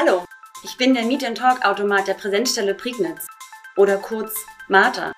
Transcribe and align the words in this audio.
Hallo, 0.00 0.24
ich 0.62 0.76
bin 0.76 0.94
der 0.94 1.04
Meet 1.04 1.24
and 1.24 1.36
Talk 1.36 1.64
Automat 1.64 2.06
der 2.06 2.14
Präsenzstelle 2.14 2.72
Prignitz 2.72 3.26
oder 3.76 3.96
kurz 3.96 4.32
Martha. 4.68 5.10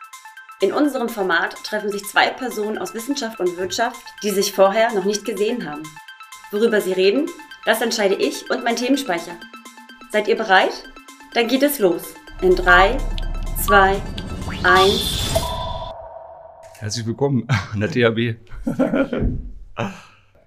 In 0.62 0.72
unserem 0.72 1.10
Format 1.10 1.54
treffen 1.64 1.90
sich 1.90 2.02
zwei 2.06 2.30
Personen 2.30 2.78
aus 2.78 2.94
Wissenschaft 2.94 3.40
und 3.40 3.58
Wirtschaft, 3.58 4.02
die 4.22 4.30
sich 4.30 4.54
vorher 4.54 4.90
noch 4.94 5.04
nicht 5.04 5.26
gesehen 5.26 5.68
haben. 5.68 5.82
Worüber 6.50 6.80
sie 6.80 6.94
reden, 6.94 7.28
das 7.66 7.82
entscheide 7.82 8.14
ich 8.14 8.50
und 8.50 8.64
mein 8.64 8.76
Themenspeicher. 8.76 9.36
Seid 10.12 10.28
ihr 10.28 10.36
bereit? 10.36 10.88
Dann 11.34 11.46
geht 11.46 11.62
es 11.62 11.78
los. 11.78 12.14
In 12.40 12.56
3, 12.56 12.96
2, 13.62 14.00
1. 14.64 15.34
Herzlich 16.78 17.04
willkommen 17.04 17.46
an 17.74 17.80
der 17.80 17.90
THB. 17.90 18.38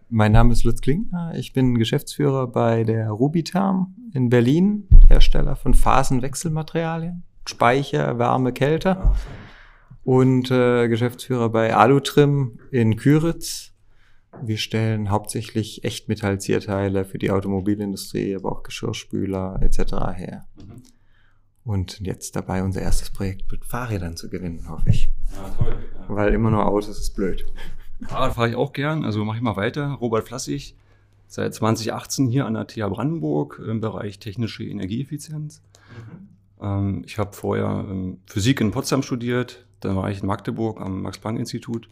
Mein 0.09 0.31
Name 0.31 0.53
ist 0.53 0.63
Lutz 0.63 0.81
Klinkner. 0.81 1.33
Ich 1.35 1.53
bin 1.53 1.77
Geschäftsführer 1.77 2.47
bei 2.47 2.83
der 2.83 3.09
Rubitherm 3.09 3.95
in 4.13 4.29
Berlin, 4.29 4.87
Hersteller 5.07 5.55
von 5.55 5.73
Phasenwechselmaterialien, 5.73 7.23
Speicher, 7.47 8.19
Wärme, 8.19 8.53
Kälte. 8.53 9.11
Und 10.03 10.51
äh, 10.51 10.89
Geschäftsführer 10.89 11.49
bei 11.49 11.75
Alutrim 11.75 12.59
in 12.71 12.97
Küritz. 12.97 13.73
Wir 14.41 14.57
stellen 14.57 15.09
hauptsächlich 15.09 15.83
Echtmetallzierteile 15.83 17.05
für 17.05 17.17
die 17.17 17.31
Automobilindustrie, 17.31 18.35
aber 18.35 18.51
auch 18.51 18.63
Geschirrspüler 18.63 19.59
etc. 19.61 19.93
her. 20.15 20.45
Und 21.63 22.01
jetzt 22.01 22.35
dabei 22.35 22.63
unser 22.63 22.81
erstes 22.81 23.11
Projekt 23.11 23.49
mit 23.51 23.63
Fahrrädern 23.63 24.17
zu 24.17 24.29
gewinnen, 24.29 24.67
hoffe 24.67 24.89
ich. 24.89 25.09
Ja, 25.33 25.49
toll. 25.57 25.77
Ja. 25.93 26.15
Weil 26.15 26.33
immer 26.33 26.51
nur 26.51 26.65
Autos 26.65 26.99
ist 26.99 27.15
blöd. 27.15 27.45
Fahrrad 28.05 28.33
fahre 28.33 28.49
ich 28.49 28.55
auch 28.55 28.73
gern, 28.73 29.05
also 29.05 29.23
mache 29.25 29.37
ich 29.37 29.43
mal 29.43 29.55
weiter. 29.55 29.97
Robert 30.01 30.27
Flassig, 30.27 30.75
seit 31.27 31.53
2018 31.53 32.27
hier 32.27 32.45
an 32.45 32.53
der 32.53 32.67
TH 32.67 32.89
Brandenburg 32.89 33.61
im 33.65 33.81
Bereich 33.81 34.19
technische 34.19 34.63
Energieeffizienz. 34.63 35.61
Ähm, 36.61 37.03
ich 37.05 37.17
habe 37.17 37.33
vorher 37.33 37.85
ähm, 37.89 38.19
Physik 38.25 38.61
in 38.61 38.71
Potsdam 38.71 39.03
studiert, 39.03 39.65
dann 39.79 39.95
war 39.95 40.09
ich 40.09 40.21
in 40.21 40.27
Magdeburg 40.27 40.79
am 40.79 41.01
Max-Planck-Institut 41.01 41.89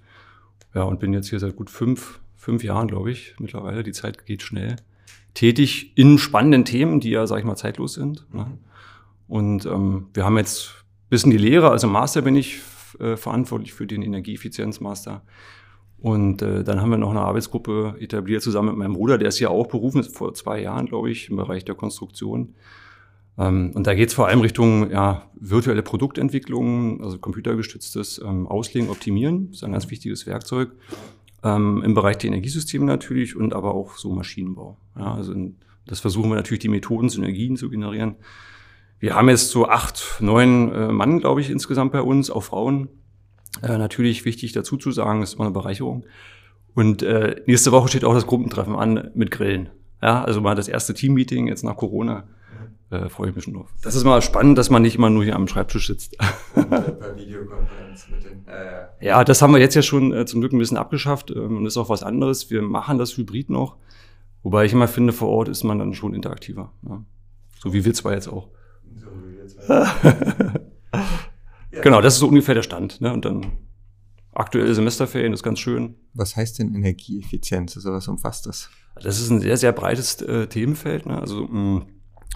ja, 0.73 0.83
und 0.83 0.99
bin 0.99 1.13
jetzt 1.13 1.29
hier 1.29 1.39
seit 1.39 1.55
gut 1.55 1.69
fünf, 1.69 2.19
fünf 2.37 2.63
Jahren, 2.63 2.87
glaube 2.87 3.11
ich, 3.11 3.35
mittlerweile. 3.39 3.83
Die 3.83 3.91
Zeit 3.91 4.25
geht 4.25 4.41
schnell. 4.41 4.77
Tätig 5.33 5.93
in 5.95 6.17
spannenden 6.17 6.65
Themen, 6.65 6.99
die 6.99 7.11
ja, 7.11 7.27
sag 7.27 7.39
ich 7.39 7.45
mal, 7.45 7.55
zeitlos 7.55 7.93
sind. 7.93 8.25
Ne? 8.33 8.57
Und 9.27 9.65
ähm, 9.65 10.07
wir 10.13 10.25
haben 10.25 10.37
jetzt 10.37 10.69
ein 10.69 11.09
bisschen 11.09 11.31
die 11.31 11.37
Lehre, 11.37 11.69
also 11.69 11.87
Master 11.87 12.21
bin 12.21 12.35
ich 12.35 12.59
äh, 12.99 13.15
verantwortlich 13.15 13.73
für 13.73 13.87
den 13.87 14.01
Energieeffizienzmaster. 14.01 15.21
Und 16.01 16.41
äh, 16.41 16.63
dann 16.63 16.81
haben 16.81 16.89
wir 16.89 16.97
noch 16.97 17.11
eine 17.11 17.21
Arbeitsgruppe 17.21 17.95
etabliert 17.99 18.41
zusammen 18.41 18.69
mit 18.69 18.77
meinem 18.77 18.93
Bruder, 18.93 19.19
der 19.19 19.27
ist 19.27 19.39
ja 19.39 19.49
auch 19.49 19.67
berufen, 19.67 20.01
ist 20.01 20.17
vor 20.17 20.33
zwei 20.33 20.59
Jahren, 20.59 20.87
glaube 20.87 21.11
ich, 21.11 21.29
im 21.29 21.35
Bereich 21.35 21.63
der 21.63 21.75
Konstruktion. 21.75 22.55
Ähm, 23.37 23.71
und 23.75 23.85
da 23.85 23.93
geht 23.93 24.09
es 24.09 24.15
vor 24.15 24.27
allem 24.27 24.41
Richtung 24.41 24.89
ja, 24.89 25.29
virtuelle 25.35 25.83
Produktentwicklung, 25.83 27.03
also 27.03 27.19
computergestütztes 27.19 28.19
ähm, 28.25 28.47
Auslegen, 28.47 28.89
Optimieren, 28.89 29.49
ist 29.51 29.63
ein 29.63 29.71
ganz 29.71 29.89
wichtiges 29.91 30.25
Werkzeug. 30.25 30.71
Ähm, 31.43 31.83
Im 31.83 31.93
Bereich 31.93 32.17
der 32.17 32.29
Energiesysteme 32.29 32.85
natürlich 32.85 33.35
und 33.35 33.53
aber 33.53 33.75
auch 33.75 33.97
so 33.97 34.11
Maschinenbau. 34.11 34.77
Ja, 34.97 35.13
also 35.13 35.33
in, 35.33 35.57
das 35.85 35.99
versuchen 35.99 36.29
wir 36.29 36.35
natürlich, 36.35 36.61
die 36.61 36.69
Methoden, 36.69 37.09
Synergien 37.09 37.57
zu 37.57 37.69
generieren. 37.69 38.15
Wir 38.99 39.15
haben 39.15 39.29
jetzt 39.29 39.49
so 39.49 39.67
acht, 39.67 40.17
neun 40.19 40.71
äh, 40.71 40.91
Mann, 40.91 41.19
glaube 41.19 41.41
ich, 41.41 41.49
insgesamt 41.49 41.91
bei 41.91 42.01
uns, 42.01 42.29
auch 42.29 42.43
Frauen. 42.43 42.89
Äh, 43.61 43.77
natürlich 43.77 44.25
wichtig 44.25 44.53
dazu 44.53 44.77
zu 44.77 44.91
sagen, 44.91 45.21
ist 45.21 45.33
immer 45.33 45.45
eine 45.45 45.53
Bereicherung. 45.53 46.05
Und 46.73 47.03
äh, 47.03 47.41
nächste 47.45 47.71
Woche 47.71 47.89
steht 47.89 48.05
auch 48.05 48.13
das 48.13 48.27
Gruppentreffen 48.27 48.75
an 48.75 49.11
mit 49.13 49.31
Grillen. 49.31 49.69
Ja, 50.01 50.23
also 50.23 50.41
mal 50.41 50.55
das 50.55 50.67
erste 50.67 50.93
Teammeeting 50.93 51.47
jetzt 51.47 51.63
nach 51.63 51.75
Corona. 51.75 52.23
Äh, 52.89 53.07
freue 53.07 53.29
ich 53.29 53.35
mich 53.35 53.45
schon 53.45 53.53
drauf. 53.53 53.73
Das 53.81 53.95
ist 53.95 54.03
mal 54.03 54.21
spannend, 54.21 54.57
dass 54.57 54.69
man 54.69 54.81
nicht 54.81 54.95
immer 54.95 55.09
nur 55.09 55.23
hier 55.23 55.35
am 55.35 55.47
Schreibtisch 55.47 55.87
sitzt. 55.87 56.17
Per 56.53 57.15
Videokonferenz 57.15 58.07
mit 58.09 58.23
den. 58.25 58.45
Äh, 58.47 59.05
ja, 59.05 59.23
das 59.23 59.41
haben 59.41 59.53
wir 59.53 59.61
jetzt 59.61 59.75
ja 59.75 59.81
schon 59.81 60.11
äh, 60.11 60.25
zum 60.25 60.41
Glück 60.41 60.51
ein 60.51 60.59
bisschen 60.59 60.77
abgeschafft 60.77 61.31
ähm, 61.31 61.57
und 61.57 61.65
ist 61.65 61.77
auch 61.77 61.87
was 61.87 62.03
anderes. 62.03 62.49
Wir 62.49 62.61
machen 62.61 62.97
das 62.97 63.15
Hybrid 63.15 63.49
noch. 63.49 63.77
Wobei 64.43 64.65
ich 64.65 64.73
immer 64.73 64.89
finde, 64.89 65.13
vor 65.13 65.29
Ort 65.29 65.47
ist 65.47 65.63
man 65.63 65.79
dann 65.79 65.93
schon 65.93 66.13
interaktiver. 66.13 66.73
Ja. 66.87 67.03
So 67.59 67.73
wie 67.73 67.85
wir 67.85 67.93
zwei 67.93 68.13
jetzt 68.13 68.27
auch. 68.27 68.49
so 68.95 69.07
wie 69.23 69.37
wir 69.37 70.61
Genau, 71.71 72.01
das 72.01 72.15
ist 72.15 72.19
so 72.19 72.27
ungefähr 72.27 72.55
der 72.55 72.63
Stand. 72.63 73.01
Ne? 73.01 73.13
Und 73.13 73.25
dann 73.25 73.53
aktuelle 74.33 74.73
Semesterferien 74.73 75.33
ist 75.33 75.43
ganz 75.43 75.59
schön. 75.59 75.95
Was 76.13 76.35
heißt 76.35 76.59
denn 76.59 76.73
Energieeffizienz? 76.73 77.75
Also 77.75 77.91
was 77.91 78.07
umfasst 78.07 78.45
das? 78.45 78.69
Das 79.01 79.19
ist 79.19 79.29
ein 79.29 79.41
sehr, 79.41 79.57
sehr 79.57 79.71
breites 79.71 80.21
äh, 80.21 80.47
Themenfeld. 80.47 81.05
Ne? 81.05 81.19
Also 81.19 81.47
mh, 81.47 81.85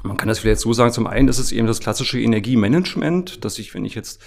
man 0.04 0.18
kann 0.18 0.28
das 0.28 0.40
vielleicht 0.40 0.62
so 0.62 0.74
sagen, 0.74 0.92
zum 0.92 1.08
einen 1.08 1.28
ist 1.28 1.40
es 1.40 1.52
eben 1.52 1.68
das 1.68 1.80
klassische 1.80 2.20
Energiemanagement, 2.20 3.44
dass 3.44 3.60
ich, 3.60 3.74
wenn 3.74 3.86
ich 3.86 3.96
jetzt, 3.96 4.22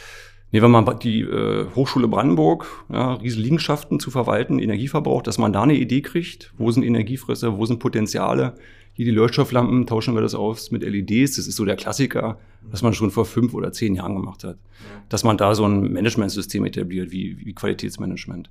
nehmen 0.51 0.71
wir 0.71 0.83
mal 0.83 0.95
die 0.95 1.21
äh, 1.21 1.67
Hochschule 1.75 2.09
Brandenburg, 2.09 2.67
ja, 2.91 3.15
riesen 3.15 3.43
Liegenschaften 3.43 4.01
zu 4.01 4.11
verwalten, 4.11 4.59
Energieverbrauch, 4.59 5.23
dass 5.23 5.39
man 5.39 5.53
da 5.53 5.63
eine 5.63 5.75
Idee 5.75 6.03
kriegt, 6.03 6.53
wo 6.59 6.71
sind 6.71 6.83
Energiefresser, 6.83 7.57
wo 7.57 7.65
sind 7.67 7.79
Potenziale, 7.79 8.55
hier 8.99 9.05
die 9.05 9.13
Leuchtstofflampen, 9.13 9.87
tauschen 9.87 10.17
wir 10.17 10.23
das 10.23 10.35
aus 10.35 10.73
mit 10.73 10.83
LEDs, 10.83 11.37
das 11.37 11.47
ist 11.47 11.55
so 11.55 11.65
der 11.65 11.77
Klassiker, 11.77 12.41
was 12.63 12.83
man 12.83 12.95
schon 12.95 13.13
vor 13.13 13.27
fünf 13.27 13.55
oder 13.55 13.71
zehn 13.71 13.95
Jahren 13.95 14.17
gemacht 14.17 14.43
hat. 14.43 14.59
Dass 15.09 15.23
man 15.23 15.37
da 15.37 15.55
so 15.55 15.65
ein 15.65 15.93
Managementsystem 15.93 16.65
etabliert, 16.65 17.13
wie, 17.13 17.39
wie 17.39 17.55
Qualitätsmanagement. 17.55 18.51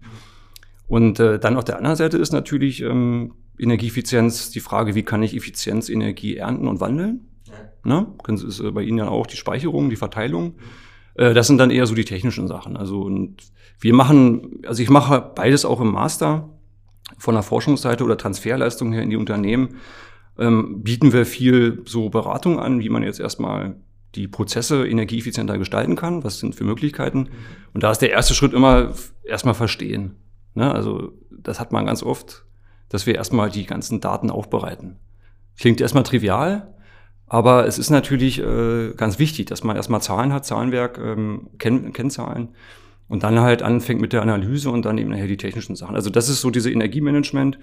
Und 0.88 1.20
äh, 1.20 1.38
dann 1.38 1.58
auf 1.58 1.66
der 1.66 1.76
anderen 1.76 1.98
Seite 1.98 2.18
ist 2.18 2.32
natürlich 2.32 2.82
ähm, 2.82 3.34
Energieeffizienz 3.60 4.50
die 4.50 4.62
Frage, 4.62 4.96
wie 4.96 5.04
kann 5.04 5.22
ich 5.22 5.36
Effizienz 5.36 5.90
Energie 5.90 6.38
ernten 6.38 6.70
und 6.70 6.80
wandeln? 6.80 7.28
Ne? 7.84 8.08
Das 8.26 8.42
ist 8.42 8.62
äh, 8.62 8.72
bei 8.72 8.84
Ihnen 8.84 9.00
ja 9.00 9.10
auch 9.10 9.28
die 9.28 9.36
Speicherung, 9.36 9.90
die 9.90 9.98
Verteilung. 9.98 10.56
Äh, 11.16 11.34
das 11.34 11.48
sind 11.48 11.58
dann 11.58 11.72
eher 11.72 11.88
so 11.88 11.94
die 11.94 12.06
technischen 12.06 12.48
Sachen. 12.48 12.78
Also 12.78 13.02
und 13.02 13.44
wir 13.82 13.94
machen, 13.94 14.62
also 14.66 14.82
ich 14.82 14.90
mache 14.90 15.30
beides 15.36 15.66
auch 15.66 15.82
im 15.82 15.92
Master 15.92 16.48
von 17.18 17.36
der 17.36 17.44
Forschungsseite 17.44 18.06
oder 18.06 18.18
Transferleistung 18.18 18.94
her 18.94 19.02
in 19.04 19.10
die 19.10 19.18
Unternehmen. 19.18 19.76
Ähm, 20.40 20.84
bieten 20.84 21.14
wir 21.14 21.26
viel 21.26 21.82
so 21.86 22.10
Beratung 22.10 22.60
an, 22.60 22.80
wie 22.80 22.90
man 22.90 23.04
jetzt 23.04 23.20
erstmal 23.20 23.76
die 24.16 24.28
Prozesse 24.28 24.88
energieeffizienter 24.88 25.58
gestalten 25.58 25.96
kann. 25.96 26.24
Was 26.24 26.40
sind 26.40 26.56
für 26.56 26.64
Möglichkeiten? 26.64 27.30
Und 27.74 27.84
da 27.84 27.92
ist 27.92 28.00
der 28.00 28.12
erste 28.12 28.34
Schritt 28.34 28.54
immer 28.54 28.94
erstmal 29.24 29.54
verstehen. 29.54 30.16
Ne? 30.54 30.72
Also 30.74 31.14
das 31.30 31.60
hat 31.60 31.72
man 31.72 31.86
ganz 31.86 32.04
oft, 32.04 32.46
dass 32.90 33.06
wir 33.06 33.16
erstmal 33.16 33.50
die 33.50 33.66
ganzen 33.66 34.00
Daten 34.00 34.30
aufbereiten. 34.30 34.98
Klingt 35.60 35.82
erstmal 35.82 36.04
trivial, 36.04 36.74
aber 37.28 37.68
es 37.68 37.78
ist 37.78 37.90
natürlich 37.90 38.40
äh, 38.40 38.94
ganz 38.96 39.20
wichtig, 39.20 39.48
dass 39.48 39.64
man 39.64 39.76
erstmal 39.76 40.02
Zahlen 40.02 40.34
hat, 40.34 40.46
Zahlenwerk, 40.46 40.98
ähm, 40.98 41.50
Kenn 41.60 41.94
Kennzahlen 41.94 42.50
und 43.08 43.24
dann 43.24 43.40
halt 43.40 43.62
anfängt 43.62 44.02
mit 44.02 44.14
der 44.14 44.22
Analyse 44.22 44.70
und 44.70 44.86
dann 44.86 44.98
eben 44.98 45.10
nachher 45.10 45.28
die 45.28 45.38
technischen 45.38 45.76
Sachen. 45.76 45.96
Also 45.96 46.10
das 46.10 46.30
ist 46.30 46.42
so 46.42 46.50
diese 46.50 46.72
Energiemanagement. 46.72 47.60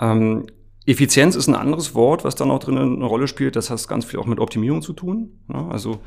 Ähm, 0.00 0.46
Effizienz 0.86 1.34
ist 1.34 1.48
ein 1.48 1.54
anderes 1.54 1.94
Wort, 1.94 2.24
was 2.24 2.36
dann 2.36 2.50
auch 2.50 2.60
drin 2.60 2.78
eine 2.78 3.04
Rolle 3.04 3.26
spielt. 3.26 3.56
Das 3.56 3.70
hat 3.70 3.88
ganz 3.88 4.04
viel 4.04 4.20
auch 4.20 4.26
mit 4.26 4.38
Optimierung 4.38 4.82
zu 4.82 4.92
tun. 4.92 5.40
Ja, 5.52 5.68
also 5.68 5.98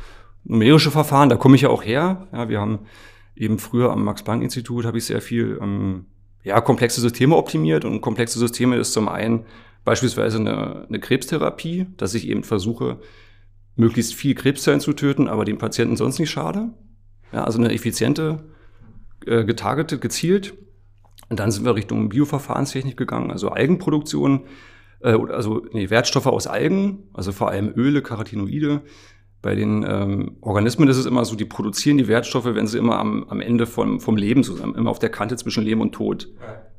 numerische 0.46 0.90
Verfahren, 0.90 1.30
da 1.30 1.36
komme 1.36 1.56
ich 1.56 1.64
ja 1.64 1.70
auch 1.70 1.84
her. 1.84 2.28
Ja, 2.32 2.48
wir 2.48 2.62
haben 2.62 2.80
eben 3.36 3.60
früher 3.60 3.92
am 3.92 4.04
Max-Planck-Institut 4.04 4.86
habe 4.86 4.98
ich 4.98 5.06
sehr 5.06 5.22
viel 5.22 5.60
ähm, 5.62 6.06
ja, 6.44 6.62
komplexe 6.62 7.02
Systeme 7.02 7.36
optimiert. 7.36 7.84
Und 7.84 8.02
komplexe 8.02 8.40
Systeme 8.40 8.78
ist 8.78 8.94
zum 8.94 9.10
einen 9.10 9.46
beispielsweise 9.84 10.40
eine, 10.40 10.86
eine 10.88 11.00
Krebstherapie, 11.00 11.88
dass 11.98 12.14
ich 12.14 12.28
eben 12.28 12.44
versuche, 12.44 13.00
möglichst 13.76 14.14
viel 14.14 14.36
Krebszellen 14.36 14.82
zu 14.82 14.94
töten, 14.94 15.28
aber 15.28 15.46
dem 15.46 15.58
Patienten 15.58 15.96
sonst 15.96 16.20
nicht 16.20 16.30
schade. 16.30 16.70
Ja, 17.32 17.44
also 17.44 17.60
eine 17.60 17.74
effiziente, 17.74 18.44
äh, 19.26 19.44
getargetet, 19.44 20.02
gezielt. 20.02 20.54
Und 21.30 21.40
dann 21.40 21.52
sind 21.52 21.66
wir 21.66 21.76
Richtung 21.76 22.10
Bioverfahrenstechnik 22.10 22.98
gegangen, 22.98 23.32
also 23.32 23.50
Algenproduktion, 23.50 24.46
äh, 25.02 25.12
also 25.12 25.66
nee, 25.72 25.90
Wertstoffe 25.90 26.28
aus 26.28 26.48
Algen, 26.48 27.10
also 27.14 27.32
vor 27.32 27.50
allem 27.50 27.72
Öle, 27.76 28.02
Carotinoide. 28.02 28.82
Bei 29.42 29.56
den 29.56 29.86
ähm, 29.88 30.38
Organismen 30.42 30.90
ist 30.90 30.98
es 30.98 31.06
immer 31.06 31.24
so, 31.24 31.36
die 31.36 31.46
produzieren 31.46 31.98
die 31.98 32.10
Wertstoffe, 32.10 32.46
wenn 32.46 32.68
sie 32.68 32.78
immer 32.78 32.98
am, 33.00 33.24
am 33.30 33.40
Ende 33.40 33.66
vom, 33.66 34.02
vom 34.02 34.18
Leben 34.18 34.44
zusammen, 34.44 34.76
immer 34.76 34.90
auf 34.90 35.00
der 35.00 35.10
Kante 35.10 35.38
zwischen 35.38 35.64
Leben 35.64 35.80
und 35.80 35.94
Tod. 35.94 36.28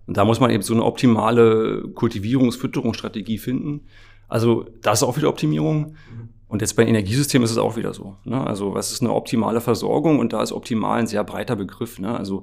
Und 0.06 0.16
da 0.16 0.24
muss 0.24 0.40
man 0.40 0.50
eben 0.50 0.62
so 0.62 0.74
eine 0.74 0.84
optimale 0.84 1.84
Kultivierungs-, 1.94 2.58
Fütterungsstrategie 2.58 3.38
finden. 3.38 3.86
Also 4.28 4.66
das 4.82 5.00
ist 5.00 5.02
auch 5.04 5.16
wieder 5.16 5.28
Optimierung. 5.28 5.96
Und 6.50 6.62
jetzt 6.62 6.74
bei 6.74 6.84
Energiesystemen 6.84 7.44
ist 7.44 7.52
es 7.52 7.58
auch 7.58 7.76
wieder 7.76 7.94
so. 7.94 8.16
Ne? 8.24 8.44
Also 8.44 8.74
was 8.74 8.90
ist 8.90 9.02
eine 9.02 9.12
optimale 9.14 9.60
Versorgung? 9.60 10.18
Und 10.18 10.32
da 10.32 10.42
ist 10.42 10.50
optimal 10.50 10.98
ein 10.98 11.06
sehr 11.06 11.22
breiter 11.22 11.54
Begriff. 11.54 12.00
Ne? 12.00 12.18
Also 12.18 12.42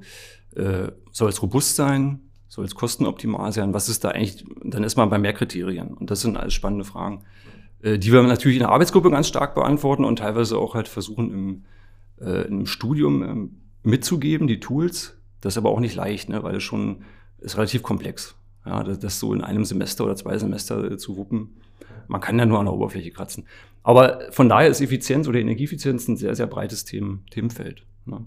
äh, 0.56 0.88
soll 1.12 1.28
es 1.28 1.42
robust 1.42 1.76
sein? 1.76 2.22
Soll 2.48 2.64
es 2.64 2.74
kostenoptimal 2.74 3.52
sein? 3.52 3.74
Was 3.74 3.90
ist 3.90 4.06
da 4.06 4.12
eigentlich? 4.12 4.46
Dann 4.64 4.86
ist 4.86 4.96
man 4.96 5.10
bei 5.10 5.18
mehr 5.18 5.34
Kriterien. 5.34 5.90
Und 5.94 6.10
das 6.10 6.22
sind 6.22 6.38
alles 6.38 6.54
spannende 6.54 6.86
Fragen, 6.86 7.26
äh, 7.82 8.00
die 8.00 8.14
wir 8.14 8.24
natürlich 8.24 8.56
in 8.56 8.64
der 8.64 8.72
Arbeitsgruppe 8.72 9.12
ganz 9.12 9.28
stark 9.28 9.56
beantworten 9.56 10.06
und 10.06 10.20
teilweise 10.20 10.58
auch 10.58 10.74
halt 10.74 10.88
versuchen 10.88 11.32
im, 11.32 11.66
äh, 12.26 12.48
im 12.48 12.66
Studium 12.66 13.24
äh, 13.24 13.50
mitzugeben, 13.84 14.48
die 14.48 14.62
Tools. 14.62 15.18
Das 15.42 15.56
ist 15.56 15.58
aber 15.58 15.70
auch 15.70 15.82
nicht 15.82 15.96
leicht, 15.96 16.30
ne? 16.30 16.44
weil 16.44 16.56
es 16.56 16.64
schon 16.64 17.04
ist 17.40 17.58
relativ 17.58 17.84
komplex. 17.84 18.36
Ja, 18.66 18.86
das, 18.86 19.00
das 19.00 19.20
so 19.20 19.34
in 19.34 19.42
einem 19.42 19.66
Semester 19.66 20.06
oder 20.06 20.16
zwei 20.16 20.38
Semester 20.38 20.92
äh, 20.92 20.98
zu 20.98 21.18
wuppen. 21.18 21.58
Man 22.08 22.22
kann 22.22 22.40
ja 22.40 22.46
nur 22.46 22.60
an 22.60 22.66
der 22.66 22.74
Oberfläche 22.74 23.12
kratzen. 23.12 23.46
Aber 23.84 24.20
von 24.32 24.50
daher 24.50 24.70
ist 24.70 24.82
Effizienz 24.82 25.28
oder 25.28 25.40
Energieeffizienz 25.40 26.08
ein 26.08 26.18
sehr, 26.18 26.36
sehr 26.36 26.48
breites 26.48 26.86
Themen, 26.86 27.26
Themenfeld. 27.32 27.86
Ne? 28.06 28.26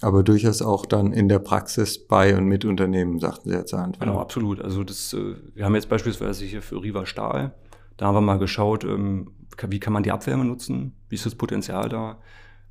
Aber 0.00 0.22
durchaus 0.22 0.62
auch 0.62 0.86
dann 0.86 1.12
in 1.12 1.28
der 1.28 1.38
Praxis 1.38 1.98
bei 1.98 2.36
und 2.36 2.44
mit 2.44 2.64
Unternehmen, 2.64 3.18
sagten 3.18 3.50
Sie 3.50 3.56
jetzt 3.56 3.74
an. 3.74 3.96
Genau, 3.98 4.18
absolut. 4.18 4.60
Also 4.60 4.84
das, 4.84 5.12
äh, 5.12 5.34
wir 5.54 5.64
haben 5.64 5.74
jetzt 5.74 5.88
beispielsweise 5.88 6.44
hier 6.44 6.62
für 6.62 6.82
Riva 6.82 7.06
Stahl, 7.06 7.54
da 7.96 8.06
haben 8.06 8.14
wir 8.14 8.20
mal 8.20 8.38
geschaut, 8.38 8.84
ähm, 8.84 9.32
wie 9.66 9.80
kann 9.80 9.92
man 9.92 10.04
die 10.04 10.12
Abwärme 10.12 10.44
nutzen, 10.44 10.92
wie 11.08 11.16
ist 11.16 11.26
das 11.26 11.34
Potenzial 11.34 11.88
da, 11.88 12.18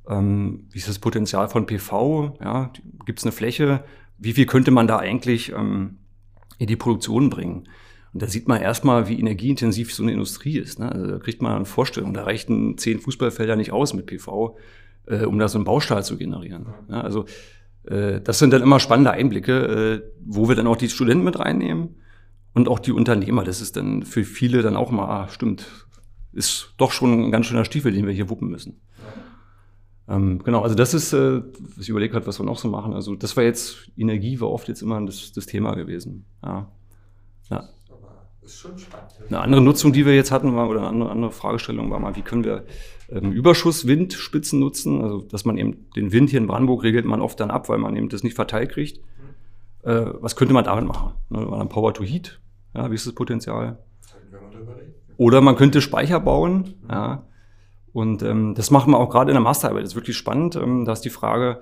ähm, 0.08 0.68
wie 0.70 0.78
ist 0.78 0.88
das 0.88 0.98
Potenzial 0.98 1.48
von 1.48 1.66
PV, 1.66 2.38
ja, 2.40 2.72
gibt 3.04 3.18
es 3.18 3.24
eine 3.24 3.32
Fläche, 3.32 3.84
wie 4.16 4.32
viel 4.32 4.46
könnte 4.46 4.70
man 4.70 4.86
da 4.86 4.98
eigentlich 4.98 5.52
ähm, 5.52 5.98
in 6.58 6.66
die 6.66 6.76
Produktion 6.76 7.28
bringen. 7.28 7.68
Und 8.18 8.22
da 8.22 8.26
sieht 8.26 8.48
man 8.48 8.60
erstmal, 8.60 9.08
wie 9.08 9.20
energieintensiv 9.20 9.94
so 9.94 10.02
eine 10.02 10.12
Industrie 10.12 10.58
ist. 10.58 10.80
Ne? 10.80 10.90
Also 10.90 11.06
da 11.06 11.18
kriegt 11.18 11.40
man 11.40 11.54
eine 11.54 11.64
Vorstellung, 11.64 12.14
da 12.14 12.24
reichten 12.24 12.76
zehn 12.76 12.98
Fußballfelder 12.98 13.54
nicht 13.54 13.70
aus 13.70 13.94
mit 13.94 14.06
PV 14.06 14.56
äh, 15.08 15.24
um 15.24 15.38
da 15.38 15.48
so 15.48 15.58
einen 15.58 15.64
Baustahl 15.64 16.04
zu 16.04 16.16
generieren. 16.16 16.66
Ja, 16.88 17.00
also 17.00 17.24
äh, 17.84 18.20
das 18.20 18.38
sind 18.38 18.52
dann 18.52 18.62
immer 18.62 18.80
spannende 18.80 19.10
Einblicke, 19.10 19.52
äh, 19.52 20.02
wo 20.24 20.48
wir 20.48 20.56
dann 20.56 20.66
auch 20.66 20.76
die 20.76 20.88
Studenten 20.88 21.24
mit 21.24 21.38
reinnehmen 21.38 21.96
und 22.54 22.68
auch 22.68 22.78
die 22.78 22.92
Unternehmer. 22.92 23.44
Das 23.44 23.60
ist 23.60 23.76
dann 23.76 24.02
für 24.02 24.24
viele 24.24 24.62
dann 24.62 24.76
auch 24.76 24.90
mal, 24.90 25.06
ah, 25.06 25.28
stimmt, 25.28 25.66
ist 26.32 26.74
doch 26.76 26.92
schon 26.92 27.24
ein 27.24 27.32
ganz 27.32 27.46
schöner 27.46 27.64
Stiefel, 27.64 27.92
den 27.92 28.06
wir 28.06 28.12
hier 28.12 28.28
wuppen 28.28 28.48
müssen. 28.48 28.80
Ähm, 30.08 30.42
genau, 30.42 30.62
also 30.62 30.74
das 30.74 30.94
ist, 30.94 31.12
äh, 31.12 31.42
was 31.76 31.82
ich 31.82 31.88
überlegt 31.88 32.14
habe, 32.14 32.26
was 32.26 32.40
wir 32.40 32.46
noch 32.46 32.58
so 32.58 32.68
machen. 32.68 32.94
Also 32.94 33.14
das 33.14 33.36
war 33.36 33.44
jetzt, 33.44 33.90
Energie 33.96 34.40
war 34.40 34.50
oft 34.50 34.68
jetzt 34.68 34.82
immer 34.82 35.00
das, 35.04 35.32
das 35.32 35.46
Thema 35.46 35.74
gewesen. 35.74 36.24
Ja. 36.42 36.70
ja. 37.50 37.68
Ist 38.48 38.60
schon 38.60 38.78
spannend. 38.78 39.10
Eine 39.28 39.40
andere 39.40 39.60
Nutzung, 39.60 39.92
die 39.92 40.06
wir 40.06 40.14
jetzt 40.14 40.32
hatten, 40.32 40.56
war, 40.56 40.70
oder 40.70 40.80
eine 40.80 40.88
andere, 40.88 41.10
andere 41.10 41.32
Fragestellung 41.32 41.90
war 41.90 41.98
mal, 41.98 42.16
wie 42.16 42.22
können 42.22 42.44
wir 42.44 42.64
ähm, 43.10 43.30
Überschusswindspitzen 43.30 44.58
nutzen? 44.58 45.02
Also, 45.02 45.20
dass 45.20 45.44
man 45.44 45.58
eben 45.58 45.90
den 45.94 46.12
Wind 46.12 46.30
hier 46.30 46.40
in 46.40 46.46
Brandenburg 46.46 46.82
regelt 46.82 47.04
man 47.04 47.20
oft 47.20 47.38
dann 47.40 47.50
ab, 47.50 47.68
weil 47.68 47.76
man 47.76 47.94
eben 47.94 48.08
das 48.08 48.22
nicht 48.22 48.34
verteilt 48.34 48.70
kriegt. 48.70 49.02
Mhm. 49.84 49.90
Äh, 49.90 50.06
was 50.22 50.34
könnte 50.34 50.54
man 50.54 50.64
damit 50.64 50.86
machen? 50.86 51.12
Ne, 51.28 51.46
dann 51.46 51.68
Power 51.68 51.92
to 51.92 52.02
Heat. 52.02 52.40
Ja, 52.74 52.90
wie 52.90 52.94
ist 52.94 53.06
das 53.06 53.14
Potenzial? 53.14 53.80
Oder 55.18 55.42
man 55.42 55.56
könnte 55.56 55.82
Speicher 55.82 56.18
bauen. 56.18 56.74
Mhm. 56.84 56.90
Ja. 56.90 57.26
Und 57.92 58.22
ähm, 58.22 58.54
das 58.54 58.70
machen 58.70 58.92
wir 58.92 58.98
auch 58.98 59.10
gerade 59.10 59.30
in 59.30 59.34
der 59.34 59.42
Masterarbeit. 59.42 59.82
Das 59.82 59.90
ist 59.90 59.96
wirklich 59.96 60.16
spannend. 60.16 60.56
Ähm, 60.56 60.86
da 60.86 60.92
ist 60.92 61.02
die 61.02 61.10
Frage, 61.10 61.60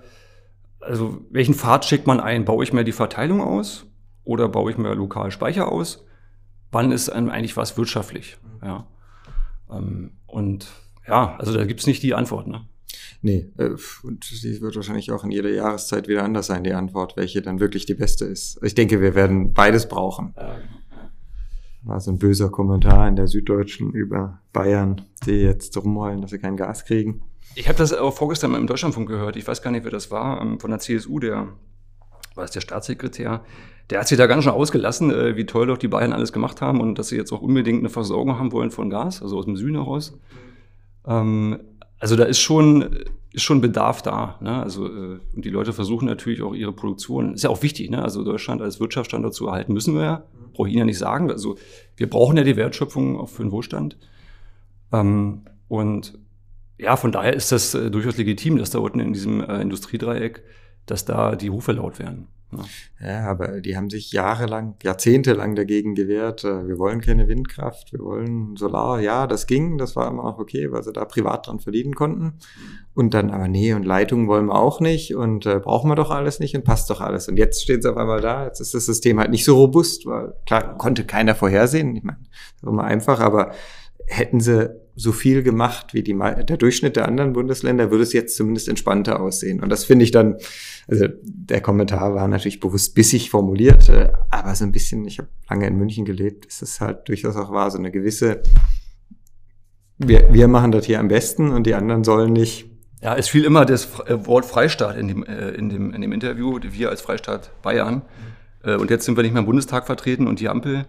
also 0.78 1.18
welchen 1.30 1.54
Pfad 1.54 1.84
schickt 1.84 2.06
man 2.06 2.20
ein? 2.20 2.44
Baue 2.44 2.62
ich 2.62 2.72
mir 2.72 2.84
die 2.84 2.92
Verteilung 2.92 3.40
aus 3.40 3.86
oder 4.22 4.48
baue 4.48 4.70
ich 4.70 4.78
mir 4.78 4.94
lokal 4.94 5.32
Speicher 5.32 5.72
aus? 5.72 6.06
Wann 6.72 6.92
ist 6.92 7.08
einem 7.08 7.30
eigentlich 7.30 7.56
was 7.56 7.76
wirtschaftlich? 7.76 8.36
Ja. 8.62 8.86
Ähm, 9.70 10.12
und 10.26 10.68
ja, 11.06 11.36
also 11.38 11.52
da 11.52 11.64
gibt's 11.64 11.86
nicht 11.86 12.02
die 12.02 12.14
Antwort. 12.14 12.46
Ne? 12.46 12.66
Nee, 13.22 13.50
äh, 13.58 13.70
und 14.02 14.30
die 14.30 14.60
wird 14.60 14.76
wahrscheinlich 14.76 15.10
auch 15.12 15.24
in 15.24 15.30
jeder 15.30 15.50
Jahreszeit 15.50 16.08
wieder 16.08 16.24
anders 16.24 16.46
sein, 16.46 16.64
die 16.64 16.72
Antwort, 16.72 17.16
welche 17.16 17.42
dann 17.42 17.60
wirklich 17.60 17.86
die 17.86 17.94
beste 17.94 18.24
ist. 18.24 18.58
Ich 18.62 18.74
denke, 18.74 19.00
wir 19.00 19.14
werden 19.14 19.52
beides 19.52 19.88
brauchen. 19.88 20.34
War 21.82 22.00
so 22.00 22.10
ein 22.10 22.18
böser 22.18 22.50
Kommentar 22.50 23.06
in 23.08 23.16
der 23.16 23.28
Süddeutschen 23.28 23.92
über 23.92 24.40
Bayern, 24.52 25.02
die 25.24 25.42
jetzt 25.42 25.76
rumheulen, 25.76 26.20
dass 26.20 26.30
sie 26.30 26.38
kein 26.38 26.56
Gas 26.56 26.84
kriegen. 26.84 27.22
Ich 27.54 27.69
habe 27.69 27.78
das 27.78 27.92
auch 27.92 28.12
vorgestern 28.12 28.54
im 28.54 28.66
Deutschlandfunk 28.66 29.08
gehört. 29.08 29.36
Ich 29.36 29.46
weiß 29.46 29.62
gar 29.62 29.70
nicht, 29.70 29.84
wer 29.84 29.90
das 29.90 30.10
war, 30.10 30.40
ähm, 30.42 30.58
von 30.60 30.70
der 30.70 30.80
CSU, 30.80 31.20
der 31.20 31.48
war 32.34 32.44
es 32.44 32.50
der 32.50 32.60
Staatssekretär, 32.60 33.44
der 33.90 34.00
hat 34.00 34.08
sich 34.08 34.18
da 34.18 34.26
ganz 34.26 34.44
schön 34.44 34.52
ausgelassen, 34.52 35.10
äh, 35.10 35.36
wie 35.36 35.46
toll 35.46 35.66
doch 35.66 35.78
die 35.78 35.88
Bayern 35.88 36.12
alles 36.12 36.32
gemacht 36.32 36.60
haben 36.60 36.80
und 36.80 36.98
dass 36.98 37.08
sie 37.08 37.16
jetzt 37.16 37.32
auch 37.32 37.42
unbedingt 37.42 37.80
eine 37.80 37.88
Versorgung 37.88 38.38
haben 38.38 38.52
wollen 38.52 38.70
von 38.70 38.90
Gas, 38.90 39.22
also 39.22 39.38
aus 39.38 39.44
dem 39.44 39.56
Süden 39.56 39.76
heraus. 39.76 40.18
Ähm, 41.06 41.58
also 41.98 42.16
da 42.16 42.24
ist 42.24 42.40
schon, 42.40 43.04
ist 43.32 43.42
schon 43.42 43.60
Bedarf 43.60 44.02
da. 44.02 44.38
Ne? 44.40 44.62
Also, 44.62 44.86
äh, 44.86 45.20
und 45.34 45.44
die 45.44 45.50
Leute 45.50 45.72
versuchen 45.72 46.06
natürlich 46.06 46.42
auch 46.42 46.54
ihre 46.54 46.72
Produktion. 46.72 47.34
Ist 47.34 47.44
ja 47.44 47.50
auch 47.50 47.62
wichtig, 47.62 47.90
ne? 47.90 48.02
Also 48.02 48.24
Deutschland 48.24 48.60
als 48.60 48.80
Wirtschaftsstandort 48.80 49.34
zu 49.34 49.46
erhalten, 49.46 49.72
müssen 49.72 49.94
wir 49.94 50.02
ja. 50.02 50.22
Brauche 50.52 50.68
ich 50.68 50.74
Ihnen 50.74 50.80
ja 50.80 50.84
nicht 50.86 50.98
sagen. 50.98 51.30
Also 51.30 51.56
wir 51.96 52.08
brauchen 52.08 52.36
ja 52.36 52.44
die 52.44 52.56
Wertschöpfung 52.56 53.18
auch 53.18 53.28
für 53.28 53.42
den 53.42 53.52
Wohlstand. 53.52 53.98
Ähm, 54.92 55.42
und 55.68 56.18
ja, 56.78 56.96
von 56.96 57.12
daher 57.12 57.34
ist 57.34 57.52
das 57.52 57.74
äh, 57.74 57.90
durchaus 57.90 58.16
legitim, 58.16 58.58
dass 58.58 58.70
da 58.70 58.78
unten 58.78 59.00
in 59.00 59.12
diesem 59.12 59.42
äh, 59.42 59.60
Industriedreieck, 59.60 60.42
dass 60.86 61.04
da 61.04 61.36
die 61.36 61.48
Rufe 61.48 61.72
laut 61.72 61.98
werden. 61.98 62.28
Ja. 63.00 63.29
aber 63.29 63.61
die 63.61 63.76
haben 63.76 63.91
sich 63.91 64.12
jahrelang, 64.12 64.75
jahrzehntelang 64.82 65.55
dagegen 65.55 65.94
gewehrt. 65.94 66.44
Äh, 66.44 66.67
wir 66.67 66.79
wollen 66.79 67.00
keine 67.00 67.29
Windkraft, 67.29 67.93
wir 67.93 68.00
wollen 68.00 68.56
Solar. 68.56 69.00
Ja, 69.00 69.26
das 69.26 69.47
ging, 69.47 69.79
das 69.79 69.97
war 69.97 70.08
immer 70.08 70.25
noch 70.25 70.38
okay, 70.38 70.73
weil 70.73 70.82
sie 70.82 70.93
da 70.93 71.05
privat 71.05 71.47
dran 71.47 71.61
verdienen 71.61 71.94
konnten. 71.94 72.35
Und 72.94 73.14
dann, 73.14 73.31
aber 73.31 73.49
nee, 73.49 73.75
und 73.75 73.85
Leitungen 73.85 74.29
wollen 74.29 74.47
wir 74.47 74.55
auch 74.55 74.81
nicht 74.81 75.14
und 75.14 75.47
äh, 75.47 75.58
brauchen 75.58 75.91
wir 75.91 75.97
doch 75.97 76.11
alles 76.11 76.41
nicht 76.41 76.56
und 76.56 76.64
passt 76.64 76.88
doch 76.91 77.00
alles. 77.00 77.29
Und 77.29 77.37
jetzt 77.37 77.62
stehen 77.62 77.82
sie 77.82 77.91
auf 77.91 77.97
einmal 77.97 78.20
da, 78.20 78.44
jetzt 78.44 78.61
ist 78.61 78.75
das 78.75 78.87
System 78.87 79.19
halt 79.19 79.31
nicht 79.31 79.44
so 79.44 79.56
robust, 79.56 80.06
weil 80.06 80.35
klar, 80.47 80.76
konnte 80.79 81.05
keiner 81.05 81.35
vorhersehen. 81.35 81.94
Ich 81.97 82.03
meine, 82.03 82.19
das 82.23 82.62
ist 82.62 82.69
immer 82.69 82.85
einfach, 82.85 83.20
aber 83.20 83.53
hätten 84.06 84.41
sie 84.41 84.70
so 84.96 85.12
viel 85.12 85.43
gemacht 85.43 85.93
wie 85.93 86.02
die, 86.02 86.14
der 86.14 86.56
Durchschnitt 86.56 86.96
der 86.96 87.06
anderen 87.06 87.34
Bundesländer, 87.34 87.90
würde 87.90 88.02
es 88.02 88.14
jetzt 88.14 88.34
zumindest 88.34 88.69
entspannter 88.69 89.20
aussehen. 89.20 89.62
Und 89.62 89.69
das 89.69 89.84
finde 89.84 90.04
ich 90.04 90.10
dann, 90.10 90.37
also 90.88 91.06
der 91.22 91.60
Kommentar 91.60 92.14
war 92.14 92.26
natürlich 92.26 92.60
bewusst 92.60 92.94
bissig 92.94 93.28
formuliert, 93.28 93.90
äh, 93.90 94.08
aber 94.31 94.54
so 94.54 94.64
ein 94.64 94.72
bisschen, 94.72 95.06
ich 95.06 95.19
habe 95.19 95.28
lange 95.50 95.66
in 95.66 95.76
München 95.76 96.06
gelebt, 96.06 96.46
ist 96.46 96.62
es 96.62 96.81
halt 96.81 97.08
durchaus 97.08 97.37
auch 97.37 97.52
wahr, 97.52 97.70
so 97.70 97.76
eine 97.78 97.93
gewisse, 97.93 98.43
wir, 99.98 100.32
wir 100.32 100.48
machen 100.48 100.72
das 100.72 100.87
hier 100.87 100.98
am 100.98 101.08
besten 101.08 101.50
und 101.50 101.66
die 101.66 101.75
anderen 101.75 102.02
sollen 102.02 102.32
nicht. 102.32 102.70
Ja, 103.02 103.14
es 103.16 103.28
fiel 103.28 103.44
immer 103.44 103.66
das 103.66 104.00
äh, 104.06 104.26
Wort 104.26 104.46
Freistaat 104.46 104.96
in 104.96 105.08
dem, 105.08 105.25
äh, 105.25 105.50
in 105.50 105.69
dem, 105.69 105.93
in 105.93 106.00
dem 106.00 106.12
Interview, 106.12 106.58
wir 106.62 106.88
als 106.88 107.02
Freistaat 107.02 107.50
Bayern. 107.60 108.00
Und 108.74 108.90
jetzt 108.90 109.04
sind 109.04 109.16
wir 109.16 109.22
nicht 109.22 109.32
mehr 109.32 109.40
im 109.40 109.46
Bundestag 109.46 109.86
vertreten 109.86 110.26
und 110.26 110.40
die 110.40 110.48
Ampel. 110.48 110.86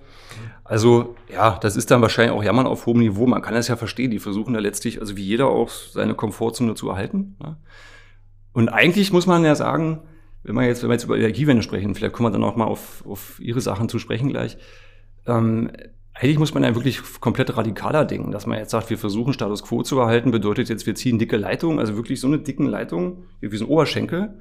Also 0.63 1.15
ja, 1.31 1.57
das 1.62 1.75
ist 1.75 1.91
dann 1.91 2.01
wahrscheinlich 2.01 2.35
auch 2.35 2.44
Jammern 2.44 2.68
auf 2.68 2.85
hohem 2.85 3.00
Niveau. 3.00 3.27
Man 3.27 3.41
kann 3.41 3.53
das 3.53 3.68
ja 3.68 3.75
verstehen. 3.75 4.12
Die 4.12 4.19
versuchen 4.19 4.53
da 4.53 4.59
letztlich, 4.59 5.00
also 5.00 5.15
wie 5.15 5.24
jeder 5.24 5.47
auch, 5.47 5.69
seine 5.69 6.15
Komfortzone 6.15 6.75
zu 6.75 6.89
erhalten. 6.89 7.35
Ne? 7.41 7.57
Und 8.53 8.69
eigentlich 8.69 9.13
muss 9.13 9.27
man 9.27 9.45
ja 9.45 9.56
sagen, 9.56 10.01
wenn 10.44 10.56
wir 10.56 10.65
jetzt, 10.65 10.81
wenn 10.81 10.89
wir 10.89 10.95
jetzt 10.95 11.03
über 11.03 11.18
Energiewende 11.18 11.62
sprechen, 11.62 11.94
vielleicht 11.94 12.13
kommen 12.13 12.27
wir 12.27 12.31
dann 12.31 12.44
auch 12.44 12.56
mal 12.56 12.65
auf, 12.65 13.06
auf 13.06 13.39
Ihre 13.39 13.62
Sachen 13.62 13.89
zu 13.89 14.00
sprechen 14.00 14.30
gleich. 14.30 14.57
Ähm, 15.25 15.69
eigentlich 16.13 16.39
muss 16.39 16.53
man 16.53 16.63
ja 16.63 16.73
wirklich 16.73 17.01
komplett 17.19 17.56
radikaler 17.56 18.06
denken, 18.06 18.31
dass 18.31 18.47
man 18.47 18.57
jetzt 18.57 18.71
sagt, 18.71 18.89
wir 18.89 18.97
versuchen 18.97 19.33
Status 19.33 19.63
Quo 19.63 19.83
zu 19.83 20.00
erhalten, 20.00 20.31
bedeutet 20.31 20.69
jetzt, 20.69 20.87
wir 20.87 20.95
ziehen 20.95 21.19
dicke 21.19 21.37
Leitungen, 21.37 21.80
also 21.80 21.95
wirklich 21.95 22.19
so 22.19 22.28
eine 22.28 22.40
dicken 22.40 22.66
Leitung, 22.66 23.25
wie 23.40 23.56
so 23.56 23.66
ein 23.66 23.69
Oberschenkel, 23.69 24.33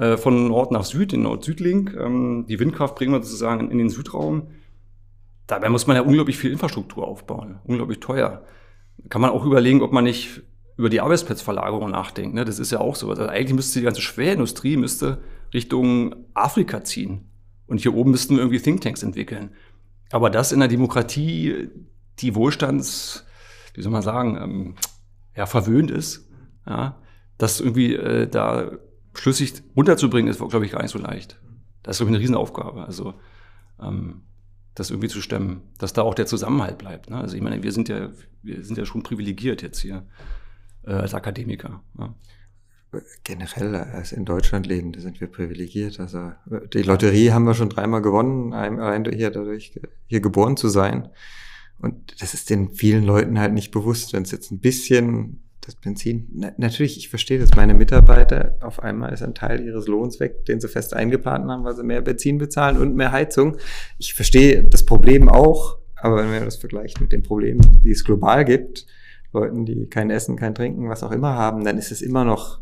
äh, 0.00 0.16
von 0.16 0.48
Nord 0.48 0.72
nach 0.72 0.84
Süd, 0.84 1.12
den 1.12 1.22
Nord-Süd-Link. 1.22 1.94
Ähm, 1.94 2.46
die 2.48 2.58
Windkraft 2.58 2.96
bringen 2.96 3.12
wir 3.12 3.22
sozusagen 3.22 3.70
in 3.70 3.78
den 3.78 3.90
Südraum 3.90 4.48
Dabei 5.50 5.68
muss 5.68 5.88
man 5.88 5.96
ja 5.96 6.02
unglaublich 6.02 6.38
viel 6.38 6.52
Infrastruktur 6.52 7.08
aufbauen, 7.08 7.58
unglaublich 7.64 7.98
teuer. 7.98 8.44
Kann 9.08 9.20
man 9.20 9.30
auch 9.30 9.44
überlegen, 9.44 9.82
ob 9.82 9.90
man 9.90 10.04
nicht 10.04 10.42
über 10.76 10.88
die 10.88 11.00
Arbeitsplatzverlagerung 11.00 11.90
nachdenkt. 11.90 12.36
Ne? 12.36 12.44
Das 12.44 12.60
ist 12.60 12.70
ja 12.70 12.78
auch 12.78 12.94
so. 12.94 13.10
Also 13.10 13.26
eigentlich 13.26 13.54
müsste 13.54 13.80
die 13.80 13.84
ganze 13.84 14.00
Schwerindustrie 14.00 14.76
müsste 14.76 15.18
Richtung 15.52 16.14
Afrika 16.34 16.84
ziehen. 16.84 17.32
Und 17.66 17.80
hier 17.80 17.94
oben 17.96 18.12
müssten 18.12 18.36
wir 18.36 18.42
irgendwie 18.42 18.60
Thinktanks 18.60 19.02
entwickeln. 19.02 19.50
Aber 20.12 20.30
das 20.30 20.52
in 20.52 20.60
der 20.60 20.68
Demokratie, 20.68 21.68
die 22.20 22.34
Wohlstands, 22.36 23.26
wie 23.74 23.82
soll 23.82 23.90
man 23.90 24.02
sagen, 24.02 24.38
ähm, 24.40 24.74
ja, 25.36 25.46
verwöhnt 25.46 25.90
ist, 25.90 26.28
ja, 26.64 26.96
das 27.38 27.58
irgendwie 27.58 27.96
äh, 27.96 28.28
da 28.28 28.70
schlüssig 29.14 29.62
runterzubringen, 29.76 30.30
ist, 30.30 30.38
glaube 30.38 30.64
ich, 30.64 30.72
gar 30.72 30.82
nicht 30.82 30.92
so 30.92 30.98
leicht. 30.98 31.40
Das 31.82 31.96
ist, 31.96 31.98
glaube 31.98 32.10
ich, 32.10 32.16
eine 32.16 32.22
Riesenaufgabe. 32.22 32.84
Also 32.84 33.14
ähm, 33.80 34.22
das 34.74 34.90
irgendwie 34.90 35.08
zu 35.08 35.20
stemmen, 35.20 35.62
dass 35.78 35.92
da 35.92 36.02
auch 36.02 36.14
der 36.14 36.26
Zusammenhalt 36.26 36.78
bleibt. 36.78 37.10
Ne? 37.10 37.16
Also 37.16 37.36
ich 37.36 37.42
meine, 37.42 37.62
wir 37.62 37.72
sind 37.72 37.88
ja, 37.88 38.10
wir 38.42 38.64
sind 38.64 38.78
ja 38.78 38.84
schon 38.84 39.02
privilegiert 39.02 39.62
jetzt 39.62 39.80
hier 39.80 40.06
äh, 40.84 40.92
als 40.92 41.14
Akademiker. 41.14 41.82
Ja. 41.98 42.14
Generell 43.22 43.76
als 43.76 44.10
in 44.10 44.24
Deutschland 44.24 44.66
leben, 44.66 44.92
da 44.92 45.00
sind 45.00 45.20
wir 45.20 45.28
privilegiert. 45.28 46.00
Also 46.00 46.32
die 46.72 46.82
Lotterie 46.82 47.30
haben 47.30 47.44
wir 47.44 47.54
schon 47.54 47.68
dreimal 47.68 48.02
gewonnen, 48.02 48.52
allein 48.52 49.04
hier 49.04 49.30
dadurch 49.30 49.78
hier 50.08 50.20
geboren 50.20 50.56
zu 50.56 50.68
sein. 50.68 51.08
Und 51.78 52.20
das 52.20 52.34
ist 52.34 52.50
den 52.50 52.70
vielen 52.70 53.04
Leuten 53.04 53.38
halt 53.38 53.52
nicht 53.52 53.70
bewusst, 53.70 54.12
wenn 54.12 54.24
es 54.24 54.32
jetzt 54.32 54.50
ein 54.50 54.58
bisschen 54.58 55.40
das 55.60 55.74
Benzin, 55.74 56.28
na, 56.32 56.52
natürlich, 56.56 56.96
ich 56.96 57.08
verstehe 57.08 57.38
das, 57.38 57.54
meine 57.54 57.74
Mitarbeiter, 57.74 58.56
auf 58.60 58.82
einmal 58.82 59.12
ist 59.12 59.22
ein 59.22 59.34
Teil 59.34 59.64
ihres 59.64 59.86
Lohns 59.86 60.18
weg, 60.18 60.44
den 60.46 60.60
sie 60.60 60.68
fest 60.68 60.94
eingeplant 60.94 61.46
haben, 61.48 61.64
weil 61.64 61.76
sie 61.76 61.82
mehr 61.82 62.00
Benzin 62.00 62.38
bezahlen 62.38 62.78
und 62.78 62.96
mehr 62.96 63.12
Heizung. 63.12 63.56
Ich 63.98 64.14
verstehe 64.14 64.64
das 64.64 64.84
Problem 64.84 65.28
auch, 65.28 65.78
aber 65.96 66.16
wenn 66.16 66.30
man 66.30 66.44
das 66.44 66.56
vergleicht 66.56 67.00
mit 67.00 67.12
den 67.12 67.22
Problemen, 67.22 67.78
die 67.84 67.90
es 67.90 68.04
global 68.04 68.44
gibt, 68.44 68.86
Leuten, 69.32 69.64
die 69.64 69.86
kein 69.86 70.10
Essen, 70.10 70.36
kein 70.36 70.54
Trinken, 70.54 70.88
was 70.88 71.02
auch 71.02 71.12
immer 71.12 71.34
haben, 71.34 71.64
dann 71.64 71.78
ist 71.78 71.92
es 71.92 72.02
immer 72.02 72.24
noch 72.24 72.60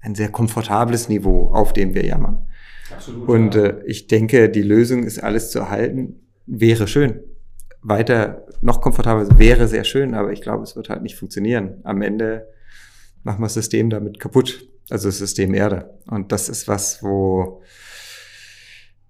ein 0.00 0.14
sehr 0.14 0.30
komfortables 0.30 1.08
Niveau, 1.08 1.52
auf 1.52 1.72
dem 1.72 1.94
wir 1.94 2.04
jammern. 2.04 2.46
Absolut, 2.90 3.28
und 3.28 3.54
äh, 3.54 3.82
ich 3.84 4.06
denke, 4.06 4.48
die 4.48 4.62
Lösung 4.62 5.04
ist 5.04 5.22
alles 5.22 5.50
zu 5.50 5.60
erhalten, 5.60 6.20
wäre 6.46 6.88
schön. 6.88 7.20
Weiter 7.82 8.46
noch 8.60 8.80
komfortabler 8.80 9.38
wäre 9.38 9.68
sehr 9.68 9.84
schön, 9.84 10.14
aber 10.14 10.32
ich 10.32 10.42
glaube, 10.42 10.62
es 10.62 10.76
wird 10.76 10.88
halt 10.88 11.02
nicht 11.02 11.16
funktionieren. 11.16 11.80
Am 11.84 12.02
Ende 12.02 12.46
machen 13.22 13.40
wir 13.40 13.46
das 13.46 13.54
System 13.54 13.90
damit 13.90 14.20
kaputt, 14.20 14.68
also 14.90 15.08
das 15.08 15.18
System 15.18 15.54
Erde. 15.54 15.98
Und 16.06 16.32
das 16.32 16.48
ist 16.48 16.68
was, 16.68 17.02
wo, 17.02 17.62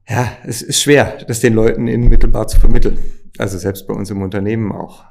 ja, 0.08 0.32
es 0.44 0.62
ist 0.62 0.82
schwer, 0.82 1.18
das 1.26 1.40
den 1.40 1.54
Leuten 1.54 1.88
unmittelbar 1.88 2.48
zu 2.48 2.60
vermitteln. 2.60 2.98
Also 3.38 3.58
selbst 3.58 3.86
bei 3.86 3.94
uns 3.94 4.10
im 4.10 4.22
Unternehmen 4.22 4.72
auch. 4.72 5.04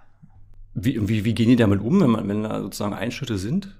Wie, 0.73 1.09
wie, 1.09 1.25
wie 1.25 1.33
gehen 1.33 1.49
die 1.49 1.55
damit 1.55 1.81
um, 1.81 1.99
wenn, 1.99 2.09
man, 2.09 2.27
wenn 2.27 2.43
da 2.43 2.61
sozusagen 2.61 2.93
Einschnitte 2.93 3.37
sind? 3.37 3.78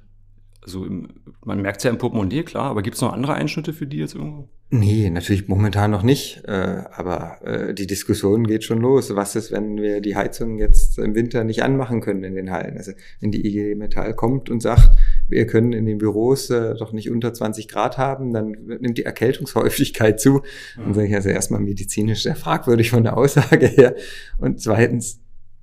Also 0.69 0.85
im, 0.85 1.07
man 1.43 1.63
merkt 1.63 1.77
es 1.77 1.83
ja 1.83 1.89
im 1.89 1.97
Portemonnaie, 1.97 2.43
klar, 2.43 2.65
aber 2.65 2.83
gibt 2.83 2.95
es 2.95 3.01
noch 3.01 3.11
andere 3.11 3.33
Einschnitte 3.33 3.73
für 3.73 3.88
die 3.88 3.97
jetzt 3.97 4.13
irgendwo? 4.13 4.47
Nee, 4.69 5.09
natürlich 5.09 5.47
momentan 5.47 5.89
noch 5.89 6.03
nicht. 6.03 6.43
Äh, 6.45 6.83
aber 6.91 7.39
äh, 7.43 7.73
die 7.73 7.88
Diskussion 7.88 8.45
geht 8.45 8.63
schon 8.63 8.79
los. 8.79 9.15
Was 9.15 9.35
ist, 9.35 9.51
wenn 9.51 9.77
wir 9.77 9.99
die 9.99 10.15
Heizung 10.15 10.59
jetzt 10.59 10.99
im 10.99 11.15
Winter 11.15 11.43
nicht 11.43 11.63
anmachen 11.63 12.01
können 12.01 12.23
in 12.23 12.35
den 12.35 12.51
Hallen? 12.51 12.77
Also 12.77 12.91
wenn 13.19 13.31
die 13.31 13.47
IG 13.47 13.73
Metall 13.73 14.13
kommt 14.13 14.51
und 14.51 14.61
sagt, 14.61 14.91
wir 15.27 15.47
können 15.47 15.73
in 15.73 15.88
den 15.88 15.97
Büros 15.97 16.51
äh, 16.51 16.75
doch 16.75 16.93
nicht 16.93 17.09
unter 17.09 17.33
20 17.33 17.67
Grad 17.67 17.97
haben, 17.97 18.31
dann 18.31 18.51
nimmt 18.51 18.99
die 18.99 19.05
Erkältungshäufigkeit 19.05 20.19
zu. 20.19 20.43
Dann 20.77 20.93
sage 20.93 21.07
ich 21.07 21.15
also 21.15 21.29
erstmal 21.29 21.61
medizinisch 21.61 22.21
sehr 22.21 22.35
fragwürdig 22.35 22.91
von 22.91 23.01
der 23.01 23.17
Aussage 23.17 23.65
her. 23.65 23.95
Und 24.38 24.61
zweitens, 24.61 25.19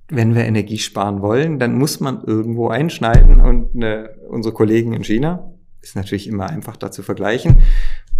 wenn 0.09 0.35
wir 0.35 0.45
Energie 0.45 0.77
sparen 0.77 1.21
wollen, 1.21 1.59
dann 1.59 1.77
muss 1.77 1.99
man 1.99 2.23
irgendwo 2.23 2.69
einschneiden. 2.69 3.41
Und 3.41 3.75
eine, 3.75 4.11
unsere 4.29 4.53
Kollegen 4.53 4.93
in 4.93 5.03
China, 5.03 5.51
ist 5.81 5.95
natürlich 5.95 6.27
immer 6.27 6.49
einfach 6.49 6.77
da 6.77 6.91
zu 6.91 7.03
vergleichen, 7.03 7.57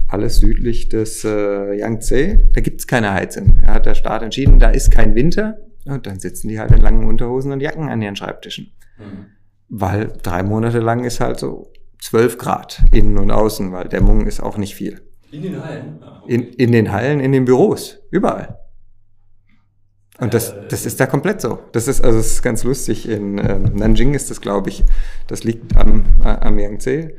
alles 0.08 0.38
südlich 0.38 0.90
des 0.90 1.26
äh, 1.26 1.74
Yangtze, 1.78 2.38
da 2.54 2.62
gibt's 2.62 2.88
keine 2.88 3.12
Heizung. 3.12 3.62
Da 3.66 3.74
hat 3.74 3.86
der 3.86 3.96
Staat 3.96 4.22
entschieden, 4.22 4.60
da 4.60 4.70
ist 4.70 4.90
kein 4.90 5.16
Winter. 5.16 5.58
Und 5.86 6.08
dann 6.08 6.20
sitzen 6.20 6.48
die 6.48 6.60
halt 6.60 6.72
in 6.72 6.82
langen 6.82 7.06
Unterhosen 7.06 7.52
und 7.52 7.62
Jacken 7.62 7.90
an 7.90 8.02
ihren 8.02 8.16
Schreibtischen. 8.16 8.72
Mhm. 8.98 9.26
Weil 9.70 10.14
drei 10.24 10.44
Monate 10.44 10.80
lang 10.80 11.04
ist 11.04 11.20
halt 11.20 11.40
so 11.40 11.72
12 12.02 12.38
Grad 12.38 12.84
innen 12.92 13.18
und 13.18 13.32
außen, 13.32 13.72
weil 13.72 13.88
Dämmung 13.88 14.28
ist 14.28 14.42
auch 14.42 14.58
nicht 14.58 14.76
viel. 14.76 15.02
In 15.32 15.42
den 15.42 15.64
Hallen? 15.64 16.00
Ah, 16.02 16.22
okay. 16.24 16.34
in, 16.34 16.44
in 16.54 16.72
den 16.72 16.92
Hallen, 16.92 17.20
in 17.20 17.32
den 17.32 17.46
Büros, 17.46 18.00
überall. 18.12 18.60
Und 20.20 20.34
das, 20.34 20.54
das 20.70 20.86
ist 20.86 21.00
da 21.00 21.06
komplett 21.06 21.42
so. 21.42 21.60
Das 21.74 21.88
ist, 21.88 22.04
also 22.04 22.18
das 22.18 22.28
ist 22.28 22.42
ganz 22.42 22.64
lustig. 22.64 23.08
In 23.08 23.38
ähm, 23.38 23.72
Nanjing 23.76 24.14
ist 24.16 24.32
das, 24.32 24.42
glaube 24.42 24.70
ich, 24.70 24.84
das 25.28 25.44
liegt 25.44 25.78
am, 25.78 26.06
äh, 26.24 26.30
am 26.30 26.58
Yangtze. 26.58 27.12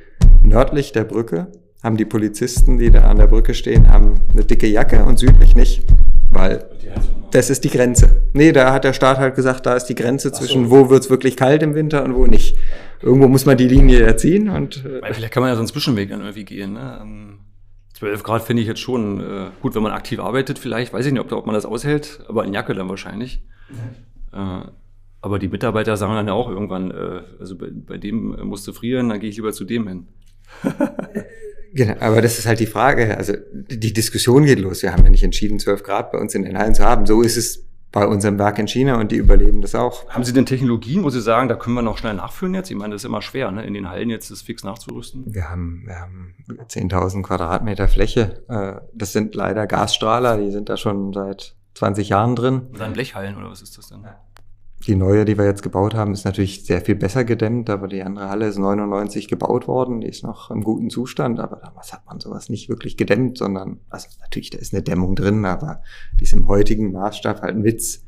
Nördlich 0.43 0.93
der 0.93 1.05
Brücke 1.05 1.47
haben 1.83 1.97
die 1.97 2.05
Polizisten, 2.05 2.79
die 2.79 2.91
da 2.91 3.03
an 3.03 3.19
der 3.19 3.29
Brücke 3.29 3.55
stehen, 3.55 3.93
haben 3.93 4.15
eine 4.33 4.45
dicke 4.45 4.67
Jacke 4.67 5.05
und 5.05 5.19
südlich 5.19 5.55
nicht. 5.55 5.85
Weil 6.31 6.65
das 7.31 7.51
ist 7.51 7.65
die 7.65 7.71
Grenze. 7.71 8.23
Nee, 8.33 8.53
da 8.53 8.73
hat 8.73 8.85
der 8.85 8.93
Staat 8.93 9.19
halt 9.19 9.35
gesagt, 9.35 9.67
da 9.67 9.75
ist 9.75 9.87
die 9.87 9.95
Grenze 9.95 10.33
zwischen, 10.33 10.65
so. 10.65 10.71
wo 10.71 10.91
wird's 10.91 11.09
wirklich 11.09 11.37
kalt 11.37 11.63
im 11.63 11.75
Winter 11.75 12.05
und 12.05 12.15
wo 12.15 12.27
nicht. 12.27 12.57
Irgendwo 13.01 13.29
muss 13.29 13.47
man 13.47 13.57
die 13.57 13.69
Linie 13.69 14.01
erziehen 14.01 14.49
und. 14.49 14.85
Äh, 14.85 15.13
Vielleicht 15.13 15.33
kann 15.33 15.43
man 15.43 15.51
ja 15.51 15.55
so 15.55 15.61
einen 15.61 15.69
Zwischenweg 15.69 16.11
dann 16.11 16.21
irgendwie 16.21 16.45
gehen, 16.45 16.73
ne? 16.73 17.38
12 17.99 18.23
Grad 18.23 18.43
finde 18.43 18.63
ich 18.63 18.69
jetzt 18.69 18.81
schon 18.81 19.21
äh, 19.21 19.51
gut, 19.61 19.75
wenn 19.75 19.83
man 19.83 19.93
aktiv 19.93 20.21
arbeitet, 20.21 20.59
vielleicht, 20.59 20.93
weiß 20.93 21.07
ich 21.07 21.13
nicht, 21.13 21.21
ob, 21.21 21.33
ob 21.33 21.47
man 21.47 21.55
das 21.55 21.67
aushält, 21.67 22.21
aber 22.29 22.45
in 22.45 22.55
Jacke 22.55 22.75
dann 22.75 22.89
wahrscheinlich. 22.89 23.43
Ja. 24.33 24.61
Äh, 24.61 24.67
aber 25.21 25.41
die 25.41 25.49
Mitarbeiter 25.49 25.97
sagen 25.97 26.15
dann 26.15 26.29
ja 26.29 26.33
auch 26.33 26.49
irgendwann, 26.49 26.93
äh, 26.93 27.23
also 27.41 27.57
bei, 27.57 27.69
bei 27.73 27.99
dem 27.99 28.37
musst 28.47 28.69
du 28.69 28.73
frieren, 28.73 29.09
dann 29.09 29.19
gehe 29.19 29.31
ich 29.31 29.37
lieber 29.37 29.53
zu 29.53 29.65
dem 29.65 29.89
hin. 29.89 30.07
genau, 31.75 31.97
aber 31.99 32.23
das 32.23 32.39
ist 32.39 32.47
halt 32.47 32.61
die 32.61 32.67
Frage. 32.67 33.17
Also 33.17 33.35
die 33.53 33.93
Diskussion 33.93 34.45
geht 34.45 34.61
los. 34.61 34.83
Wir 34.83 34.93
haben 34.93 35.03
ja 35.03 35.11
nicht 35.11 35.25
entschieden, 35.25 35.59
12 35.59 35.83
Grad 35.83 36.13
bei 36.13 36.19
uns 36.19 36.37
in 36.37 36.45
den 36.45 36.57
Hallen 36.57 36.75
zu 36.75 36.85
haben. 36.85 37.05
So 37.05 37.23
ist 37.23 37.37
es 37.37 37.68
bei 37.91 38.07
unserem 38.07 38.39
Werk 38.39 38.59
in 38.59 38.69
China 38.69 39.01
und 39.01 39.13
die 39.13 39.17
überleben 39.17 39.63
das 39.63 39.75
auch. 39.75 40.09
Haben 40.09 40.25
Sie 40.25 40.33
denn 40.33 40.47
Technologien, 40.47 41.05
wo 41.05 41.11
Sie 41.11 41.21
sagen, 41.21 41.49
da 41.49 41.57
können 41.57 41.75
wir 41.75 41.83
noch 41.83 41.99
schnell 41.99 42.15
nachführen 42.15 42.55
jetzt? 42.55 42.71
Ich 42.71 42.77
meine, 42.77 42.95
das 42.95 43.03
ist 43.03 43.07
immer 43.07 43.23
schwer, 43.23 43.51
ne? 43.51 43.65
in 43.65 43.75
den 43.75 43.89
Hallen 43.89 44.11
jetzt 44.11 44.31
das 44.31 44.43
fix 44.43 44.63
nachzurüsten. 44.63 45.25
Wir 45.27 45.49
haben, 45.49 45.85
wir 45.87 45.99
haben 45.99 46.35
10.000 46.49 47.23
Quadratmeter 47.23 47.89
Fläche. 47.89 48.43
Äh, 48.49 48.87
das 48.93 49.13
sind 49.13 49.35
leider 49.35 49.67
Gasstrahler, 49.67 50.37
die 50.37 50.51
sind 50.51 50.69
da 50.69 50.77
schon 50.77 51.13
seit 51.13 51.57
20 51.75 52.09
Jahren 52.09 52.37
drin. 52.37 52.69
Und 52.73 52.81
dann 52.81 52.93
Blechhallen 52.93 53.37
oder 53.37 53.51
was 53.51 53.63
ist 53.63 53.79
das 53.79 53.89
denn? 53.89 54.05
Die 54.89 54.97
neue, 54.97 55.27
die 55.27 55.37
wir 55.37 55.45
jetzt 55.45 55.63
gebaut 55.63 55.93
haben, 55.93 56.15
ist 56.15 56.25
natürlich 56.25 56.65
sehr 56.65 56.81
viel 56.81 56.95
besser 56.95 57.25
gedämmt, 57.25 57.69
aber 57.69 57.89
die 57.89 58.03
andere 58.03 58.31
Halle 58.31 58.47
ist 58.47 58.57
99 58.57 59.29
gebaut 59.29 59.69
worden, 59.69 60.01
die 60.01 60.09
ist 60.09 60.25
noch 60.25 60.51
im 60.51 60.65
guten 60.65 60.89
Zustand, 60.89 61.41
aber 61.41 61.57
damals 61.57 61.93
hat 61.93 62.07
man 62.07 62.21
sowas 62.21 62.49
nicht 62.49 62.71
wirklich 62.71 62.97
gedämmt, 62.97 63.37
sondern, 63.37 63.81
also 63.91 64.09
natürlich, 64.23 64.49
da 64.49 64.57
ist 64.57 64.73
eine 64.73 64.83
Dämmung 64.83 65.15
drin, 65.15 65.45
aber 65.45 65.83
die 66.19 66.25
ist 66.25 66.33
im 66.33 66.49
heutigen 66.49 66.91
Maßstab 66.93 67.43
halt 67.43 67.55
ein 67.55 67.65
Witz. 67.65 68.07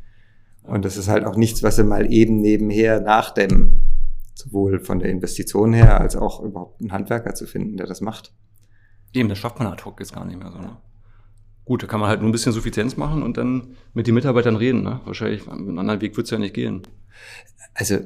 Und 0.62 0.87
das 0.87 0.96
ist 0.96 1.08
halt 1.08 1.26
auch 1.26 1.37
nichts, 1.37 1.62
was 1.62 1.76
sie 1.76 1.84
mal 1.84 2.10
eben 2.10 2.40
nebenher 2.40 3.02
nachdämmen. 3.02 3.84
Sowohl 4.34 4.80
von 4.80 5.00
der 5.00 5.10
Investition 5.10 5.75
her, 5.75 6.00
als 6.00 6.16
auch 6.16 6.42
überhaupt 6.42 6.80
einen 6.80 6.92
Handwerker 6.92 7.34
zu 7.34 7.46
finden, 7.46 7.76
der 7.76 7.88
das 7.88 8.00
macht. 8.00 8.32
Eben, 9.12 9.28
das 9.28 9.37
schafft 9.37 9.58
man 9.58 9.68
ad 9.68 9.84
hoc 9.84 10.00
jetzt 10.00 10.14
gar 10.14 10.25
nicht 10.25 10.38
mehr 10.38 10.50
so, 10.50 10.58
ne? 10.58 10.78
Gut, 11.70 11.84
da 11.84 11.86
kann 11.86 12.00
man 12.00 12.08
halt 12.08 12.18
nur 12.18 12.28
ein 12.28 12.32
bisschen 12.32 12.50
Suffizienz 12.50 12.96
machen 12.96 13.22
und 13.22 13.36
dann 13.36 13.76
mit 13.94 14.08
den 14.08 14.14
Mitarbeitern 14.14 14.56
reden. 14.56 14.82
Ne? 14.82 14.98
Wahrscheinlich, 15.04 15.46
mit 15.46 15.54
einem 15.54 15.78
anderen 15.78 16.00
Weg 16.00 16.16
wird 16.16 16.24
es 16.24 16.32
ja 16.32 16.36
nicht 16.36 16.52
gehen. 16.52 16.82
Also 17.74 17.98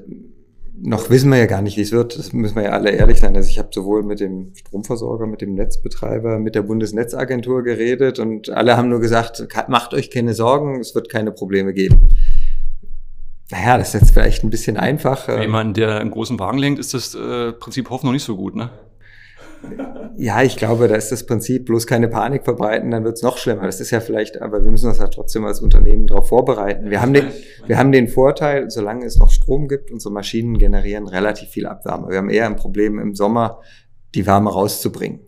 noch 0.79 1.09
wissen 1.09 1.31
wir 1.31 1.39
ja 1.39 1.47
gar 1.47 1.63
nicht, 1.63 1.79
wie 1.79 1.81
es 1.81 1.91
wird. 1.91 2.19
Das 2.19 2.35
müssen 2.35 2.57
wir 2.57 2.65
ja 2.65 2.73
alle 2.73 2.91
ehrlich 2.91 3.21
sein. 3.21 3.35
Also 3.35 3.49
ich 3.49 3.59
habe 3.59 3.71
sowohl 3.73 4.03
mit 4.03 4.21
dem 4.21 4.53
Stromversorger, 4.55 5.27
mit 5.27 5.41
dem 5.41 5.55
Netzbetreiber, 5.55 6.39
mit 6.39 6.55
der 6.55 6.61
Bundesnetzagentur 6.61 7.63
geredet 7.63 8.19
und 8.19 8.51
alle 8.51 8.77
haben 8.77 8.91
nur 8.91 9.01
gesagt, 9.01 9.49
macht 9.69 9.95
euch 9.95 10.11
keine 10.11 10.35
Sorgen, 10.35 10.81
es 10.81 10.95
wird 10.95 11.09
keine 11.09 11.33
Probleme 11.33 11.73
geben. 11.73 12.01
Naja, 13.51 13.79
das 13.79 13.95
ist 13.95 14.01
jetzt 14.03 14.11
vielleicht 14.11 14.45
ein 14.45 14.51
bisschen 14.51 14.77
einfach. 14.77 15.27
Jemand, 15.41 15.79
der 15.79 16.01
einen 16.01 16.11
großen 16.11 16.39
Wagen 16.39 16.59
lenkt, 16.59 16.81
ist 16.81 16.93
das 16.93 17.15
äh, 17.15 17.55
Prinzip 17.55 17.89
Hoffnung 17.89 18.13
nicht 18.13 18.25
so 18.25 18.37
gut, 18.37 18.57
ne? 18.57 18.69
Ja, 20.17 20.43
ich 20.43 20.57
glaube, 20.57 20.89
da 20.89 20.95
ist 20.95 21.11
das 21.11 21.27
Prinzip 21.27 21.67
bloß 21.67 21.87
keine 21.87 22.09
Panik 22.09 22.45
verbreiten, 22.45 22.91
dann 22.91 23.05
wird 23.05 23.17
es 23.17 23.23
noch 23.23 23.37
schlimmer. 23.37 23.63
Das 23.63 23.81
ist 23.81 23.91
ja 23.91 24.01
vielleicht, 24.01 24.41
aber 24.41 24.63
wir 24.63 24.71
müssen 24.71 24.89
uns 24.89 24.99
ja 24.99 25.09
trotzdem 25.09 25.45
als 25.45 25.61
Unternehmen 25.61 26.07
darauf 26.07 26.29
vorbereiten. 26.29 26.91
Wir 26.91 27.01
haben, 27.01 27.13
den, 27.13 27.33
wir 27.67 27.79
haben 27.79 27.91
den 27.91 28.09
Vorteil, 28.09 28.71
solange 28.71 29.05
es 29.05 29.19
noch 29.19 29.31
Strom 29.31 29.67
gibt, 29.69 29.91
unsere 29.91 30.15
Maschinen 30.15 30.59
generieren 30.59 31.09
relativ 31.09 31.49
viel 31.49 31.67
Abwärme. 31.67 32.09
Wir 32.11 32.19
haben 32.19 32.31
eher 32.31 32.47
ein 32.47 32.57
Problem 32.57 32.99
im 32.99 33.15
Sommer, 33.15 33.61
die 34.15 34.27
Wärme 34.27 34.53
rauszubringen. 34.53 35.21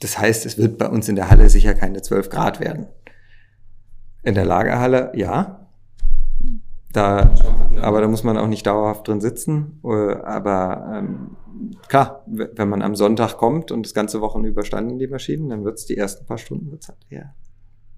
Das 0.00 0.18
heißt, 0.18 0.46
es 0.46 0.58
wird 0.58 0.78
bei 0.78 0.88
uns 0.88 1.08
in 1.08 1.16
der 1.16 1.30
Halle 1.30 1.48
sicher 1.48 1.74
keine 1.74 2.02
12 2.02 2.30
Grad 2.30 2.60
werden. 2.60 2.86
In 4.22 4.34
der 4.34 4.44
Lagerhalle, 4.44 5.12
ja. 5.14 5.68
Da, 6.92 7.32
aber 7.80 8.00
da 8.00 8.08
muss 8.08 8.24
man 8.24 8.36
auch 8.36 8.48
nicht 8.48 8.66
dauerhaft 8.66 9.08
drin 9.08 9.20
sitzen. 9.20 9.80
Äh, 9.84 10.14
aber 10.16 10.92
ähm, 10.94 11.36
klar, 11.88 12.24
wenn 12.26 12.68
man 12.68 12.82
am 12.82 12.94
Sonntag 12.94 13.36
kommt 13.36 13.70
und 13.70 13.84
das 13.84 13.94
ganze 13.94 14.20
Wochen 14.20 14.44
überstanden 14.44 14.98
die 14.98 15.06
Maschinen, 15.06 15.48
dann 15.48 15.64
wird 15.64 15.78
es 15.78 15.86
die 15.86 15.96
ersten 15.96 16.26
paar 16.26 16.38
Stunden 16.38 16.70
wird's 16.70 16.88
halt 16.88 16.98
eher 17.10 17.34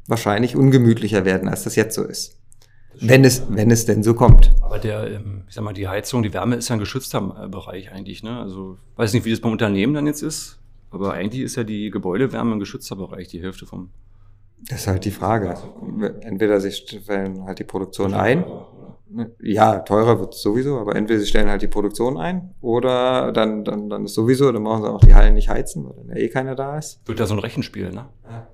wahrscheinlich 0.06 0.56
ungemütlicher 0.56 1.24
werden, 1.24 1.48
als 1.48 1.64
das 1.64 1.76
jetzt 1.76 1.94
so 1.94 2.04
ist. 2.04 2.38
Wenn 3.00 3.24
es, 3.24 3.42
wenn 3.48 3.70
es 3.72 3.86
denn 3.86 4.04
so 4.04 4.14
kommt. 4.14 4.54
Aber 4.62 4.78
der, 4.78 5.10
ähm, 5.10 5.44
ich 5.48 5.54
sag 5.54 5.64
mal, 5.64 5.72
die 5.72 5.88
Heizung, 5.88 6.22
die 6.22 6.32
Wärme 6.32 6.56
ist 6.56 6.68
ja 6.68 6.76
ein 6.76 6.78
geschützter 6.78 7.44
äh, 7.44 7.48
Bereich 7.48 7.90
eigentlich, 7.90 8.22
ne? 8.22 8.38
Also, 8.38 8.78
weiß 8.96 9.12
nicht, 9.14 9.24
wie 9.24 9.30
das 9.30 9.40
beim 9.40 9.50
Unternehmen 9.50 9.94
dann 9.94 10.06
jetzt 10.06 10.22
ist, 10.22 10.60
aber 10.90 11.12
eigentlich 11.12 11.42
ist 11.42 11.56
ja 11.56 11.64
die 11.64 11.90
Gebäudewärme 11.90 12.52
ein 12.52 12.60
geschützter 12.60 12.94
Bereich, 12.94 13.26
die 13.26 13.42
Hälfte 13.42 13.66
vom. 13.66 13.90
Das 14.68 14.82
ist 14.82 14.86
halt 14.86 15.04
die 15.04 15.10
Frage. 15.10 15.58
Entweder 16.20 16.60
sie 16.60 16.70
stellen 16.70 17.44
halt 17.44 17.58
die 17.58 17.64
Produktion 17.64 18.14
ein 18.14 18.44
ja, 19.40 19.80
teurer 19.80 20.18
wird 20.20 20.34
sowieso, 20.34 20.78
aber 20.78 20.96
entweder 20.96 21.20
sie 21.20 21.26
stellen 21.26 21.48
halt 21.48 21.62
die 21.62 21.68
Produktion 21.68 22.16
ein 22.16 22.54
oder 22.60 23.32
dann, 23.32 23.64
dann, 23.64 23.88
dann 23.88 24.04
ist 24.04 24.14
sowieso, 24.14 24.50
dann 24.52 24.64
brauchen 24.64 24.82
sie 24.82 24.90
auch 24.90 25.00
die 25.00 25.14
Hallen 25.14 25.34
nicht 25.34 25.48
heizen, 25.48 25.84
weil 25.84 25.94
dann 25.96 26.08
ja 26.08 26.16
eh 26.16 26.28
keiner 26.28 26.54
da 26.54 26.78
ist. 26.78 27.00
Wird 27.06 27.20
ja 27.20 27.26
so 27.26 27.34
ein 27.34 27.40
Rechenspiel, 27.40 27.90
ne? 27.90 28.06
Ja. 28.28 28.48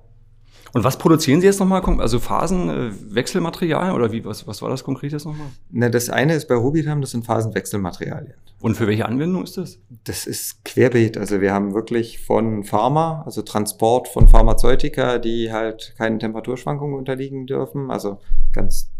Und 0.73 0.83
was 0.83 0.97
produzieren 0.97 1.41
Sie 1.41 1.47
jetzt 1.47 1.59
nochmal? 1.59 1.81
Also 1.99 2.19
Phasenwechselmaterial 2.19 3.93
oder 3.93 4.11
wie, 4.11 4.23
was, 4.23 4.47
was 4.47 4.61
war 4.61 4.69
das 4.69 4.83
konkret 4.83 5.11
jetzt 5.11 5.25
nochmal? 5.25 5.47
Na, 5.69 5.89
das 5.89 6.09
eine 6.09 6.33
ist 6.33 6.47
bei 6.47 6.55
Rubitam, 6.55 7.01
das 7.01 7.11
sind 7.11 7.25
Phasenwechselmaterialien. 7.25 8.35
Und 8.61 8.75
für 8.75 8.87
welche 8.87 9.05
Anwendung 9.05 9.43
ist 9.43 9.57
das? 9.57 9.79
Das 10.05 10.27
ist 10.27 10.63
querbeet. 10.63 11.17
Also 11.17 11.41
wir 11.41 11.53
haben 11.53 11.73
wirklich 11.73 12.19
von 12.23 12.63
Pharma, 12.63 13.23
also 13.25 13.41
Transport 13.41 14.07
von 14.07 14.29
Pharmazeutika, 14.29 15.17
die 15.17 15.51
halt 15.51 15.93
keinen 15.97 16.19
Temperaturschwankungen 16.19 16.97
unterliegen 16.97 17.47
dürfen. 17.47 17.91
Also 17.91 18.19
ganz 18.53 18.91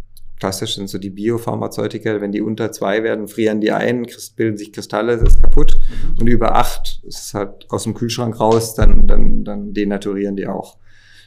klassisch 0.41 0.73
sind 0.73 0.89
so 0.89 0.97
die 0.97 1.11
Biopharmazeutika, 1.11 2.19
wenn 2.19 2.31
die 2.31 2.41
unter 2.41 2.71
zwei 2.71 3.03
werden, 3.03 3.27
frieren 3.27 3.61
die 3.61 3.71
ein, 3.71 4.07
bilden 4.35 4.57
sich 4.57 4.73
Kristalle, 4.73 5.17
das 5.17 5.35
ist 5.35 5.43
kaputt. 5.43 5.79
Und 6.19 6.25
über 6.25 6.55
acht 6.55 6.99
ist 7.03 7.25
es 7.25 7.33
halt 7.35 7.67
aus 7.69 7.83
dem 7.83 7.93
Kühlschrank 7.93 8.39
raus, 8.39 8.73
dann, 8.73 9.05
dann, 9.05 9.43
dann 9.43 9.73
denaturieren 9.73 10.35
die 10.35 10.47
auch. 10.47 10.79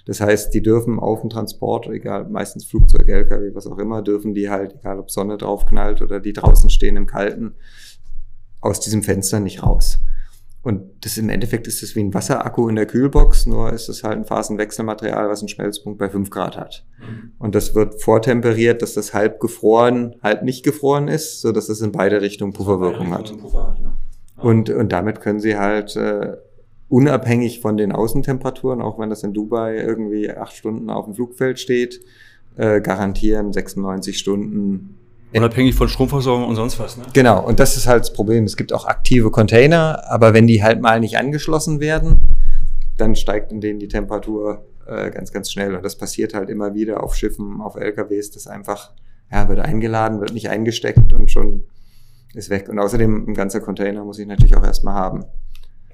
Das 0.05 0.21
heißt, 0.21 0.53
die 0.53 0.63
dürfen 0.63 0.99
auf 0.99 1.21
dem 1.21 1.31
Transport, 1.31 1.87
egal, 1.87 2.29
meistens 2.29 2.65
Flugzeug, 2.65 3.09
LKW, 3.09 3.55
was 3.55 3.69
auch 3.69 3.79
immer, 3.79 4.03
dürfen 4.03 4.35
die 4.35 4.51
halt, 4.51 4.75
egal 4.75 4.99
ob 4.99 5.13
Sonne 5.13 5.39
draufknallt 5.39 6.03
oder 6.03 6.19
die 6.19 6.33
draußen 6.33 6.69
stehen 6.69 6.97
im 6.97 7.07
Kalten, 7.07 7.55
aus 8.61 8.81
diesem 8.81 9.05
Fenster 9.05 9.39
nicht 9.39 9.63
raus. 9.63 10.01
Und 10.65 10.83
das 11.03 11.19
im 11.19 11.29
Endeffekt 11.29 11.67
ist 11.67 11.83
es 11.83 11.95
wie 11.95 12.01
ein 12.01 12.15
Wasserakku 12.15 12.71
in 12.71 12.77
der 12.77 12.87
Kühlbox, 12.87 13.45
nur 13.45 13.71
ist 13.73 13.91
es 13.91 14.03
halt 14.03 14.17
ein 14.17 14.25
Phasenwechselmaterial, 14.25 15.29
was 15.29 15.41
einen 15.41 15.49
Schmelzpunkt 15.49 15.99
bei 15.99 16.09
5 16.09 16.31
Grad 16.31 16.57
hat. 16.57 16.87
Mhm. 16.99 17.33
Und 17.39 17.55
das 17.55 17.75
wird 17.75 18.03
vortemperiert, 18.03 18.81
dass 18.81 18.95
das 18.95 19.13
halb 19.13 19.41
gefroren, 19.41 20.17
halb 20.23 20.43
nicht 20.43 20.65
gefroren 20.65 21.07
ist, 21.07 21.43
so 21.43 21.53
dass 21.53 21.69
es 21.69 21.83
in 21.83 21.93
beide 21.93 22.23
Richtungen 22.23 22.55
Pufferwirkung 22.55 23.13
hat. 23.13 23.37
Puffer, 23.39 23.77
ja. 23.79 23.95
Und, 24.43 24.71
und 24.71 24.91
damit 24.91 25.21
können 25.21 25.39
sie 25.39 25.59
halt 25.59 25.97
äh, 25.97 26.39
unabhängig 26.89 27.61
von 27.61 27.77
den 27.77 27.93
Außentemperaturen, 27.93 28.81
auch 28.81 28.99
wenn 28.99 29.11
das 29.11 29.23
in 29.23 29.35
Dubai 29.35 29.77
irgendwie 29.77 30.31
acht 30.31 30.55
Stunden 30.55 30.89
auf 30.89 31.05
dem 31.05 31.15
Flugfeld 31.15 31.61
steht, 31.61 32.01
äh, 32.57 32.81
garantieren 32.81 33.53
96 33.53 34.19
Stunden 34.19 34.99
Unabhängig 35.35 35.75
von 35.75 35.89
Stromversorgung 35.89 36.49
und 36.49 36.55
sonst 36.55 36.79
was, 36.79 36.97
ne? 36.97 37.05
Genau, 37.13 37.45
und 37.45 37.59
das 37.59 37.77
ist 37.77 37.87
halt 37.87 38.01
das 38.01 38.13
Problem. 38.13 38.45
Es 38.45 38.57
gibt 38.57 38.73
auch 38.73 38.87
aktive 38.87 39.31
Container, 39.31 40.05
aber 40.09 40.33
wenn 40.33 40.47
die 40.47 40.63
halt 40.63 40.81
mal 40.81 41.01
nicht 41.01 41.19
angeschlossen 41.19 41.81
werden, 41.81 42.21
dann 42.97 43.17
steigt 43.17 43.51
in 43.51 43.61
denen 43.61 43.81
die 43.81 43.89
Temperatur 43.89 44.65
äh, 44.87 45.11
ganz, 45.11 45.33
ganz 45.33 45.51
schnell. 45.51 45.75
Und 45.75 45.85
das 45.85 45.97
passiert 45.99 46.35
halt 46.35 46.51
immer 46.51 46.75
wieder 46.75 47.03
auf 47.03 47.17
Schiffen, 47.17 47.61
auf 47.61 47.75
LKWs, 47.75 48.31
das 48.31 48.47
einfach, 48.47 48.93
ja, 49.31 49.49
wird 49.49 49.59
eingeladen, 49.59 50.21
wird 50.21 50.33
nicht 50.33 50.51
eingesteckt 50.51 51.13
und 51.13 51.31
schon 51.31 51.65
ist 52.35 52.51
weg. 52.51 52.69
Und 52.69 52.79
außerdem 52.79 53.29
ein 53.29 53.35
ganzer 53.35 53.61
Container 53.61 54.05
muss 54.05 54.19
ich 54.19 54.27
natürlich 54.27 54.57
auch 54.57 54.65
erstmal 54.65 54.95
haben. 54.95 55.25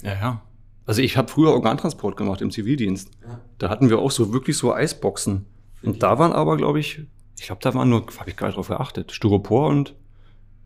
Ja, 0.02 0.12
ja. 0.12 0.42
Also 0.86 1.02
ich 1.02 1.16
habe 1.16 1.28
früher 1.28 1.52
Organtransport 1.52 2.16
gemacht 2.16 2.40
im 2.40 2.50
Zivildienst. 2.50 3.10
Ja. 3.22 3.40
Da 3.58 3.68
hatten 3.68 3.90
wir 3.90 3.98
auch 3.98 4.10
so 4.10 4.32
wirklich 4.32 4.56
so 4.56 4.72
Eisboxen. 4.72 5.46
Und 5.82 6.02
da 6.02 6.18
waren 6.18 6.32
aber, 6.32 6.56
glaube 6.56 6.80
ich, 6.80 7.06
ich 7.40 7.46
glaube, 7.46 7.60
da 7.62 7.72
waren 7.74 7.88
nur, 7.88 8.04
habe 8.18 8.28
ich 8.28 8.36
gar 8.36 8.48
nicht 8.48 8.56
drauf 8.56 8.68
geachtet, 8.68 9.12
Styropor 9.12 9.68
und 9.68 9.96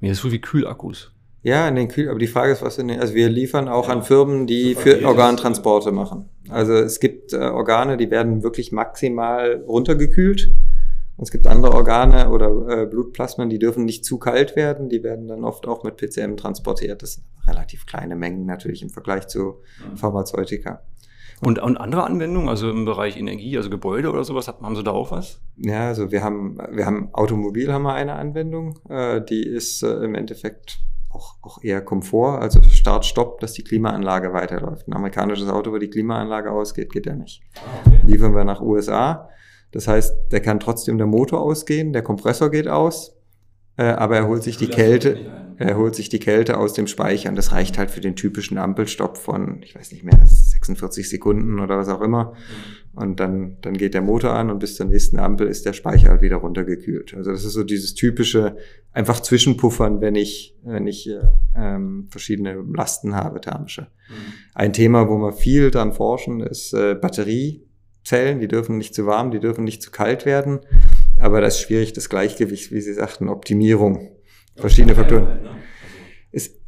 mir 0.00 0.12
ist 0.12 0.21
so 0.21 0.33
wie 0.33 0.40
Kühlakkus. 0.40 1.12
Ja, 1.43 1.69
in 1.69 1.76
den 1.76 1.88
Kühl, 1.88 2.09
aber 2.09 2.19
die 2.19 2.26
Frage 2.26 2.52
ist, 2.52 2.62
was 2.62 2.78
in 2.78 2.88
den, 2.88 3.00
also 3.00 3.14
wir 3.14 3.28
liefern 3.28 3.69
auch 3.69 3.87
ja. 3.88 3.95
an 3.95 4.02
Firmen, 4.02 4.47
die 4.47 4.75
für 4.75 5.07
Organtransporte 5.07 5.93
machen. 5.93 6.28
Also 6.49 6.73
es 6.73 7.00
gibt 7.00 7.33
äh, 7.33 7.37
Organe, 7.37 7.97
die 7.97 8.11
werden 8.11 8.43
wirklich 8.43 8.73
maximal 8.73 9.62
runtergekühlt. 9.66 10.50
Und 11.16 11.25
es 11.25 11.31
gibt 11.31 11.47
andere 11.47 11.75
Organe 11.75 12.31
oder 12.31 12.83
äh, 12.83 12.87
Blutplasmen, 12.87 13.49
die 13.50 13.61
dürfen 13.61 13.85
nicht 13.85 14.04
zu 14.04 14.19
kalt 14.19 14.57
werden. 14.57 14.88
Die 14.88 15.04
werden 15.04 15.28
dann 15.28 15.45
oft 15.45 15.69
auch 15.69 15.85
mit 15.85 15.97
PCM 15.97 16.37
transportiert. 16.37 17.02
Das 17.02 17.14
sind 17.14 17.25
relativ 17.47 17.87
kleine 17.87 18.16
Mengen 18.16 18.47
natürlich 18.47 18.83
im 18.83 18.90
Vergleich 18.90 19.28
zu 19.28 19.61
Pharmazeutika. 19.95 20.83
Und, 21.41 21.59
und 21.59 21.76
andere 21.76 22.05
Anwendungen, 22.05 22.49
also 22.49 22.71
im 22.71 22.85
Bereich 22.85 23.17
Energie, 23.17 23.57
also 23.57 23.71
Gebäude 23.71 24.11
oder 24.11 24.25
sowas, 24.25 24.49
haben 24.49 24.76
Sie 24.76 24.85
da 24.85 24.93
auch 24.93 25.11
was? 25.11 25.41
Ja, 25.57 25.88
also 25.88 26.11
wir 26.11 26.23
haben, 26.23 26.59
wir 26.71 26.87
haben 26.87 27.09
Automobil 27.12 27.73
haben 27.73 27.83
wir 27.83 27.95
eine 27.95 28.14
Anwendung, 28.14 28.79
äh, 28.88 29.21
die 29.21 29.47
ist 29.47 29.83
äh, 29.83 30.05
im 30.05 30.14
Endeffekt 30.14 30.79
auch, 31.14 31.37
auch 31.43 31.62
eher 31.62 31.81
Komfort, 31.81 32.41
also 32.41 32.61
Start, 32.62 33.05
Stopp, 33.05 33.41
dass 33.41 33.53
die 33.53 33.62
Klimaanlage 33.62 34.33
weiterläuft. 34.33 34.88
Ein 34.88 34.95
amerikanisches 34.95 35.49
Auto, 35.49 35.73
wo 35.73 35.79
die 35.79 35.91
Klimaanlage 35.91 36.50
ausgeht, 36.50 36.93
geht 36.93 37.07
ja 37.07 37.14
nicht. 37.14 37.43
Ah, 37.57 37.87
okay. 37.87 38.00
Liefern 38.07 38.35
wir 38.35 38.45
nach 38.45 38.61
USA. 38.61 39.29
Das 39.73 39.88
heißt, 39.88 40.33
der 40.33 40.41
kann 40.41 40.61
trotzdem 40.61 40.99
der 40.99 41.07
Motor 41.07 41.41
ausgehen, 41.41 41.93
der 41.93 42.03
Kompressor 42.03 42.50
geht 42.50 42.69
aus, 42.69 43.17
äh, 43.76 43.85
aber 43.85 44.16
er 44.16 44.28
holt 44.28 44.43
sich 44.43 44.57
die 44.57 44.69
Kälte, 44.69 45.19
er 45.57 45.76
holt 45.76 45.95
sich 45.95 46.09
die 46.09 46.19
Kälte 46.19 46.59
aus 46.59 46.73
dem 46.73 46.87
Speicher 46.87 47.28
und 47.28 47.37
das 47.37 47.52
reicht 47.52 47.78
halt 47.78 47.90
für 47.90 48.00
den 48.00 48.16
typischen 48.16 48.59
Ampelstopp 48.59 49.16
von, 49.16 49.62
ich 49.62 49.75
weiß 49.75 49.93
nicht 49.93 50.04
mehr, 50.04 50.19
46 50.25 51.09
Sekunden 51.09 51.61
oder 51.61 51.78
was 51.78 51.88
auch 51.88 52.00
immer. 52.00 52.33
Mhm. 52.33 53.00
Und 53.00 53.21
dann, 53.21 53.57
dann 53.61 53.76
geht 53.76 53.95
der 53.95 54.02
Motor 54.02 54.35
an 54.35 54.50
und 54.50 54.61
bis 54.61 54.76
zur 54.76 54.87
nächsten 54.87 55.19
Ampel 55.19 55.49
ist 55.49 55.66
der 55.66 55.73
Speicher 55.73 56.11
halt 56.11 56.23
wieder 56.23 56.37
runtergekühlt. 56.37 57.14
Also 57.14 57.33
das 57.33 57.45
ist 57.45 57.52
so 57.52 57.64
dieses 57.64 57.95
typische, 57.95 58.57
einfach 58.93 59.21
Zwischenpuffern, 59.21 60.00
wenn 60.00 60.14
ich, 60.14 60.57
wenn 60.62 60.87
ich 60.87 61.09
äh, 61.09 61.21
ähm, 61.57 62.07
verschiedene 62.11 62.54
Lasten 62.54 63.16
habe, 63.16 63.40
thermische. 63.40 63.83
Mhm. 63.83 64.14
Ein 64.54 64.73
Thema, 64.73 65.09
wo 65.09 65.19
wir 65.19 65.33
viel 65.33 65.71
dran 65.73 65.93
forschen, 65.93 66.40
ist 66.40 66.73
äh, 66.73 66.95
Batteriezellen. 66.95 68.38
Die 68.40 68.49
dürfen 68.49 68.78
nicht 68.78 68.95
zu 68.95 69.07
warm, 69.07 69.33
die 69.33 69.40
dürfen 69.40 69.64
nicht 69.64 69.83
zu 69.83 69.90
kalt 69.90 70.25
werden. 70.25 70.61
Aber 71.18 71.40
das 71.40 71.56
ist 71.56 71.62
schwierig, 71.62 71.92
das 71.92 72.09
Gleichgewicht, 72.09 72.73
wie 72.73 72.80
Sie 72.80 72.94
sagten, 72.94 73.28
Optimierung. 73.28 74.11
Verschiedene 74.56 74.94
Faktoren. 74.94 75.25
Ne? 75.25 75.50
Ist, 76.33 76.61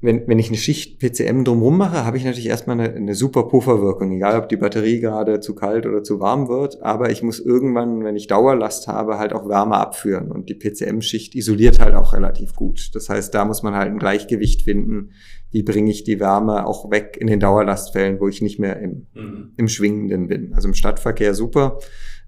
wenn, 0.00 0.28
wenn 0.28 0.38
ich 0.38 0.48
eine 0.48 0.58
Schicht 0.58 1.00
PCM 1.00 1.44
drumherum 1.44 1.78
mache, 1.78 2.04
habe 2.04 2.16
ich 2.16 2.24
natürlich 2.24 2.48
erstmal 2.48 2.78
eine, 2.78 2.94
eine 2.94 3.14
super 3.14 3.48
Pufferwirkung, 3.48 4.12
egal 4.12 4.38
ob 4.38 4.48
die 4.48 4.56
Batterie 4.56 5.00
gerade 5.00 5.40
zu 5.40 5.54
kalt 5.54 5.86
oder 5.86 6.02
zu 6.02 6.20
warm 6.20 6.48
wird, 6.48 6.82
aber 6.82 7.10
ich 7.10 7.22
muss 7.22 7.40
irgendwann, 7.40 8.04
wenn 8.04 8.16
ich 8.16 8.26
Dauerlast 8.26 8.88
habe, 8.88 9.18
halt 9.18 9.32
auch 9.32 9.48
Wärme 9.48 9.76
abführen 9.76 10.30
und 10.30 10.48
die 10.48 10.54
PCM-Schicht 10.54 11.34
isoliert 11.34 11.80
halt 11.80 11.94
auch 11.94 12.12
relativ 12.12 12.54
gut. 12.54 12.94
Das 12.94 13.08
heißt, 13.08 13.34
da 13.34 13.44
muss 13.44 13.62
man 13.62 13.74
halt 13.74 13.90
ein 13.90 13.98
Gleichgewicht 13.98 14.62
finden, 14.62 15.12
wie 15.50 15.62
bringe 15.62 15.90
ich 15.90 16.04
die 16.04 16.20
Wärme 16.20 16.66
auch 16.66 16.90
weg 16.90 17.16
in 17.18 17.26
den 17.26 17.40
Dauerlastfällen, 17.40 18.20
wo 18.20 18.28
ich 18.28 18.42
nicht 18.42 18.58
mehr 18.58 18.78
im, 18.80 19.06
mhm. 19.14 19.52
im 19.56 19.68
Schwingenden 19.68 20.28
bin. 20.28 20.52
Also 20.52 20.68
im 20.68 20.74
Stadtverkehr 20.74 21.34
super. 21.34 21.78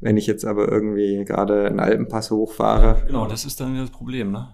Wenn 0.00 0.16
ich 0.16 0.26
jetzt 0.26 0.44
aber 0.44 0.70
irgendwie 0.70 1.24
gerade 1.24 1.66
einen 1.66 1.80
Alpenpass 1.80 2.30
hochfahre. 2.30 3.02
Genau, 3.06 3.26
das 3.26 3.44
ist 3.44 3.60
dann 3.60 3.76
das 3.76 3.90
Problem, 3.90 4.30
ne? 4.30 4.48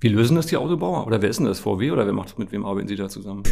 Wie 0.00 0.08
lösen 0.08 0.34
das 0.34 0.46
die 0.46 0.56
Autobauer? 0.56 1.06
Oder 1.06 1.20
wer 1.20 1.28
ist 1.28 1.40
denn 1.40 1.46
das? 1.46 1.60
VW 1.60 1.90
oder 1.90 2.06
wer 2.06 2.14
macht 2.14 2.38
mit 2.38 2.52
wem 2.52 2.64
arbeiten 2.64 2.88
Sie 2.88 2.96
da 2.96 3.08
zusammen? 3.08 3.42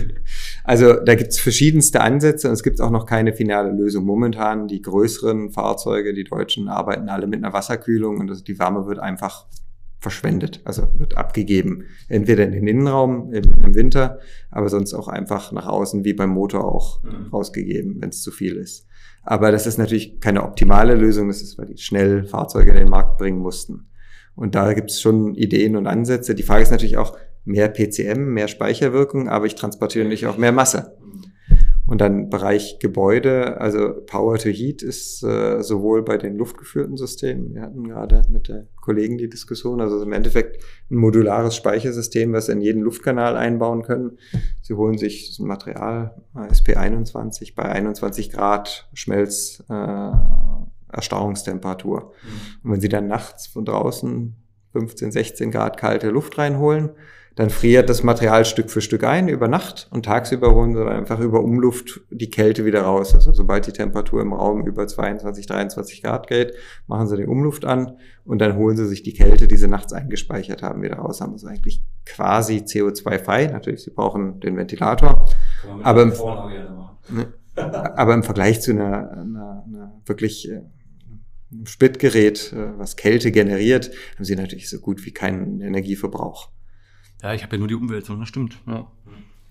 Also 0.65 0.95
da 0.95 1.15
gibt 1.15 1.31
es 1.31 1.41
verschiedenste 1.41 2.01
Ansätze 2.01 2.49
und 2.49 2.55
es 2.55 2.63
gibt 2.63 2.81
auch 2.81 2.91
noch 2.91 3.05
keine 3.05 3.35
finale 3.35 3.71
Lösung. 3.71 4.05
Momentan 4.05 4.67
die 4.67 4.81
größeren 4.81 5.51
Fahrzeuge, 5.51 6.15
die 6.15 6.25
Deutschen, 6.25 6.69
arbeiten 6.69 7.09
alle 7.11 7.27
mit 7.27 7.43
einer 7.43 7.53
Wasserkühlung 7.53 8.19
und 8.19 8.31
also 8.31 8.43
die 8.43 8.59
Wärme 8.59 8.87
wird 8.87 8.99
einfach 8.99 9.47
verschwendet, 10.01 10.61
also 10.65 10.89
wird 10.97 11.17
abgegeben. 11.17 11.85
Entweder 12.09 12.45
in 12.45 12.53
den 12.53 12.67
Innenraum 12.67 13.33
im, 13.33 13.45
im 13.65 13.75
Winter, 13.75 14.19
aber 14.51 14.69
sonst 14.69 14.95
auch 14.95 15.09
einfach 15.09 15.53
nach 15.53 15.67
außen, 15.67 16.05
wie 16.05 16.15
beim 16.15 16.31
Motor 16.31 16.65
auch 16.65 17.03
mhm. 17.03 17.29
rausgegeben, 17.33 18.01
wenn 18.01 18.11
es 18.11 18.23
zu 18.23 18.31
viel 18.31 18.57
ist. 18.57 18.87
Aber 19.31 19.53
das 19.53 19.67
ist 19.67 19.77
natürlich 19.77 20.21
keine 20.21 20.43
optimale 20.43 20.95
Lösung, 20.95 21.29
das 21.29 21.43
ist, 21.43 21.59
weil 21.59 21.67
die 21.67 21.77
schnell 21.77 22.25
Fahrzeuge 22.25 22.71
in 22.71 22.79
den 22.79 22.89
Markt 22.89 23.19
bringen 23.19 23.41
mussten. 23.41 23.91
Und 24.35 24.55
da 24.55 24.73
gibt 24.73 24.91
es 24.91 25.03
schon 25.03 25.35
Ideen 25.35 25.77
und 25.77 25.87
Ansätze. 25.87 26.35
Die 26.35 26.43
Frage 26.43 26.63
ist 26.63 26.71
natürlich 26.71 26.97
auch 26.97 27.15
mehr 27.45 27.69
PCM, 27.69 28.33
mehr 28.33 28.49
Speicherwirkung, 28.49 29.29
aber 29.29 29.45
ich 29.45 29.55
transportiere 29.55 30.05
natürlich 30.05 30.29
auch 30.29 30.39
mehr 30.39 30.51
Masse. 30.51 30.97
Und 31.89 32.01
dann 32.01 32.29
Bereich 32.29 32.79
Gebäude, 32.79 33.61
also 33.61 33.95
Power 34.07 34.39
to 34.39 34.51
Heat 34.51 34.83
ist 34.83 35.23
äh, 35.25 35.63
sowohl 35.63 36.05
bei 36.05 36.19
den 36.19 36.37
luftgeführten 36.37 36.97
Systemen, 36.97 37.55
wir 37.55 37.63
hatten 37.63 37.83
gerade 37.89 38.23
mit 38.29 38.49
der 38.49 38.67
Kollegen 38.77 39.19
die 39.19 39.29
Diskussion, 39.29 39.81
also 39.81 40.01
im 40.03 40.13
Endeffekt 40.13 40.63
ein 40.91 40.97
modulares 40.97 41.57
Speichersystem, 41.57 42.33
was 42.33 42.47
sie 42.47 42.53
in 42.53 42.61
jeden 42.61 42.83
Luftkanal 42.83 43.37
einbauen 43.37 43.83
können. 43.83 44.19
Sie 44.63 44.75
holen 44.75 44.99
sich 44.99 45.29
das 45.29 45.39
Material 45.39 46.15
SP21 46.35 47.55
bei 47.57 47.65
21 47.65 48.31
Grad 48.31 48.89
Schmelz. 48.93 49.65
Äh, 49.69 50.11
Erstarrungstemperatur. 50.93 52.01
Mhm. 52.01 52.65
Und 52.65 52.73
wenn 52.73 52.81
Sie 52.81 52.89
dann 52.89 53.09
nachts 53.09 53.47
von 53.47 53.65
draußen 53.65 54.35
15, 54.73 55.13
16 55.13 55.51
Grad 55.51 55.77
kalte 55.77 56.11
Luft 56.11 56.39
reinholen, 56.39 56.91
dann 57.39 57.51
friert 57.51 57.89
das 57.89 58.03
Material 58.03 58.45
Stück 58.45 58.69
für 58.69 58.81
Stück 58.81 59.05
ein 59.05 59.29
über 59.29 59.47
Nacht 59.47 59.87
und 59.93 60.05
tagsüber 60.05 60.53
holen 60.57 60.73
sie 60.73 60.81
dann 60.81 60.89
einfach 60.89 61.21
über 61.21 61.41
Umluft 61.41 62.01
die 62.11 62.31
Kälte 62.31 62.65
wieder 62.65 62.83
raus. 62.83 63.15
Also 63.15 63.33
sobald 63.33 63.65
die 63.69 63.73
Temperatur 63.73 64.23
im 64.23 64.33
Raum 64.33 64.67
über 64.67 64.89
22, 64.89 65.47
23 65.47 66.03
Grad 66.03 66.27
geht, 66.27 66.55
machen 66.89 67.07
sie 67.07 67.17
die 67.17 67.27
Umluft 67.27 67.65
an 67.65 67.97
und 68.25 68.41
dann 68.41 68.57
holen 68.57 68.77
sie 68.77 68.89
sich 68.89 69.05
die 69.05 69.13
Kälte, 69.13 69.47
die 69.47 69.57
sie 69.57 69.69
nachts 69.69 69.93
eingespeichert 69.93 70.65
haben, 70.65 70.83
wieder 70.83 70.97
raus. 70.97 71.21
Haben 71.21 71.39
sie 71.39 71.47
eigentlich 71.47 71.81
quasi 72.05 72.57
CO2-frei. 72.57 73.47
Natürlich, 73.47 73.85
sie 73.85 73.91
brauchen 73.91 74.41
den 74.41 74.57
Ventilator. 74.57 75.31
Aber 75.85 76.03
im, 76.03 76.09
ne, 76.09 77.35
aber 77.55 78.15
im 78.15 78.25
Vergleich 78.25 78.61
zu 78.63 78.73
einer, 78.73 79.13
einer, 79.13 79.65
einer 79.65 80.01
wirklich 80.07 80.51
äh, 80.51 80.63
Spitgerät, 81.63 82.53
äh, 82.53 82.77
was 82.77 82.97
Kälte 82.97 83.31
generiert, 83.31 83.93
haben 84.17 84.25
sie 84.25 84.35
natürlich 84.35 84.69
so 84.69 84.81
gut 84.81 85.07
wie 85.07 85.13
keinen 85.13 85.61
Energieverbrauch. 85.61 86.51
Ja, 87.23 87.35
ich 87.35 87.43
habe 87.43 87.57
ja 87.57 87.59
nur 87.59 87.69
die 87.69 87.75
Umwelt, 87.75 88.09
das 88.09 88.29
stimmt. 88.29 88.59
Ja. 88.67 88.87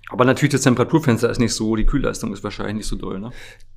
Aber 0.10 0.25
natürlich 0.25 0.53
das 0.53 0.62
Temperaturfenster 0.62 1.30
ist 1.30 1.39
nicht 1.39 1.53
so, 1.53 1.75
die 1.75 1.86
Kühlleistung 1.86 2.32
ist 2.32 2.43
wahrscheinlich 2.43 2.77
nicht 2.77 2.88
so 2.88 2.95
doll, 2.95 3.19
ne? 3.19 3.32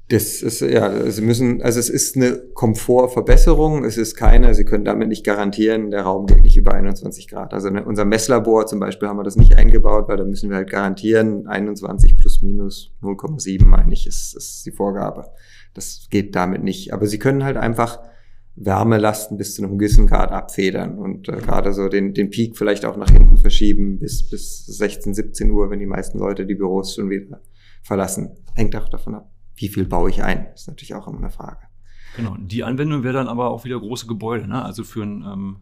Das 0.09 0.43
ist, 0.43 0.61
ja, 0.61 1.09
Sie 1.09 1.23
müssen, 1.23 1.63
also 1.63 1.79
es 1.79 1.89
ist 1.89 2.17
eine 2.17 2.37
Komfortverbesserung, 2.55 3.85
es 3.85 3.97
ist 3.97 4.17
keine, 4.17 4.55
Sie 4.57 4.65
können 4.65 4.85
damit 4.85 5.09
nicht 5.09 5.25
garantieren, 5.25 5.93
der 5.93 6.03
Raum 6.03 6.27
geht 6.27 6.43
nicht 6.43 6.57
über 6.57 6.75
21 6.75 7.29
Grad. 7.29 7.55
Also 7.55 7.69
in 7.69 7.79
unser 7.79 8.05
Messlabor 8.05 8.67
zum 8.67 8.81
Beispiel 8.81 9.09
haben 9.09 9.19
wir 9.19 9.23
das 9.23 9.37
nicht 9.37 9.55
eingebaut, 9.55 10.09
weil 10.09 10.17
da 10.17 10.25
müssen 10.25 10.51
wir 10.51 10.57
halt 10.57 10.71
garantieren, 10.71 11.47
21 11.47 12.17
plus 12.17 12.43
minus 12.43 12.93
0,7 13.03 13.65
meine 13.65 13.93
ich, 13.93 14.09
ist, 14.09 14.35
ist 14.35 14.67
die 14.67 14.73
Vorgabe. 14.73 15.29
Das 15.75 16.09
geht 16.11 16.35
damit 16.35 16.65
nicht. 16.65 16.93
Aber 16.93 17.07
Sie 17.07 17.21
können 17.21 17.45
halt 17.45 17.57
einfach 17.57 18.01
Wärmelasten 18.63 19.39
bis 19.39 19.55
zu 19.55 19.65
einem 19.65 19.79
gewissen 19.79 20.07
Grad 20.07 20.33
abfedern 20.33 20.99
und 20.99 21.29
äh, 21.29 21.39
gerade 21.39 21.73
so 21.73 21.89
den, 21.89 22.13
den 22.13 22.29
Peak 22.29 22.59
vielleicht 22.59 22.85
auch 22.85 22.97
nach 22.97 23.11
hinten 23.11 23.39
verschieben 23.39 23.99
bis, 23.99 24.29
bis 24.29 24.67
16, 24.67 25.15
17 25.15 25.51
Uhr, 25.51 25.71
wenn 25.71 25.81
die 25.81 25.87
meisten 25.87 26.19
Leute 26.19 26.47
die 26.47 26.55
Büros 26.55 26.95
schon 26.95 27.09
wieder 27.09 27.41
verlassen. 27.83 28.37
Hängt 28.55 28.77
auch 28.77 28.89
davon 28.89 29.15
ab, 29.15 29.31
wie 29.57 29.69
viel 29.69 29.87
baue 29.87 30.11
ich 30.11 30.23
ein. 30.23 30.49
ist 30.55 30.69
natürlich 30.69 30.95
auch 30.95 31.09
immer 31.09 31.19
eine 31.19 31.31
Frage. 31.31 31.69
Genau, 32.17 32.37
die 32.39 32.63
Anwendung 32.63 33.03
wäre 33.03 33.15
dann 33.15 33.29
aber 33.29 33.51
auch 33.51 33.65
wieder 33.65 33.79
große 33.79 34.07
Gebäude, 34.07 34.47
ne? 34.47 34.63
also 34.63 34.85
für 34.85 35.03
ein 35.03 35.23
ähm, 35.23 35.57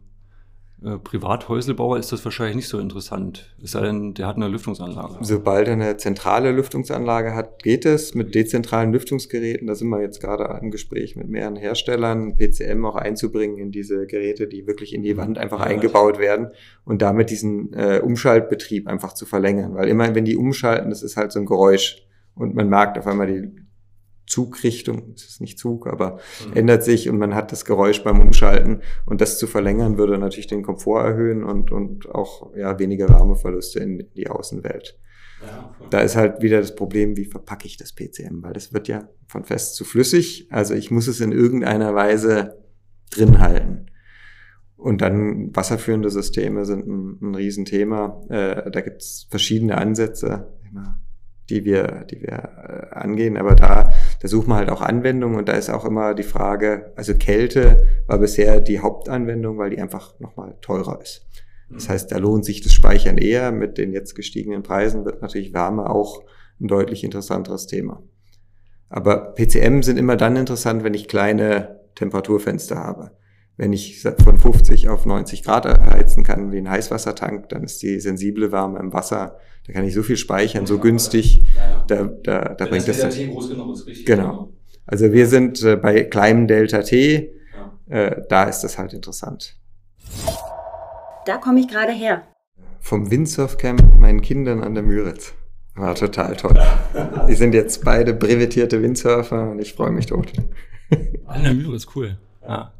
äh, 0.84 0.96
Privathäuselbauer 0.98 1.98
ist 1.98 2.12
das 2.12 2.24
wahrscheinlich 2.24 2.56
nicht 2.56 2.68
so 2.68 2.78
interessant. 2.78 3.54
Es 3.62 3.72
sei 3.72 3.82
denn, 3.82 4.14
der 4.14 4.26
hat 4.28 4.36
eine 4.36 4.46
Lüftungsanlage. 4.46 5.16
Sobald 5.22 5.66
er 5.66 5.72
eine 5.72 5.96
zentrale 5.96 6.52
Lüftungsanlage 6.52 7.34
hat, 7.34 7.62
geht 7.62 7.84
es 7.84 8.14
mit 8.14 8.34
dezentralen 8.34 8.92
Lüftungsgeräten. 8.92 9.66
Da 9.66 9.74
sind 9.74 9.88
wir 9.88 10.00
jetzt 10.00 10.20
gerade 10.20 10.58
im 10.62 10.70
Gespräch 10.70 11.16
mit 11.16 11.28
mehreren 11.28 11.56
Herstellern, 11.56 12.36
PCM 12.36 12.84
auch 12.84 12.94
einzubringen 12.94 13.58
in 13.58 13.72
diese 13.72 14.06
Geräte, 14.06 14.46
die 14.46 14.66
wirklich 14.66 14.94
in 14.94 15.02
die 15.02 15.16
Wand 15.16 15.38
einfach 15.38 15.58
Ja, 15.60 15.66
eingebaut 15.66 16.18
werden 16.18 16.48
und 16.84 17.02
damit 17.02 17.30
diesen 17.30 17.72
äh, 17.72 18.00
Umschaltbetrieb 18.00 18.86
einfach 18.86 19.14
zu 19.14 19.26
verlängern. 19.26 19.74
Weil 19.74 19.88
immer, 19.88 20.14
wenn 20.14 20.24
die 20.24 20.36
umschalten, 20.36 20.90
das 20.90 21.02
ist 21.02 21.16
halt 21.16 21.32
so 21.32 21.40
ein 21.40 21.46
Geräusch 21.46 22.06
und 22.34 22.54
man 22.54 22.68
merkt 22.68 22.98
auf 22.98 23.06
einmal 23.08 23.26
die 23.26 23.67
Zugrichtung, 24.28 25.12
es 25.14 25.24
ist 25.24 25.40
nicht 25.40 25.58
Zug, 25.58 25.86
aber 25.86 26.18
ändert 26.54 26.84
sich 26.84 27.08
und 27.08 27.18
man 27.18 27.34
hat 27.34 27.52
das 27.52 27.64
Geräusch 27.64 28.02
beim 28.04 28.20
Umschalten 28.20 28.82
und 29.06 29.20
das 29.20 29.38
zu 29.38 29.46
verlängern 29.46 29.98
würde 29.98 30.18
natürlich 30.18 30.46
den 30.46 30.62
Komfort 30.62 31.02
erhöhen 31.04 31.44
und, 31.44 31.72
und 31.72 32.08
auch 32.14 32.54
ja, 32.54 32.78
weniger 32.78 33.08
Wärmeverluste 33.08 33.80
in 33.80 34.08
die 34.14 34.28
Außenwelt. 34.28 34.98
Da 35.90 36.00
ist 36.00 36.16
halt 36.16 36.42
wieder 36.42 36.60
das 36.60 36.74
Problem, 36.74 37.16
wie 37.16 37.24
verpacke 37.24 37.66
ich 37.66 37.76
das 37.76 37.94
PCM, 37.94 38.42
weil 38.42 38.52
das 38.52 38.72
wird 38.72 38.88
ja 38.88 39.08
von 39.26 39.44
fest 39.44 39.76
zu 39.76 39.84
flüssig, 39.84 40.48
also 40.50 40.74
ich 40.74 40.90
muss 40.90 41.06
es 41.06 41.20
in 41.20 41.32
irgendeiner 41.32 41.94
Weise 41.94 42.58
drin 43.10 43.38
halten. 43.38 43.86
Und 44.76 45.00
dann 45.00 45.54
wasserführende 45.56 46.08
Systeme 46.08 46.64
sind 46.64 46.86
ein, 46.86 47.18
ein 47.20 47.34
Riesenthema. 47.34 48.22
Äh, 48.28 48.70
da 48.70 48.80
gibt 48.80 49.02
es 49.02 49.26
verschiedene 49.28 49.76
Ansätze, 49.76 50.52
die 51.50 51.64
wir, 51.64 52.04
die 52.10 52.20
wir 52.20 52.90
äh, 52.92 52.94
angehen, 52.94 53.36
aber 53.36 53.54
da, 53.54 53.92
da 54.20 54.28
suchen 54.28 54.48
wir 54.48 54.56
halt 54.56 54.70
auch 54.70 54.82
Anwendungen 54.82 55.38
und 55.38 55.48
da 55.48 55.52
ist 55.52 55.70
auch 55.70 55.84
immer 55.84 56.14
die 56.14 56.22
Frage, 56.22 56.92
also 56.96 57.14
Kälte 57.14 57.86
war 58.06 58.18
bisher 58.18 58.60
die 58.60 58.80
Hauptanwendung, 58.80 59.58
weil 59.58 59.70
die 59.70 59.80
einfach 59.80 60.18
nochmal 60.20 60.56
teurer 60.60 61.00
ist. 61.00 61.26
Das 61.70 61.88
heißt, 61.88 62.12
da 62.12 62.18
lohnt 62.18 62.44
sich 62.44 62.62
das 62.62 62.72
Speichern 62.72 63.18
eher. 63.18 63.52
Mit 63.52 63.78
den 63.78 63.92
jetzt 63.92 64.14
gestiegenen 64.14 64.62
Preisen 64.62 65.04
wird 65.04 65.20
natürlich 65.20 65.52
Wärme 65.52 65.90
auch 65.90 66.22
ein 66.60 66.68
deutlich 66.68 67.04
interessanteres 67.04 67.66
Thema. 67.66 68.02
Aber 68.88 69.34
PCM 69.34 69.82
sind 69.82 69.98
immer 69.98 70.16
dann 70.16 70.36
interessant, 70.36 70.82
wenn 70.82 70.94
ich 70.94 71.08
kleine 71.08 71.80
Temperaturfenster 71.94 72.76
habe. 72.76 73.10
Wenn 73.58 73.72
ich 73.72 74.00
von 74.00 74.38
50 74.38 74.88
auf 74.88 75.04
90 75.04 75.42
Grad 75.42 75.66
heizen 75.66 76.22
kann, 76.22 76.52
wie 76.52 76.58
ein 76.58 76.70
Heißwassertank, 76.70 77.48
dann 77.48 77.64
ist 77.64 77.82
die 77.82 77.98
sensible 77.98 78.52
Wärme 78.52 78.78
im 78.78 78.92
Wasser, 78.92 79.36
da 79.66 79.72
kann 79.72 79.84
ich 79.84 79.94
so 79.94 80.04
viel 80.04 80.16
speichern, 80.16 80.64
so 80.64 80.78
günstig, 80.78 81.42
da, 81.88 82.04
da, 82.04 82.54
da 82.54 82.66
bringt 82.66 82.86
das. 82.86 83.00
Delta 83.00 83.08
T 83.08 83.26
groß 83.26 83.48
genug 83.50 83.74
ist 83.74 83.86
richtig. 83.88 84.06
Genau. 84.06 84.52
Also 84.86 85.12
wir 85.12 85.26
sind 85.26 85.60
äh, 85.64 85.74
bei 85.74 86.04
kleinem 86.04 86.46
Delta 86.46 86.82
T, 86.82 87.32
äh, 87.88 88.22
da 88.28 88.44
ist 88.44 88.60
das 88.60 88.78
halt 88.78 88.92
interessant. 88.92 89.58
Da 91.26 91.36
komme 91.38 91.58
ich 91.58 91.66
gerade 91.66 91.92
her. 91.92 92.22
Vom 92.78 93.10
Windsurfcamp 93.10 93.82
mit 93.82 93.98
meinen 93.98 94.20
Kindern 94.20 94.62
an 94.62 94.74
der 94.74 94.84
Müritz. 94.84 95.34
War 95.74 95.96
total 95.96 96.36
toll. 96.36 96.58
Die 97.28 97.34
sind 97.34 97.54
jetzt 97.54 97.84
beide 97.84 98.14
brevetierte 98.14 98.80
Windsurfer 98.82 99.50
und 99.50 99.58
ich 99.58 99.74
freue 99.74 99.90
mich 99.90 100.06
tot. 100.06 100.32
An 101.26 101.42
der 101.42 101.54
Mühre 101.54 101.74
ist 101.74 101.94
cool. 101.96 102.18
Ja. 102.42 102.72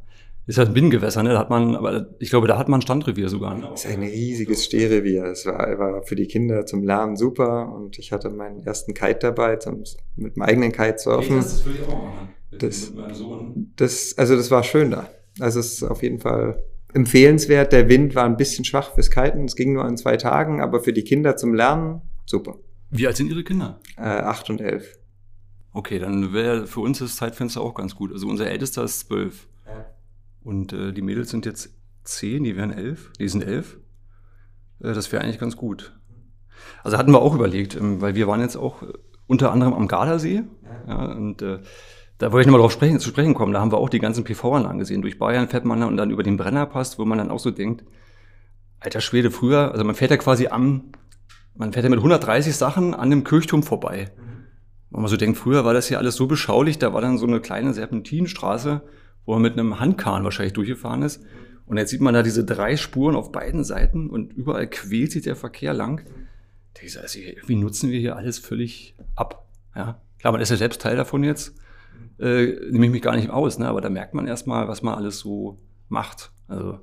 Ist 0.49 0.57
halt 0.59 0.69
ein 0.69 0.75
Binnengewässer, 0.75 1.23
ne? 1.23 1.29
Da 1.35 1.39
hat 1.39 1.51
man, 1.51 1.77
aber 1.77 2.07
ich 2.19 2.31
glaube, 2.31 2.49
da 2.49 2.57
hat 2.59 2.69
man 2.69 2.79
ein 2.79 2.83
Standrevier 2.83 3.29
sogar. 3.29 3.55
Ne? 3.55 3.69
Das 3.71 3.85
ist 3.85 3.91
ein 3.93 4.03
riesiges 4.03 4.65
Stehrevier. 4.65 5.25
Es 5.27 5.45
war, 5.45 5.79
war 5.79 6.03
für 6.03 6.17
die 6.17 6.27
Kinder 6.27 6.65
zum 6.65 6.83
Lernen 6.83 7.17
super 7.17 7.71
und 7.73 7.99
ich 7.99 8.13
hatte 8.13 8.31
meinen 8.31 8.65
ersten 8.65 8.95
Kite 8.95 9.19
dabei, 9.21 9.57
zum, 9.57 9.85
mit 10.17 10.37
dem 10.37 10.43
eigenen 10.43 10.73
Kitesurfen. 10.73 11.37
das 11.37 11.65
würde 11.67 11.79
ich 11.83 11.87
auch 11.89 12.03
machen. 12.03 12.29
Mit, 12.51 12.63
Das- 12.63 12.93
meinem. 12.95 13.73
Das, 13.77 14.17
also 14.17 14.37
das 14.37 14.51
war 14.51 14.65
schön 14.65 14.91
da. 14.91 15.09
Also 15.39 15.61
es 15.61 15.75
ist 15.75 15.83
auf 15.85 16.03
jeden 16.03 16.19
Fall 16.19 16.63
empfehlenswert. 16.95 17.73
Der 17.73 17.89
Wind 17.91 18.15
war 18.15 18.25
ein 18.25 18.37
bisschen 18.39 18.65
schwach 18.65 18.95
fürs 18.95 19.11
Kiten. 19.11 19.45
Es 19.45 19.55
ging 19.55 19.75
nur 19.75 19.85
an 19.85 19.97
zwei 19.99 20.17
Tagen, 20.17 20.61
aber 20.63 20.81
für 20.81 20.93
die 20.95 21.05
Kinder 21.05 21.37
zum 21.37 21.53
Lernen 21.55 22.01
super. 22.25 22.57
Wie 22.91 23.07
alt 23.07 23.17
sind 23.19 23.31
Ihre 23.31 23.45
Kinder? 23.45 23.81
Äh, 23.99 24.01
acht 24.03 24.49
und 24.49 24.63
elf. 24.63 24.99
Okay, 25.75 25.99
dann 25.99 26.33
wäre 26.33 26.67
für 26.67 26.81
uns 26.81 27.01
das 27.01 27.17
Zeitfenster 27.17 27.61
auch 27.61 27.75
ganz 27.75 27.95
gut. 27.95 28.13
Also 28.13 28.27
unser 28.27 28.51
Ältester 28.51 28.83
ist 28.83 29.01
zwölf. 29.01 29.47
Und 30.49 30.73
äh, 30.73 30.93
die 30.93 31.03
Mädels 31.03 31.29
sind 31.29 31.45
jetzt 31.45 31.75
zehn, 32.05 32.43
die 32.43 32.57
wären 32.57 32.73
elf. 32.73 33.13
Die 33.19 33.29
sind 33.29 33.45
elf. 33.45 33.77
Äh, 34.81 34.95
das 34.95 35.13
wäre 35.13 35.23
eigentlich 35.23 35.39
ganz 35.39 35.59
gut. 35.59 35.93
Also 36.83 36.97
hatten 36.97 37.13
wir 37.13 37.21
auch 37.21 37.35
überlegt, 37.35 37.77
ähm, 37.77 38.01
weil 38.01 38.15
wir 38.15 38.27
waren 38.29 38.41
jetzt 38.41 38.57
auch 38.57 38.83
äh, 38.83 38.87
unter 39.27 39.53
anderem 39.53 39.75
am 39.75 39.89
Gardasee. 39.89 40.45
Ja, 40.87 41.05
und 41.13 41.43
äh, 41.43 41.59
da 42.17 42.33
wollte 42.33 42.41
ich 42.41 42.47
nochmal 42.47 42.63
drauf 42.63 42.73
sprechen, 42.73 42.99
zu 42.99 43.11
sprechen 43.11 43.35
kommen. 43.35 43.53
Da 43.53 43.61
haben 43.61 43.73
wir 43.73 43.77
auch 43.77 43.91
die 43.91 43.99
ganzen 43.99 44.25
PV-Anlagen 44.25 44.79
gesehen. 44.79 45.03
Durch 45.03 45.19
Bayern 45.19 45.49
fährt 45.49 45.67
man 45.67 45.81
dann 45.81 45.91
und 45.91 45.99
dann 45.99 46.11
über 46.11 46.23
den 46.23 46.39
Brennerpass, 46.39 46.99
wo 46.99 47.05
man 47.05 47.19
dann 47.19 47.31
auch 47.31 47.41
so 47.41 47.51
denkt, 47.51 47.85
alter 48.81 49.03
Schwede, 49.03 49.31
früher, 49.31 49.73
also 49.73 49.85
man 49.85 49.97
fährt 49.97 50.13
ja 50.13 50.17
quasi 50.17 50.47
am, 50.47 50.93
man 51.57 51.75
fährt 51.75 51.85
ja 51.85 51.91
mit 51.91 51.99
130 51.99 52.57
Sachen 52.57 52.95
an 52.95 53.11
dem 53.11 53.23
Kirchturm 53.23 53.63
vorbei. 53.63 54.13
Wenn 54.89 55.03
man 55.03 55.11
so 55.11 55.19
denkt, 55.19 55.37
früher 55.37 55.67
war 55.67 55.75
das 55.75 55.89
hier 55.89 55.99
alles 55.99 56.15
so 56.15 56.27
beschaulich, 56.27 56.79
da 56.79 56.95
war 56.95 57.03
dann 57.03 57.19
so 57.19 57.27
eine 57.27 57.41
kleine 57.41 57.75
Serpentinstraße, 57.75 58.81
wo 59.29 59.35
man 59.35 59.43
mit 59.43 59.59
einem 59.59 59.79
Handkahn 59.79 60.25
wahrscheinlich 60.25 60.55
durchgefahren 60.55 61.03
ist. 61.03 61.23
Und 61.67 61.77
jetzt 61.77 61.91
sieht 61.91 62.01
man 62.01 62.15
da 62.15 62.23
diese 62.23 62.47
drei 62.47 62.79
Spuren 62.79 63.15
auf 63.15 63.31
beiden 63.31 63.63
Seiten 63.63 64.09
und 64.09 64.33
überall 64.33 64.67
quält 64.67 65.13
sich 65.13 65.23
der 65.23 65.37
Verkehr 65.37 65.75
lang. 65.75 66.01
So, 66.87 66.99
also 66.99 67.19
irgendwie 67.19 67.57
nutzen 67.57 67.91
wir 67.91 68.01
hier 68.01 68.17
alles 68.17 68.39
völlig 68.39 68.97
ab. 69.17 69.47
Ja, 69.77 70.01
klar, 70.19 70.33
man 70.33 70.41
ist 70.41 70.49
ja 70.49 70.57
selbst 70.57 70.81
Teil 70.81 70.97
davon 70.97 71.25
jetzt. 71.25 71.55
Äh, 72.19 72.55
nehme 72.71 72.87
ich 72.87 72.93
mich 72.93 73.03
gar 73.03 73.17
nicht 73.17 73.29
aus, 73.29 73.59
ne? 73.59 73.69
aber 73.69 73.83
da 73.83 73.91
merkt 73.91 74.15
man 74.15 74.27
erstmal, 74.27 74.67
was 74.67 74.81
man 74.83 74.95
alles 74.95 75.19
so 75.19 75.59
macht. 75.91 76.33
Also, 76.47 76.79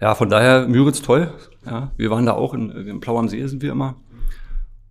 ja, 0.00 0.14
von 0.14 0.30
daher, 0.30 0.66
Müritz 0.66 1.02
toll. 1.02 1.34
Ja, 1.66 1.92
wir 1.98 2.08
waren 2.08 2.24
da 2.24 2.32
auch 2.32 2.54
in, 2.54 2.70
in 2.70 3.00
Plau 3.00 3.18
am 3.18 3.28
See 3.28 3.46
sind 3.46 3.60
wir 3.60 3.72
immer. 3.72 4.00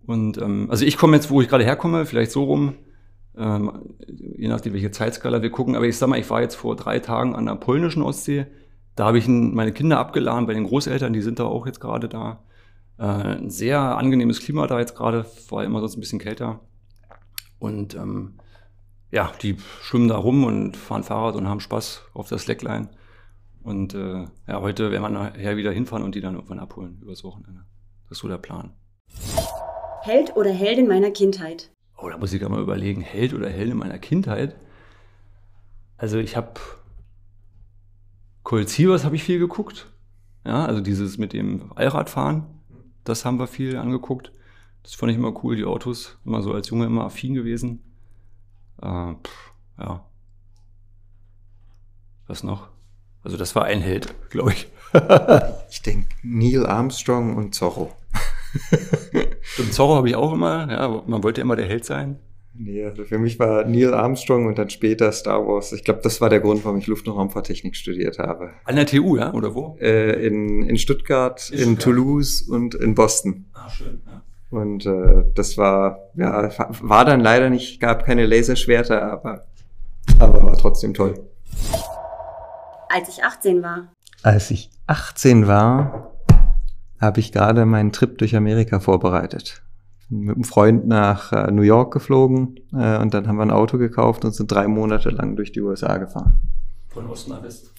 Und 0.06 0.38
ähm, 0.38 0.68
also 0.70 0.84
ich 0.84 0.96
komme 0.96 1.16
jetzt, 1.16 1.28
wo 1.28 1.40
ich 1.40 1.48
gerade 1.48 1.64
herkomme, 1.64 2.06
vielleicht 2.06 2.30
so 2.30 2.44
rum, 2.44 2.74
ähm, 3.36 3.94
je 4.06 4.48
nachdem, 4.48 4.72
welche 4.72 4.90
Zeitskala 4.90 5.42
wir 5.42 5.50
gucken. 5.50 5.76
Aber 5.76 5.86
ich 5.86 5.96
sag 5.98 6.08
mal, 6.08 6.18
ich 6.18 6.30
war 6.30 6.40
jetzt 6.40 6.54
vor 6.54 6.76
drei 6.76 6.98
Tagen 6.98 7.34
an 7.34 7.46
der 7.46 7.56
polnischen 7.56 8.02
Ostsee. 8.02 8.46
Da 8.96 9.06
habe 9.06 9.18
ich 9.18 9.26
meine 9.26 9.72
Kinder 9.72 9.98
abgeladen 9.98 10.46
bei 10.46 10.54
den 10.54 10.64
Großeltern, 10.64 11.12
die 11.12 11.22
sind 11.22 11.38
da 11.38 11.44
auch 11.44 11.66
jetzt 11.66 11.80
gerade 11.80 12.08
da. 12.08 12.44
Äh, 12.98 13.04
ein 13.04 13.50
sehr 13.50 13.80
angenehmes 13.80 14.40
Klima 14.40 14.66
da 14.66 14.78
jetzt 14.78 14.94
gerade, 14.94 15.26
war 15.48 15.64
immer 15.64 15.80
sonst 15.80 15.96
ein 15.96 16.00
bisschen 16.00 16.20
kälter. 16.20 16.60
Und 17.58 17.94
ähm, 17.94 18.34
ja, 19.10 19.32
die 19.42 19.56
schwimmen 19.80 20.08
da 20.08 20.16
rum 20.16 20.44
und 20.44 20.76
fahren 20.76 21.02
Fahrrad 21.02 21.36
und 21.36 21.48
haben 21.48 21.60
Spaß 21.60 22.02
auf 22.14 22.28
der 22.28 22.38
Slackline. 22.38 22.88
Und 23.62 23.94
äh, 23.94 24.26
ja, 24.46 24.60
heute 24.60 24.90
werden 24.90 25.02
wir 25.02 25.08
nachher 25.08 25.56
wieder 25.56 25.72
hinfahren 25.72 26.04
und 26.04 26.14
die 26.14 26.20
dann 26.20 26.34
irgendwann 26.34 26.58
abholen 26.58 26.98
übers 27.00 27.24
Wochenende. 27.24 27.64
Das 28.08 28.18
ist 28.18 28.22
so 28.22 28.28
der 28.28 28.38
Plan. 28.38 28.74
Held 30.02 30.36
oder 30.36 30.50
Heldin 30.50 30.86
meiner 30.86 31.10
Kindheit? 31.10 31.73
Oh, 31.96 32.08
da 32.08 32.18
muss 32.18 32.32
ich 32.32 32.40
gerade 32.40 32.52
mal 32.52 32.62
überlegen, 32.62 33.00
Held 33.00 33.34
oder 33.34 33.48
Heldin 33.48 33.78
meiner 33.78 33.98
Kindheit. 33.98 34.56
Also 35.96 36.18
ich 36.18 36.36
habe 36.36 36.60
Colt 38.42 38.68
Sievers 38.68 39.04
habe 39.04 39.16
ich 39.16 39.24
viel 39.24 39.38
geguckt. 39.38 39.90
Ja, 40.44 40.66
also 40.66 40.80
dieses 40.80 41.16
mit 41.16 41.32
dem 41.32 41.72
Allradfahren, 41.74 42.44
das 43.04 43.24
haben 43.24 43.38
wir 43.38 43.46
viel 43.46 43.76
angeguckt. 43.76 44.32
Das 44.82 44.94
fand 44.94 45.10
ich 45.10 45.18
immer 45.18 45.42
cool, 45.42 45.56
die 45.56 45.64
Autos. 45.64 46.18
Immer 46.26 46.42
so 46.42 46.52
als 46.52 46.68
Junge 46.68 46.84
immer 46.84 47.04
affin 47.04 47.34
gewesen. 47.34 47.82
Äh, 48.82 49.14
pff, 49.14 49.52
ja. 49.78 50.04
Was 52.26 52.42
noch? 52.42 52.68
Also 53.22 53.38
das 53.38 53.54
war 53.54 53.64
ein 53.64 53.80
Held, 53.80 54.14
glaube 54.30 54.52
ich. 54.52 54.68
Ich 55.70 55.82
denke 55.82 56.14
Neil 56.22 56.66
Armstrong 56.66 57.36
und 57.36 57.54
Zorro. 57.54 57.92
Und 59.58 59.72
Zorro 59.72 59.94
habe 59.96 60.08
ich 60.08 60.16
auch 60.16 60.32
immer. 60.32 60.68
Ja, 60.70 61.02
man 61.06 61.22
wollte 61.22 61.40
immer 61.40 61.56
der 61.56 61.66
Held 61.66 61.84
sein. 61.84 62.18
Nee, 62.56 62.84
also 62.84 63.04
für 63.04 63.18
mich 63.18 63.38
war 63.40 63.64
Neil 63.64 63.92
Armstrong 63.94 64.46
und 64.46 64.58
dann 64.58 64.70
später 64.70 65.10
Star 65.10 65.44
Wars. 65.44 65.72
Ich 65.72 65.82
glaube, 65.82 66.00
das 66.02 66.20
war 66.20 66.30
der 66.30 66.38
Grund, 66.38 66.64
warum 66.64 66.78
ich 66.78 66.86
Luft- 66.86 67.08
und 67.08 67.14
Raumfahrttechnik 67.14 67.74
studiert 67.74 68.20
habe. 68.20 68.50
An 68.64 68.76
der 68.76 68.86
TU, 68.86 69.16
ja? 69.16 69.32
Oder 69.32 69.54
wo? 69.56 69.76
Äh, 69.80 70.24
in, 70.24 70.62
in 70.62 70.78
Stuttgart, 70.78 71.50
In 71.50 71.58
in, 71.58 71.62
Stuttgart. 71.64 71.82
Toulouse 71.82 72.42
und 72.42 72.76
in 72.76 72.94
Boston. 72.94 73.46
Ah, 73.54 73.68
schön. 73.68 74.00
Ja. 74.06 74.22
Und 74.56 74.86
äh, 74.86 75.24
das 75.34 75.58
war, 75.58 75.98
ja, 76.14 76.48
war 76.80 77.04
dann 77.04 77.18
leider 77.18 77.50
nicht, 77.50 77.80
gab 77.80 78.04
keine 78.04 78.24
Laserschwerter, 78.24 79.02
aber, 79.02 79.46
aber 80.20 80.44
war 80.44 80.56
trotzdem 80.56 80.94
toll. 80.94 81.14
Als 82.88 83.08
ich 83.08 83.24
18 83.24 83.62
war. 83.64 83.88
Als 84.22 84.52
ich 84.52 84.70
18 84.86 85.48
war, 85.48 86.13
habe 87.00 87.20
ich 87.20 87.32
gerade 87.32 87.66
meinen 87.66 87.92
Trip 87.92 88.16
durch 88.18 88.36
Amerika 88.36 88.80
vorbereitet. 88.80 89.62
Mit 90.08 90.36
einem 90.36 90.44
Freund 90.44 90.86
nach 90.86 91.32
äh, 91.32 91.50
New 91.50 91.62
York 91.62 91.92
geflogen 91.92 92.60
äh, 92.72 92.98
und 92.98 93.14
dann 93.14 93.26
haben 93.26 93.36
wir 93.36 93.42
ein 93.42 93.50
Auto 93.50 93.78
gekauft 93.78 94.24
und 94.24 94.32
sind 94.32 94.50
drei 94.50 94.68
Monate 94.68 95.10
lang 95.10 95.36
durch 95.36 95.52
die 95.52 95.60
USA 95.60 95.96
gefahren. 95.96 96.40
Von 96.88 97.08
Osten 97.08 97.30
nach 97.32 97.42
West. 97.42 97.72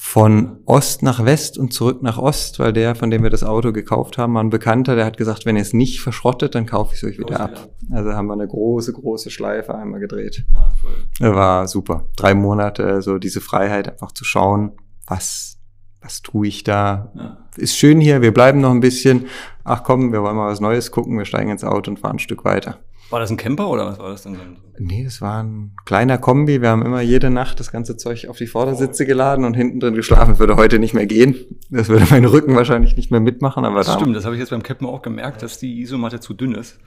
Von 0.00 0.58
Ost 0.64 1.02
nach 1.02 1.24
West 1.24 1.58
und 1.58 1.72
zurück 1.72 2.02
nach 2.02 2.18
Ost, 2.18 2.60
weil 2.60 2.72
der, 2.72 2.94
von 2.94 3.10
dem 3.10 3.24
wir 3.24 3.30
das 3.30 3.42
Auto 3.42 3.72
gekauft 3.72 4.16
haben, 4.16 4.34
war 4.34 4.44
ein 4.44 4.48
Bekannter, 4.48 4.94
der 4.94 5.04
hat 5.04 5.16
gesagt, 5.16 5.44
wenn 5.44 5.56
ihr 5.56 5.62
es 5.62 5.72
nicht 5.72 6.00
verschrottet, 6.00 6.54
dann 6.54 6.66
kaufe 6.66 6.94
ich 6.94 7.02
es 7.02 7.08
euch 7.08 7.18
wieder 7.18 7.40
ab. 7.40 7.68
Also 7.90 8.12
haben 8.12 8.28
wir 8.28 8.34
eine 8.34 8.46
große, 8.46 8.92
große 8.92 9.30
Schleife 9.30 9.74
einmal 9.74 9.98
gedreht. 9.98 10.46
Ah. 10.54 11.34
War 11.34 11.66
super. 11.66 12.04
Drei 12.14 12.34
Monate, 12.34 13.02
so 13.02 13.18
diese 13.18 13.40
Freiheit 13.40 13.88
einfach 13.88 14.12
zu 14.12 14.24
schauen, 14.24 14.72
was 15.08 15.57
was 16.00 16.22
tue 16.22 16.46
ich 16.46 16.64
da? 16.64 17.12
Ja. 17.14 17.36
Ist 17.56 17.76
schön 17.76 18.00
hier, 18.00 18.22
wir 18.22 18.32
bleiben 18.32 18.60
noch 18.60 18.70
ein 18.70 18.80
bisschen. 18.80 19.26
Ach 19.64 19.82
komm, 19.82 20.12
wir 20.12 20.22
wollen 20.22 20.36
mal 20.36 20.50
was 20.50 20.60
Neues 20.60 20.90
gucken, 20.90 21.18
wir 21.18 21.24
steigen 21.24 21.50
ins 21.50 21.64
Auto 21.64 21.90
und 21.90 21.98
fahren 21.98 22.16
ein 22.16 22.20
Stück 22.20 22.44
weiter. 22.44 22.78
War 23.10 23.20
das 23.20 23.30
ein 23.30 23.38
Camper 23.38 23.70
oder 23.70 23.86
was 23.86 23.98
war 23.98 24.10
das 24.10 24.22
denn? 24.22 24.36
Nee, 24.78 25.02
das 25.04 25.22
war 25.22 25.42
ein 25.42 25.74
kleiner 25.86 26.18
Kombi. 26.18 26.60
Wir 26.60 26.68
haben 26.68 26.84
immer 26.84 27.00
jede 27.00 27.30
Nacht 27.30 27.58
das 27.58 27.72
ganze 27.72 27.96
Zeug 27.96 28.28
auf 28.28 28.36
die 28.36 28.46
Vordersitze 28.46 29.06
geladen 29.06 29.46
und 29.46 29.54
hinten 29.54 29.80
drin 29.80 29.94
geschlafen. 29.94 30.38
Würde 30.38 30.56
heute 30.56 30.78
nicht 30.78 30.92
mehr 30.92 31.06
gehen. 31.06 31.34
Das 31.70 31.88
würde 31.88 32.06
mein 32.10 32.26
Rücken 32.26 32.54
wahrscheinlich 32.54 32.96
nicht 32.96 33.10
mehr 33.10 33.20
mitmachen. 33.20 33.64
Aber 33.64 33.78
das 33.78 33.86
da 33.86 33.94
stimmt, 33.94 34.14
das 34.14 34.26
habe 34.26 34.34
ich 34.34 34.40
jetzt 34.40 34.50
beim 34.50 34.62
Campen 34.62 34.86
auch 34.86 35.00
gemerkt, 35.00 35.42
dass 35.42 35.58
die 35.58 35.80
Isomatte 35.80 36.20
zu 36.20 36.34
dünn 36.34 36.54
ist. 36.54 36.78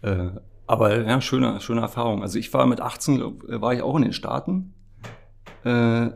Äh, 0.00 0.30
aber 0.66 1.02
ja, 1.02 1.20
schöne, 1.20 1.60
schöne 1.60 1.82
Erfahrung. 1.82 2.22
Also 2.22 2.38
ich 2.38 2.52
war 2.54 2.64
mit 2.66 2.80
18, 2.80 3.20
äh, 3.20 3.60
war 3.60 3.74
ich 3.74 3.82
auch 3.82 3.96
in 3.96 4.02
den 4.02 4.12
Staaten. 4.14 4.72
Äh, 5.64 6.10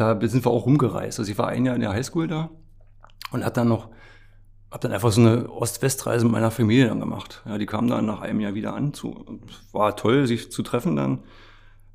da 0.00 0.18
sind 0.20 0.44
wir 0.44 0.50
auch 0.50 0.66
rumgereist. 0.66 1.18
Also 1.18 1.30
ich 1.30 1.38
war 1.38 1.48
ein 1.48 1.64
Jahr 1.64 1.74
in 1.74 1.80
der 1.80 1.92
Highschool 1.92 2.26
da 2.26 2.50
und 3.30 3.44
hat 3.44 3.56
dann 3.56 3.68
noch 3.68 3.90
habe 4.70 4.82
dann 4.82 4.92
einfach 4.92 5.10
so 5.10 5.20
eine 5.20 5.50
Ost-West-Reise 5.50 6.24
mit 6.24 6.32
meiner 6.32 6.50
Familie 6.50 6.86
dann 6.86 7.00
gemacht. 7.00 7.42
Ja, 7.44 7.58
die 7.58 7.66
kamen 7.66 7.88
dann 7.88 8.06
nach 8.06 8.20
einem 8.20 8.40
Jahr 8.40 8.54
wieder 8.54 8.74
an. 8.74 8.94
Zu, 8.94 9.40
war 9.72 9.96
toll, 9.96 10.26
sich 10.26 10.52
zu 10.52 10.62
treffen 10.62 10.94
dann. 10.94 11.18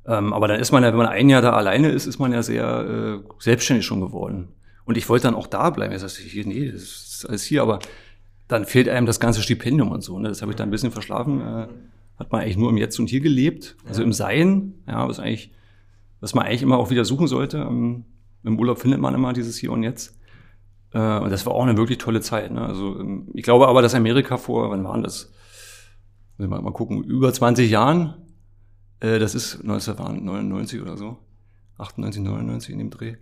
Ähm, 0.06 0.32
aber 0.32 0.46
dann 0.46 0.60
ist 0.60 0.72
man 0.72 0.82
ja, 0.82 0.90
wenn 0.90 0.98
man 0.98 1.06
ein 1.06 1.30
Jahr 1.30 1.40
da 1.40 1.52
alleine 1.52 1.88
ist, 1.88 2.06
ist 2.06 2.18
man 2.18 2.32
ja 2.32 2.42
sehr 2.42 3.22
äh, 3.24 3.28
selbstständig 3.38 3.86
schon 3.86 4.00
geworden. 4.00 4.48
Und 4.84 4.98
ich 4.98 5.08
wollte 5.08 5.24
dann 5.24 5.34
auch 5.34 5.46
da 5.46 5.70
bleiben. 5.70 5.92
Jetzt 5.92 6.02
sagte 6.02 6.22
ich, 6.22 6.46
nee, 6.46 6.70
das 6.70 6.82
ist 6.82 7.26
alles 7.26 7.44
hier, 7.44 7.62
aber 7.62 7.78
dann 8.46 8.66
fehlt 8.66 8.88
einem 8.88 9.06
das 9.06 9.20
ganze 9.20 9.42
Stipendium 9.42 9.90
und 9.90 10.02
so. 10.02 10.18
Ne? 10.18 10.28
Das 10.28 10.42
habe 10.42 10.52
ich 10.52 10.56
dann 10.56 10.68
ein 10.68 10.70
bisschen 10.70 10.92
verschlafen. 10.92 11.40
Äh, 11.40 11.68
hat 12.18 12.30
man 12.30 12.42
eigentlich 12.42 12.58
nur 12.58 12.70
im 12.70 12.76
Jetzt 12.76 12.98
und 12.98 13.08
Hier 13.08 13.20
gelebt, 13.20 13.76
also 13.86 14.02
im 14.02 14.12
Sein, 14.12 14.74
ja, 14.86 15.06
was 15.08 15.18
eigentlich, 15.18 15.52
was 16.20 16.34
man 16.34 16.46
eigentlich 16.46 16.62
immer 16.62 16.78
auch 16.78 16.90
wieder 16.90 17.04
suchen 17.04 17.26
sollte. 17.26 17.58
Ähm, 17.58 18.04
Im 18.44 18.58
Urlaub 18.58 18.78
findet 18.78 19.00
man 19.00 19.14
immer 19.14 19.32
dieses 19.32 19.56
Hier 19.56 19.72
und 19.72 19.82
Jetzt. 19.82 20.18
Äh, 20.92 21.18
und 21.18 21.30
das 21.30 21.46
war 21.46 21.54
auch 21.54 21.62
eine 21.62 21.76
wirklich 21.76 21.98
tolle 21.98 22.20
Zeit. 22.20 22.50
Ne? 22.50 22.64
Also 22.64 22.98
ähm, 22.98 23.28
ich 23.34 23.42
glaube 23.42 23.68
aber, 23.68 23.82
dass 23.82 23.94
Amerika 23.94 24.36
vor, 24.36 24.70
wann 24.70 24.84
waren 24.84 25.02
das? 25.02 25.32
Mal, 26.38 26.60
mal 26.60 26.72
gucken, 26.72 27.02
über 27.02 27.32
20 27.32 27.70
Jahren, 27.70 28.14
äh, 29.00 29.18
das 29.18 29.34
ist 29.34 29.60
1999 29.62 30.82
oder 30.82 30.96
so, 30.96 31.18
98, 31.78 32.22
99 32.22 32.72
in 32.72 32.78
dem 32.78 32.90
Dreh. 32.90 33.16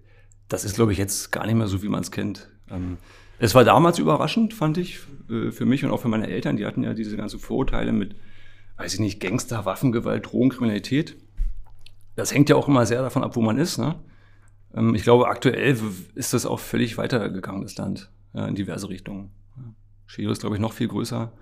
Das 0.49 0.65
ist, 0.65 0.75
glaube 0.75 0.93
ich, 0.93 0.99
jetzt 0.99 1.33
gar 1.33 1.47
nicht 1.47 1.55
mehr 1.55 1.69
so, 1.69 1.83
wie 1.83 1.89
man 1.89 2.01
es 2.01 2.11
kennt. 2.11 2.51
Ähm, 2.71 2.99
es 3.39 3.55
war 3.55 3.65
damals 3.65 3.99
überraschend, 3.99 4.55
fand 4.55 4.79
ich, 4.79 5.01
äh, 5.31 5.51
für 5.51 5.65
mich 5.65 5.85
und 5.85 5.91
auch 5.91 6.01
für 6.01 6.09
meine 6.09 6.29
Eltern. 6.29 6.57
Die 6.57 6.67
hatten 6.67 6.83
ja 6.83 6.95
diese 6.95 7.17
ganzen 7.17 7.39
Vorurteile 7.39 7.93
mit, 7.93 8.17
weiß 8.77 8.95
ich 8.95 9.01
nicht, 9.01 9.21
Gangster, 9.21 9.65
Waffengewalt, 9.65 10.27
Drogenkriminalität. 10.27 11.17
Das 12.17 12.33
hängt 12.33 12.49
ja 12.49 12.57
auch 12.57 12.69
immer 12.69 12.87
sehr 12.87 13.03
davon 13.03 13.25
ab, 13.25 13.37
wo 13.37 13.43
man 13.43 13.59
ist. 13.59 13.79
Ne? 13.79 13.97
Ähm, 14.75 14.95
ich 14.95 15.03
glaube, 15.03 15.29
aktuell 15.29 15.77
ist 16.15 16.35
das 16.35 16.47
auch 16.47 16.61
völlig 16.61 16.99
weitergegangen, 16.99 17.63
das 17.63 17.77
Land, 17.77 18.11
ja, 18.33 18.47
in 18.47 18.55
diverse 18.55 18.89
Richtungen. 18.89 19.31
Chile 20.07 20.33
ist, 20.33 20.41
glaube 20.41 20.57
ich, 20.57 20.61
noch 20.61 20.73
viel 20.73 20.89
größer. 20.89 21.33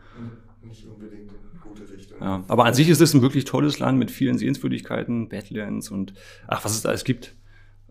Nicht 0.63 0.87
unbedingt 0.87 1.33
in 1.33 1.61
gute 1.61 1.91
Richtung. 1.91 2.19
Ja, 2.21 2.45
aber 2.49 2.65
an 2.65 2.75
sich 2.75 2.89
ist 2.89 3.01
es 3.01 3.15
ein 3.15 3.23
wirklich 3.23 3.45
tolles 3.45 3.79
Land 3.79 3.99
mit 3.99 4.11
vielen 4.11 4.39
Sehenswürdigkeiten, 4.39 5.29
Badlands 5.29 5.91
und 5.91 6.15
ach, 6.47 6.65
was 6.65 6.73
es 6.73 6.83
da 6.83 6.91
alles 6.91 7.05
gibt. 7.05 7.35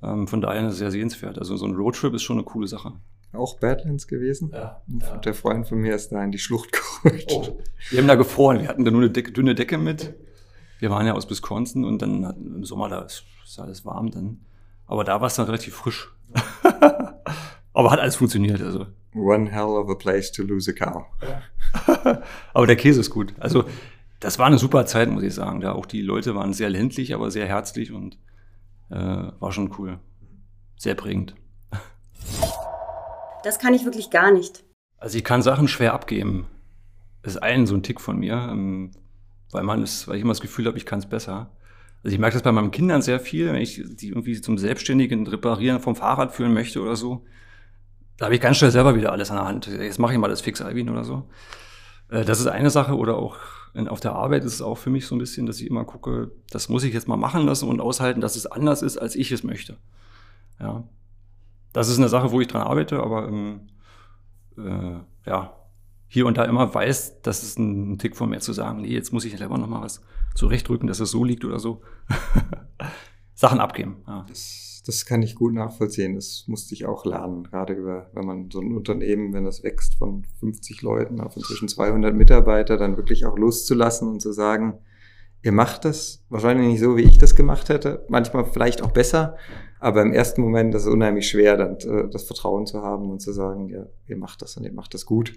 Ähm, 0.01 0.27
von 0.27 0.41
daher 0.41 0.65
ist 0.67 0.73
es 0.73 0.79
sehr 0.79 0.91
sehenswert. 0.91 1.37
Also 1.37 1.57
so 1.57 1.65
ein 1.65 1.75
Roadtrip 1.75 2.13
ist 2.13 2.23
schon 2.23 2.37
eine 2.37 2.45
coole 2.45 2.67
Sache. 2.67 2.93
Auch 3.33 3.59
Badlands 3.59 4.07
gewesen? 4.07 4.51
Ja. 4.53 4.81
ja. 4.87 5.17
Der 5.17 5.33
Freund 5.33 5.67
von 5.67 5.79
mir 5.79 5.95
ist 5.95 6.09
da 6.11 6.23
in 6.23 6.31
die 6.31 6.39
Schlucht 6.39 6.71
gerutscht. 7.03 7.27
Oh, 7.31 7.59
wir 7.89 7.99
haben 7.99 8.07
da 8.07 8.15
gefroren. 8.15 8.61
Wir 8.61 8.67
hatten 8.67 8.83
da 8.85 8.91
nur 8.91 9.01
eine 9.01 9.11
dicke, 9.11 9.31
dünne 9.31 9.55
Decke 9.55 9.77
mit. 9.77 10.15
Wir 10.81 10.89
waren 10.89 11.05
ja 11.05 11.13
aus 11.13 11.29
Wisconsin 11.29 11.85
und 11.85 12.01
dann 12.01 12.23
im 12.23 12.65
Sommer 12.65 12.89
da 12.89 13.01
ist 13.01 13.23
alles 13.59 13.85
warm. 13.85 14.09
Dann 14.09 14.41
aber 14.87 15.03
da 15.03 15.21
war 15.21 15.27
es 15.27 15.35
dann 15.35 15.45
relativ 15.45 15.75
frisch. 15.75 16.11
Aber 17.73 17.91
hat 17.91 17.99
alles 17.99 18.17
funktioniert. 18.17 18.61
Also. 18.61 18.87
One 19.15 19.49
hell 19.49 19.63
of 19.63 19.89
a 19.89 19.95
place 19.95 20.31
to 20.31 20.43
lose 20.43 20.69
a 20.69 20.73
cow. 20.73 21.05
aber 22.53 22.67
der 22.67 22.75
Käse 22.75 22.99
ist 22.99 23.09
gut. 23.09 23.33
Also 23.39 23.63
das 24.19 24.39
war 24.39 24.47
eine 24.47 24.57
super 24.57 24.85
Zeit, 24.85 25.09
muss 25.09 25.23
ich 25.23 25.33
sagen. 25.33 25.61
Da 25.61 25.71
auch 25.71 25.85
die 25.85 26.01
Leute 26.01 26.35
waren 26.35 26.51
sehr 26.51 26.69
ländlich, 26.69 27.13
aber 27.13 27.31
sehr 27.31 27.47
herzlich 27.47 27.93
und 27.93 28.17
äh, 28.89 28.95
war 28.95 29.51
schon 29.53 29.73
cool. 29.77 29.99
Sehr 30.75 30.95
prägend. 30.95 31.35
Das 33.43 33.57
kann 33.57 33.73
ich 33.73 33.85
wirklich 33.85 34.09
gar 34.09 34.31
nicht. 34.31 34.65
Also 34.97 35.17
ich 35.17 35.23
kann 35.23 35.41
Sachen 35.41 35.69
schwer 35.69 35.93
abgeben. 35.93 36.47
Das 37.21 37.35
ist 37.35 37.41
ein 37.41 37.67
so 37.67 37.75
ein 37.75 37.83
Tick 37.83 38.01
von 38.01 38.17
mir, 38.19 38.49
ähm, 38.51 38.91
weil 39.51 39.63
man 39.63 39.83
ist, 39.83 40.07
weil 40.07 40.15
ich 40.15 40.21
immer 40.21 40.31
das 40.31 40.41
Gefühl 40.41 40.65
habe, 40.65 40.77
ich 40.77 40.85
kann 40.85 40.99
es 40.99 41.05
besser. 41.05 41.51
Also 42.03 42.13
ich 42.13 42.19
merke 42.19 42.33
das 42.33 42.43
bei 42.43 42.51
meinen 42.51 42.71
Kindern 42.71 43.01
sehr 43.01 43.19
viel, 43.19 43.47
wenn 43.47 43.61
ich 43.61 43.83
die 43.85 44.09
irgendwie 44.09 44.39
zum 44.41 44.57
selbstständigen 44.57 45.27
Reparieren 45.27 45.79
vom 45.79 45.95
Fahrrad 45.95 46.33
führen 46.33 46.53
möchte 46.53 46.81
oder 46.81 46.95
so. 46.95 47.25
Da 48.17 48.25
habe 48.25 48.35
ich 48.35 48.41
ganz 48.41 48.57
schnell 48.57 48.71
selber 48.71 48.95
wieder 48.95 49.11
alles 49.11 49.29
an 49.31 49.37
der 49.37 49.45
Hand. 49.45 49.67
Jetzt 49.67 49.99
mache 49.99 50.13
ich 50.13 50.19
mal 50.19 50.27
das 50.27 50.41
fix, 50.41 50.61
Alvin 50.61 50.89
oder 50.89 51.03
so. 51.03 51.29
Äh, 52.09 52.25
das 52.25 52.39
ist 52.39 52.47
eine 52.47 52.69
Sache. 52.69 52.95
Oder 52.95 53.15
auch 53.15 53.37
auf 53.87 53.99
der 53.99 54.13
Arbeit 54.13 54.43
ist 54.43 54.53
es 54.53 54.61
auch 54.61 54.77
für 54.77 54.89
mich 54.89 55.07
so 55.07 55.15
ein 55.15 55.19
bisschen, 55.19 55.45
dass 55.45 55.59
ich 55.59 55.67
immer 55.67 55.85
gucke, 55.85 56.31
das 56.49 56.69
muss 56.69 56.83
ich 56.83 56.93
jetzt 56.93 57.07
mal 57.07 57.17
machen 57.17 57.45
lassen 57.45 57.69
und 57.69 57.79
aushalten, 57.79 58.19
dass 58.21 58.35
es 58.35 58.45
anders 58.45 58.81
ist, 58.81 58.97
als 58.97 59.15
ich 59.15 59.31
es 59.31 59.43
möchte. 59.43 59.77
Ja. 60.59 60.83
Das 61.73 61.87
ist 61.87 61.97
eine 61.97 62.09
Sache, 62.09 62.31
wo 62.31 62.41
ich 62.41 62.47
dran 62.47 62.63
arbeite, 62.63 63.01
aber 63.01 63.27
ähm, 63.27 63.61
äh, 64.57 65.29
ja, 65.29 65.53
hier 66.13 66.25
und 66.25 66.37
da 66.37 66.43
immer 66.43 66.73
weiß, 66.73 67.21
dass 67.21 67.41
es 67.41 67.57
ein 67.57 67.97
Tick 67.97 68.17
von 68.17 68.29
mir 68.29 68.41
zu 68.41 68.51
sagen, 68.51 68.81
nee, 68.81 68.89
jetzt 68.89 69.13
muss 69.13 69.23
ich 69.23 69.37
selber 69.37 69.57
noch 69.57 69.67
mal 69.67 69.81
was 69.81 70.01
zurechtrücken, 70.35 70.87
dass 70.87 70.99
es 70.99 71.09
so 71.09 71.23
liegt 71.23 71.45
oder 71.45 71.57
so. 71.57 71.83
Sachen 73.33 73.61
abgeben. 73.61 74.03
Ja. 74.05 74.25
Das, 74.27 74.83
das 74.85 75.05
kann 75.05 75.23
ich 75.23 75.35
gut 75.35 75.53
nachvollziehen. 75.53 76.15
Das 76.15 76.43
musste 76.47 76.73
ich 76.73 76.85
auch 76.85 77.05
lernen, 77.05 77.45
gerade 77.45 77.71
über, 77.71 78.09
wenn 78.11 78.25
man 78.25 78.51
so 78.51 78.59
ein 78.59 78.75
Unternehmen, 78.75 79.31
wenn 79.31 79.45
das 79.45 79.63
wächst 79.63 79.95
von 79.95 80.25
50 80.41 80.81
Leuten 80.81 81.21
auf 81.21 81.37
inzwischen 81.37 81.69
200 81.69 82.13
Mitarbeiter, 82.13 82.75
dann 82.75 82.97
wirklich 82.97 83.25
auch 83.25 83.37
loszulassen 83.37 84.09
und 84.09 84.21
zu 84.21 84.33
sagen, 84.33 84.79
ihr 85.43 85.53
macht 85.53 85.85
das 85.85 86.25
wahrscheinlich 86.27 86.67
nicht 86.67 86.81
so, 86.81 86.97
wie 86.97 87.03
ich 87.03 87.19
das 87.19 87.35
gemacht 87.37 87.69
hätte, 87.69 88.05
manchmal 88.09 88.43
vielleicht 88.43 88.81
auch 88.81 88.91
besser, 88.91 89.37
aber 89.79 90.01
im 90.01 90.11
ersten 90.11 90.41
Moment 90.41 90.75
ist 90.75 90.83
es 90.83 90.89
unheimlich 90.89 91.29
schwer, 91.29 91.55
dann 91.55 91.77
äh, 91.77 92.09
das 92.09 92.23
Vertrauen 92.23 92.65
zu 92.65 92.81
haben 92.81 93.09
und 93.09 93.21
zu 93.21 93.31
sagen, 93.31 93.69
ja, 93.69 93.85
ihr 94.07 94.17
macht 94.17 94.41
das 94.41 94.57
und 94.57 94.65
ihr 94.65 94.73
macht 94.73 94.93
das 94.93 95.05
gut. 95.05 95.33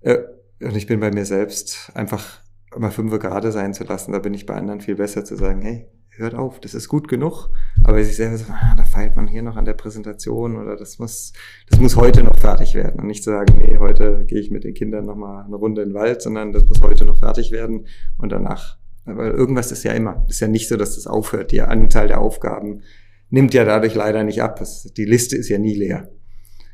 Äh, 0.00 0.18
und 0.60 0.76
ich 0.76 0.86
bin 0.86 1.00
bei 1.00 1.10
mir 1.10 1.24
selbst 1.24 1.92
einfach 1.94 2.42
immer 2.74 2.90
fünf 2.90 3.16
gerade 3.18 3.52
sein 3.52 3.74
zu 3.74 3.84
lassen. 3.84 4.12
Da 4.12 4.18
bin 4.18 4.34
ich 4.34 4.46
bei 4.46 4.54
anderen 4.54 4.80
viel 4.80 4.96
besser 4.96 5.24
zu 5.24 5.36
sagen, 5.36 5.62
hey, 5.62 5.86
hört 6.18 6.34
auf, 6.34 6.60
das 6.60 6.74
ist 6.74 6.88
gut 6.88 7.08
genug. 7.08 7.48
Aber 7.84 8.02
sich 8.02 8.16
selber 8.16 8.36
so, 8.36 8.44
ah, 8.50 8.74
da 8.76 8.84
feilt 8.84 9.16
man 9.16 9.26
hier 9.26 9.42
noch 9.42 9.56
an 9.56 9.64
der 9.64 9.74
Präsentation 9.74 10.56
oder 10.56 10.76
das 10.76 10.98
muss, 10.98 11.32
das 11.70 11.80
muss 11.80 11.96
heute 11.96 12.22
noch 12.22 12.38
fertig 12.38 12.74
werden. 12.74 13.00
Und 13.00 13.06
nicht 13.06 13.22
zu 13.22 13.30
sagen, 13.30 13.58
nee, 13.58 13.78
heute 13.78 14.24
gehe 14.26 14.40
ich 14.40 14.50
mit 14.50 14.64
den 14.64 14.74
Kindern 14.74 15.06
nochmal 15.06 15.44
eine 15.44 15.56
Runde 15.56 15.82
in 15.82 15.90
den 15.90 15.94
Wald, 15.94 16.20
sondern 16.22 16.52
das 16.52 16.64
muss 16.66 16.82
heute 16.82 17.04
noch 17.04 17.18
fertig 17.18 17.52
werden 17.52 17.86
und 18.18 18.32
danach. 18.32 18.78
Aber 19.04 19.32
irgendwas 19.32 19.72
ist 19.72 19.84
ja 19.84 19.92
immer. 19.92 20.26
Ist 20.28 20.40
ja 20.40 20.48
nicht 20.48 20.68
so, 20.68 20.76
dass 20.76 20.96
das 20.96 21.06
aufhört. 21.06 21.52
Die 21.52 21.62
Anzahl 21.62 22.08
der 22.08 22.20
Aufgaben 22.20 22.82
nimmt 23.30 23.54
ja 23.54 23.64
dadurch 23.64 23.94
leider 23.94 24.22
nicht 24.24 24.42
ab. 24.42 24.62
Die 24.96 25.04
Liste 25.04 25.36
ist 25.36 25.48
ja 25.48 25.58
nie 25.58 25.74
leer. 25.74 26.10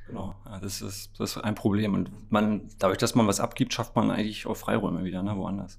Genau, 0.06 0.34
ja, 0.44 0.60
das, 0.60 0.82
ist, 0.82 1.10
das 1.18 1.36
ist 1.36 1.42
ein 1.42 1.54
Problem. 1.54 1.94
Und 1.94 2.10
man, 2.30 2.68
dadurch, 2.78 2.98
dass 2.98 3.14
man 3.14 3.26
was 3.26 3.40
abgibt, 3.40 3.72
schafft 3.72 3.96
man 3.96 4.10
eigentlich 4.10 4.46
auch 4.46 4.56
Freiräume 4.56 5.04
wieder, 5.04 5.22
ne, 5.22 5.36
woanders. 5.36 5.78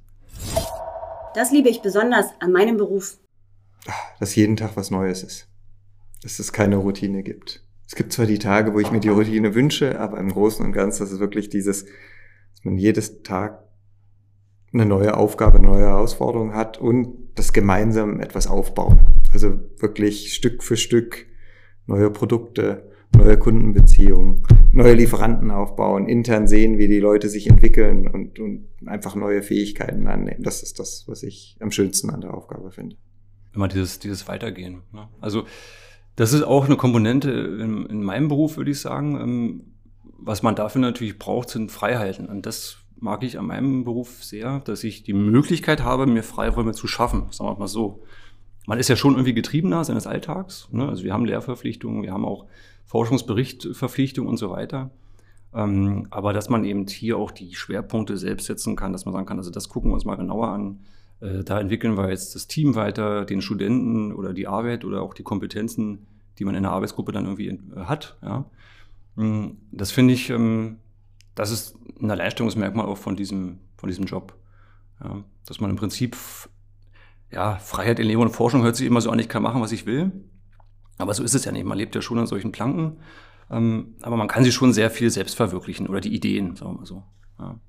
Das 1.36 1.52
liebe 1.52 1.70
ich 1.70 1.82
besonders 1.82 2.28
an 2.40 2.52
meinem 2.52 2.78
Beruf. 2.78 3.18
Dass 4.20 4.36
jeden 4.36 4.56
Tag 4.56 4.76
was 4.76 4.90
Neues 4.90 5.22
ist. 5.22 5.48
Dass 6.24 6.40
es 6.40 6.54
keine 6.54 6.78
Routine 6.78 7.24
gibt. 7.24 7.62
Es 7.88 7.94
gibt 7.94 8.14
zwar 8.14 8.26
die 8.26 8.40
Tage, 8.40 8.74
wo 8.74 8.80
ich 8.80 8.92
mir 8.92 9.00
die 9.00 9.10
Routine 9.10 9.54
wünsche, 9.54 10.00
aber 10.00 10.18
im 10.18 10.32
Großen 10.32 10.66
und 10.66 10.72
Ganzen 10.72 11.04
ist 11.04 11.12
es 11.12 11.20
wirklich 11.20 11.50
dieses, 11.50 11.86
dass 11.86 12.64
man 12.64 12.78
jedes 12.78 13.22
Tag 13.22 13.64
eine 14.74 14.86
neue 14.86 15.16
Aufgabe, 15.16 15.58
eine 15.58 15.68
neue 15.68 15.86
Herausforderung 15.86 16.54
hat 16.54 16.78
und 16.80 17.30
das 17.36 17.54
gemeinsam 17.54 18.20
etwas 18.20 18.48
aufbauen. 18.48 19.00
Also 19.32 19.60
wirklich 19.78 20.34
Stück 20.34 20.64
für 20.64 20.78
Stück 20.78 21.28
neue 21.86 22.10
Produkte, 22.10 22.92
neue 23.16 23.38
Kundenbeziehungen, 23.38 24.44
neue 24.72 24.94
Lieferanten 24.94 25.52
aufbauen, 25.52 26.08
intern 26.08 26.48
sehen, 26.48 26.78
wie 26.78 26.88
die 26.88 27.00
Leute 27.00 27.30
sich 27.30 27.48
entwickeln 27.48 28.08
und, 28.08 28.40
und 28.40 28.68
einfach 28.86 29.16
neue 29.16 29.42
Fähigkeiten 29.42 30.08
annehmen. 30.08 30.44
Das 30.44 30.64
ist 30.64 30.80
das, 30.80 31.06
was 31.08 31.24
ich 31.24 31.58
am 31.60 31.72
schönsten 31.72 32.10
an 32.10 32.22
der 32.22 32.34
Aufgabe 32.34 32.72
finde. 32.72 32.96
Immer 33.54 33.68
dieses, 33.68 34.00
dieses 34.00 34.28
Weitergehen. 34.28 34.82
Ne? 34.92 35.08
Also 35.22 35.46
das 36.16 36.34
ist 36.34 36.44
auch 36.44 36.66
eine 36.66 36.78
Komponente 36.78 37.32
in, 37.32 37.86
in 37.86 38.04
meinem 38.04 38.28
Beruf, 38.28 38.58
würde 38.58 38.72
ich 38.72 38.80
sagen. 38.80 39.16
Ähm, 39.20 39.62
was 40.18 40.44
man 40.44 40.56
dafür 40.56 40.82
natürlich 40.82 41.20
braucht, 41.20 41.50
sind 41.50 41.72
Freiheiten. 41.72 42.28
Und 42.28 42.46
das 42.46 42.78
mag 42.98 43.24
ich 43.24 43.38
an 43.38 43.46
meinem 43.46 43.84
Beruf 43.84 44.24
sehr, 44.24 44.60
dass 44.62 44.84
ich 44.84 45.04
die 45.04 45.14
Möglichkeit 45.14 45.84
habe, 45.84 46.06
mir 46.06 46.24
Freiräume 46.24 46.74
zu 46.74 46.88
schaffen, 46.88 47.28
sagen 47.32 47.50
wir 47.52 47.60
mal 47.60 47.68
so. 47.68 48.04
Man 48.66 48.80
ist 48.80 48.90
ja 48.90 48.96
schon 48.96 49.14
irgendwie 49.14 49.34
getriebener 49.34 49.84
seines 49.84 50.08
Alltags. 50.08 50.68
Ne? 50.72 50.88
Also 50.88 51.04
wir 51.04 51.14
haben 51.14 51.26
Lehrverpflichtungen, 51.26 52.02
wir 52.02 52.12
haben 52.12 52.26
auch 52.26 52.46
Forschungsberichtverpflichtung 52.86 54.28
und 54.28 54.38
so 54.38 54.50
weiter. 54.52 54.92
Ähm, 55.54 56.08
aber 56.12 56.34
dass 56.34 56.50
man 56.50 56.66
eben 56.66 56.86
hier 56.88 57.18
auch 57.18 57.32
die 57.32 57.56
Schwerpunkte 57.56 58.18
selbst 58.18 58.46
setzen 58.46 58.76
kann, 58.76 58.92
dass 58.92 59.06
man 59.06 59.14
sagen 59.14 59.26
kann, 59.26 59.38
also 59.38 59.52
das 59.52 59.70
gucken 59.70 59.90
wir 59.90 59.96
uns 59.96 60.06
mal 60.06 60.16
genauer 60.16 60.50
an. 60.50 60.80
Äh, 61.22 61.44
da 61.44 61.60
entwickeln 61.60 61.98
wir 61.98 62.10
jetzt 62.10 62.36
das 62.36 62.48
Team 62.48 62.76
weiter, 62.76 63.26
den 63.26 63.42
Studenten 63.42 64.14
oder 64.14 64.34
die 64.34 64.48
Arbeit 64.48 64.84
oder 64.84 65.02
auch 65.02 65.14
die 65.14 65.24
Kompetenzen, 65.24 66.08
die 66.38 66.46
man 66.46 66.56
in 66.56 66.64
der 66.64 66.74
Arbeitsgruppe 66.74 67.14
dann 67.14 67.26
irgendwie 67.26 67.48
äh, 67.48 67.86
hat. 67.86 68.18
Ja. 68.22 68.46
Hm, 69.16 69.58
das 69.72 69.92
finde 69.92 70.14
ich, 70.14 70.30
ähm, 70.30 70.78
das 71.36 71.52
ist 71.52 71.78
ein 72.02 72.12
Alleinstellungsmerkmal 72.12 72.86
auch 72.86 72.98
von 72.98 73.16
diesem, 73.16 73.60
von 73.78 73.88
diesem 73.88 74.06
Job. 74.06 74.36
Ja. 75.02 75.24
Dass 75.46 75.62
man 75.62 75.70
im 75.70 75.78
Prinzip, 75.78 76.18
ja, 77.32 77.56
Freiheit 77.58 78.00
in 78.00 78.08
Lehre 78.08 78.22
und 78.22 78.30
Forschung 78.30 78.64
hört 78.64 78.76
sich 78.76 78.88
immer 78.88 79.02
so 79.02 79.10
an, 79.10 79.20
ich 79.20 79.30
kann 79.30 79.44
machen, 79.44 79.62
was 79.62 79.72
ich 79.72 79.86
will. 79.86 80.12
Aber 80.98 81.14
so 81.14 81.24
ist 81.24 81.36
es 81.36 81.46
ja 81.46 81.52
nicht. 81.52 81.66
Man 81.66 81.78
lebt 81.78 81.96
ja 81.96 82.02
schon 82.02 82.20
an 82.20 82.28
solchen 82.28 82.52
Planken. 82.52 82.98
Ähm, 83.50 83.96
aber 84.02 84.18
man 84.18 84.28
kann 84.28 84.44
sich 84.44 84.54
schon 84.54 84.74
sehr 84.74 84.90
viel 84.90 85.10
selbst 85.10 85.36
verwirklichen 85.36 85.88
oder 85.88 86.02
die 86.02 86.14
Ideen, 86.14 86.56
sagen 86.56 86.74
wir 86.74 86.80
mal 86.80 86.86
so. 86.86 87.04
Ja. 87.38 87.60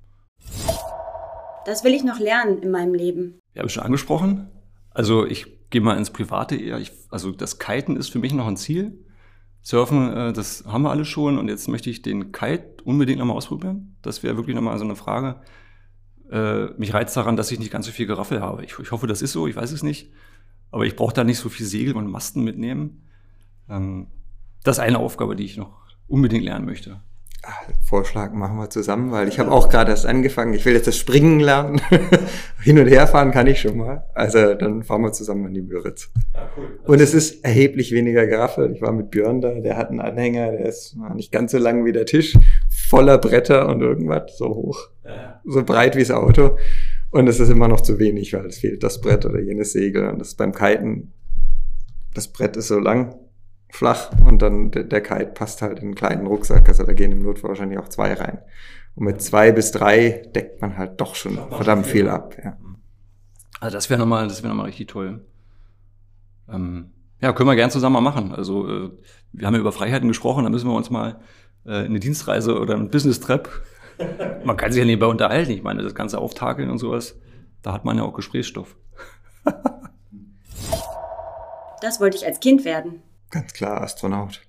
Das 1.65 1.83
will 1.83 1.93
ich 1.93 2.03
noch 2.03 2.19
lernen 2.19 2.59
in 2.59 2.71
meinem 2.71 2.93
Leben. 2.93 3.39
Ja, 3.53 3.59
habe 3.59 3.67
ich 3.67 3.73
schon 3.73 3.83
angesprochen. 3.83 4.49
Also 4.91 5.25
ich 5.25 5.69
gehe 5.69 5.81
mal 5.81 5.97
ins 5.97 6.09
Private 6.09 6.55
eher. 6.55 6.79
Ich, 6.79 6.91
also 7.09 7.31
das 7.31 7.59
Kiten 7.59 7.97
ist 7.97 8.09
für 8.09 8.19
mich 8.19 8.33
noch 8.33 8.47
ein 8.47 8.57
Ziel. 8.57 9.05
Surfen, 9.61 10.11
äh, 10.13 10.33
das 10.33 10.63
haben 10.65 10.83
wir 10.83 10.91
alle 10.91 11.05
schon 11.05 11.37
und 11.37 11.49
jetzt 11.49 11.67
möchte 11.67 11.89
ich 11.89 12.01
den 12.01 12.31
Kite 12.31 12.77
unbedingt 12.85 13.19
nochmal 13.19 13.35
ausprobieren. 13.35 13.97
Das 14.01 14.23
wäre 14.23 14.37
wirklich 14.37 14.55
nochmal 14.55 14.77
so 14.79 14.85
eine 14.85 14.95
Frage. 14.95 15.41
Äh, 16.31 16.67
mich 16.77 16.93
reizt 16.93 17.17
daran, 17.17 17.35
dass 17.35 17.51
ich 17.51 17.59
nicht 17.59 17.71
ganz 17.71 17.85
so 17.85 17.91
viel 17.91 18.07
Geraffel 18.07 18.41
habe. 18.41 18.63
Ich, 18.63 18.79
ich 18.79 18.91
hoffe, 18.91 19.07
das 19.07 19.21
ist 19.21 19.33
so, 19.33 19.45
ich 19.45 19.55
weiß 19.55 19.71
es 19.71 19.83
nicht. 19.83 20.11
Aber 20.71 20.85
ich 20.85 20.95
brauche 20.95 21.13
da 21.13 21.23
nicht 21.23 21.39
so 21.39 21.49
viel 21.49 21.65
Segel 21.65 21.95
und 21.95 22.09
Masten 22.09 22.43
mitnehmen. 22.43 23.06
Ähm, 23.69 24.07
das 24.63 24.77
ist 24.77 24.83
eine 24.83 24.99
Aufgabe, 24.99 25.35
die 25.35 25.45
ich 25.45 25.57
noch 25.57 25.71
unbedingt 26.07 26.43
lernen 26.43 26.65
möchte. 26.65 26.99
Vorschlag 27.85 28.33
machen 28.33 28.57
wir 28.57 28.69
zusammen, 28.69 29.11
weil 29.11 29.29
ich 29.29 29.39
habe 29.39 29.51
auch 29.51 29.69
gerade 29.69 29.91
erst 29.91 30.05
angefangen. 30.05 30.53
Ich 30.53 30.65
will 30.65 30.73
jetzt 30.73 30.87
das 30.87 30.97
Springen 30.97 31.39
lernen. 31.39 31.79
Hin 32.61 32.77
und 32.77 32.87
her 32.87 33.07
fahren 33.07 33.31
kann 33.31 33.47
ich 33.47 33.61
schon 33.61 33.77
mal. 33.77 34.03
Also 34.13 34.53
dann 34.55 34.83
fahren 34.83 35.03
wir 35.03 35.13
zusammen 35.13 35.45
an 35.45 35.53
die 35.53 35.61
Müritz. 35.61 36.09
Ja, 36.33 36.49
cool. 36.57 36.79
Und 36.83 36.99
es 36.99 37.13
ist 37.13 37.45
erheblich 37.45 37.93
weniger 37.93 38.27
Geraffel. 38.27 38.73
Ich 38.73 38.81
war 38.81 38.91
mit 38.91 39.11
Björn 39.11 39.39
da, 39.39 39.53
der 39.53 39.77
hat 39.77 39.89
einen 39.89 40.01
Anhänger, 40.01 40.51
der 40.51 40.65
ist 40.65 40.97
nicht 41.15 41.31
ganz 41.31 41.53
so 41.53 41.57
lang 41.57 41.85
wie 41.85 41.93
der 41.93 42.05
Tisch, 42.05 42.37
voller 42.69 43.17
Bretter 43.17 43.69
und 43.69 43.81
irgendwas, 43.81 44.37
so 44.37 44.47
hoch, 44.47 44.89
ja. 45.05 45.39
so 45.45 45.63
breit 45.63 45.95
wie 45.95 46.01
das 46.01 46.11
Auto. 46.11 46.57
Und 47.11 47.27
es 47.27 47.39
ist 47.39 47.49
immer 47.49 47.69
noch 47.69 47.81
zu 47.81 47.97
wenig, 47.99 48.33
weil 48.33 48.47
es 48.47 48.57
fehlt 48.57 48.83
das 48.83 48.99
Brett 48.99 49.25
oder 49.25 49.39
jenes 49.39 49.71
Segel. 49.71 50.09
Und 50.09 50.19
das 50.19 50.29
ist 50.29 50.37
beim 50.37 50.51
Kiten, 50.53 51.13
das 52.13 52.27
Brett 52.27 52.57
ist 52.57 52.67
so 52.67 52.79
lang, 52.79 53.15
flach 53.69 54.11
und 54.25 54.41
dann 54.41 54.71
der, 54.71 54.83
der 54.83 55.01
Kite 55.01 55.31
passt 55.33 55.61
halt 55.61 55.79
in 55.79 55.85
einen 55.85 55.95
kleinen 55.95 56.27
Rucksack. 56.27 56.67
Also 56.67 56.83
da 56.83 56.93
gehen 56.93 57.11
im 57.11 57.23
Notfall 57.23 57.49
wahrscheinlich 57.49 57.79
auch 57.79 57.89
zwei 57.89 58.13
rein. 58.13 58.39
Und 58.95 59.05
mit 59.05 59.21
zwei 59.21 59.51
bis 59.51 59.71
drei 59.71 60.23
deckt 60.33 60.61
man 60.61 60.77
halt 60.77 60.99
doch 60.99 61.15
schon 61.15 61.37
verdammt 61.49 61.85
viel 61.85 62.09
ab. 62.09 62.35
Ja. 62.43 62.57
Also 63.59 63.75
das 63.75 63.89
wäre 63.89 63.99
nochmal, 63.99 64.27
das 64.27 64.41
wäre 64.41 64.49
nochmal 64.49 64.67
richtig 64.67 64.87
toll. 64.87 65.25
Ähm, 66.49 66.91
ja, 67.21 67.33
können 67.33 67.49
wir 67.49 67.55
gern 67.55 67.71
zusammen 67.71 67.93
mal 67.93 68.01
machen. 68.01 68.33
Also 68.33 68.67
äh, 68.67 68.91
wir 69.33 69.47
haben 69.47 69.53
ja 69.53 69.59
über 69.59 69.71
Freiheiten 69.71 70.07
gesprochen, 70.07 70.43
da 70.43 70.49
müssen 70.49 70.67
wir 70.67 70.75
uns 70.75 70.89
mal 70.89 71.19
äh, 71.65 71.85
eine 71.85 71.99
Dienstreise 71.99 72.59
oder 72.59 72.75
ein 72.75 72.89
Business-Trap. 72.89 73.49
man 74.43 74.57
kann 74.57 74.71
sich 74.71 74.79
ja 74.79 74.85
nebenbei 74.85 75.07
unterhalten. 75.07 75.51
Ich 75.51 75.63
meine, 75.63 75.83
das 75.83 75.95
ganze 75.95 76.19
Auftakeln 76.19 76.69
und 76.69 76.77
sowas, 76.77 77.19
da 77.61 77.73
hat 77.73 77.85
man 77.85 77.97
ja 77.97 78.03
auch 78.03 78.13
Gesprächsstoff. 78.13 78.75
das 81.81 81.99
wollte 81.99 82.17
ich 82.17 82.25
als 82.25 82.39
Kind 82.39 82.65
werden. 82.65 83.01
Ganz 83.29 83.53
klar 83.53 83.81
Astronaut. 83.81 84.41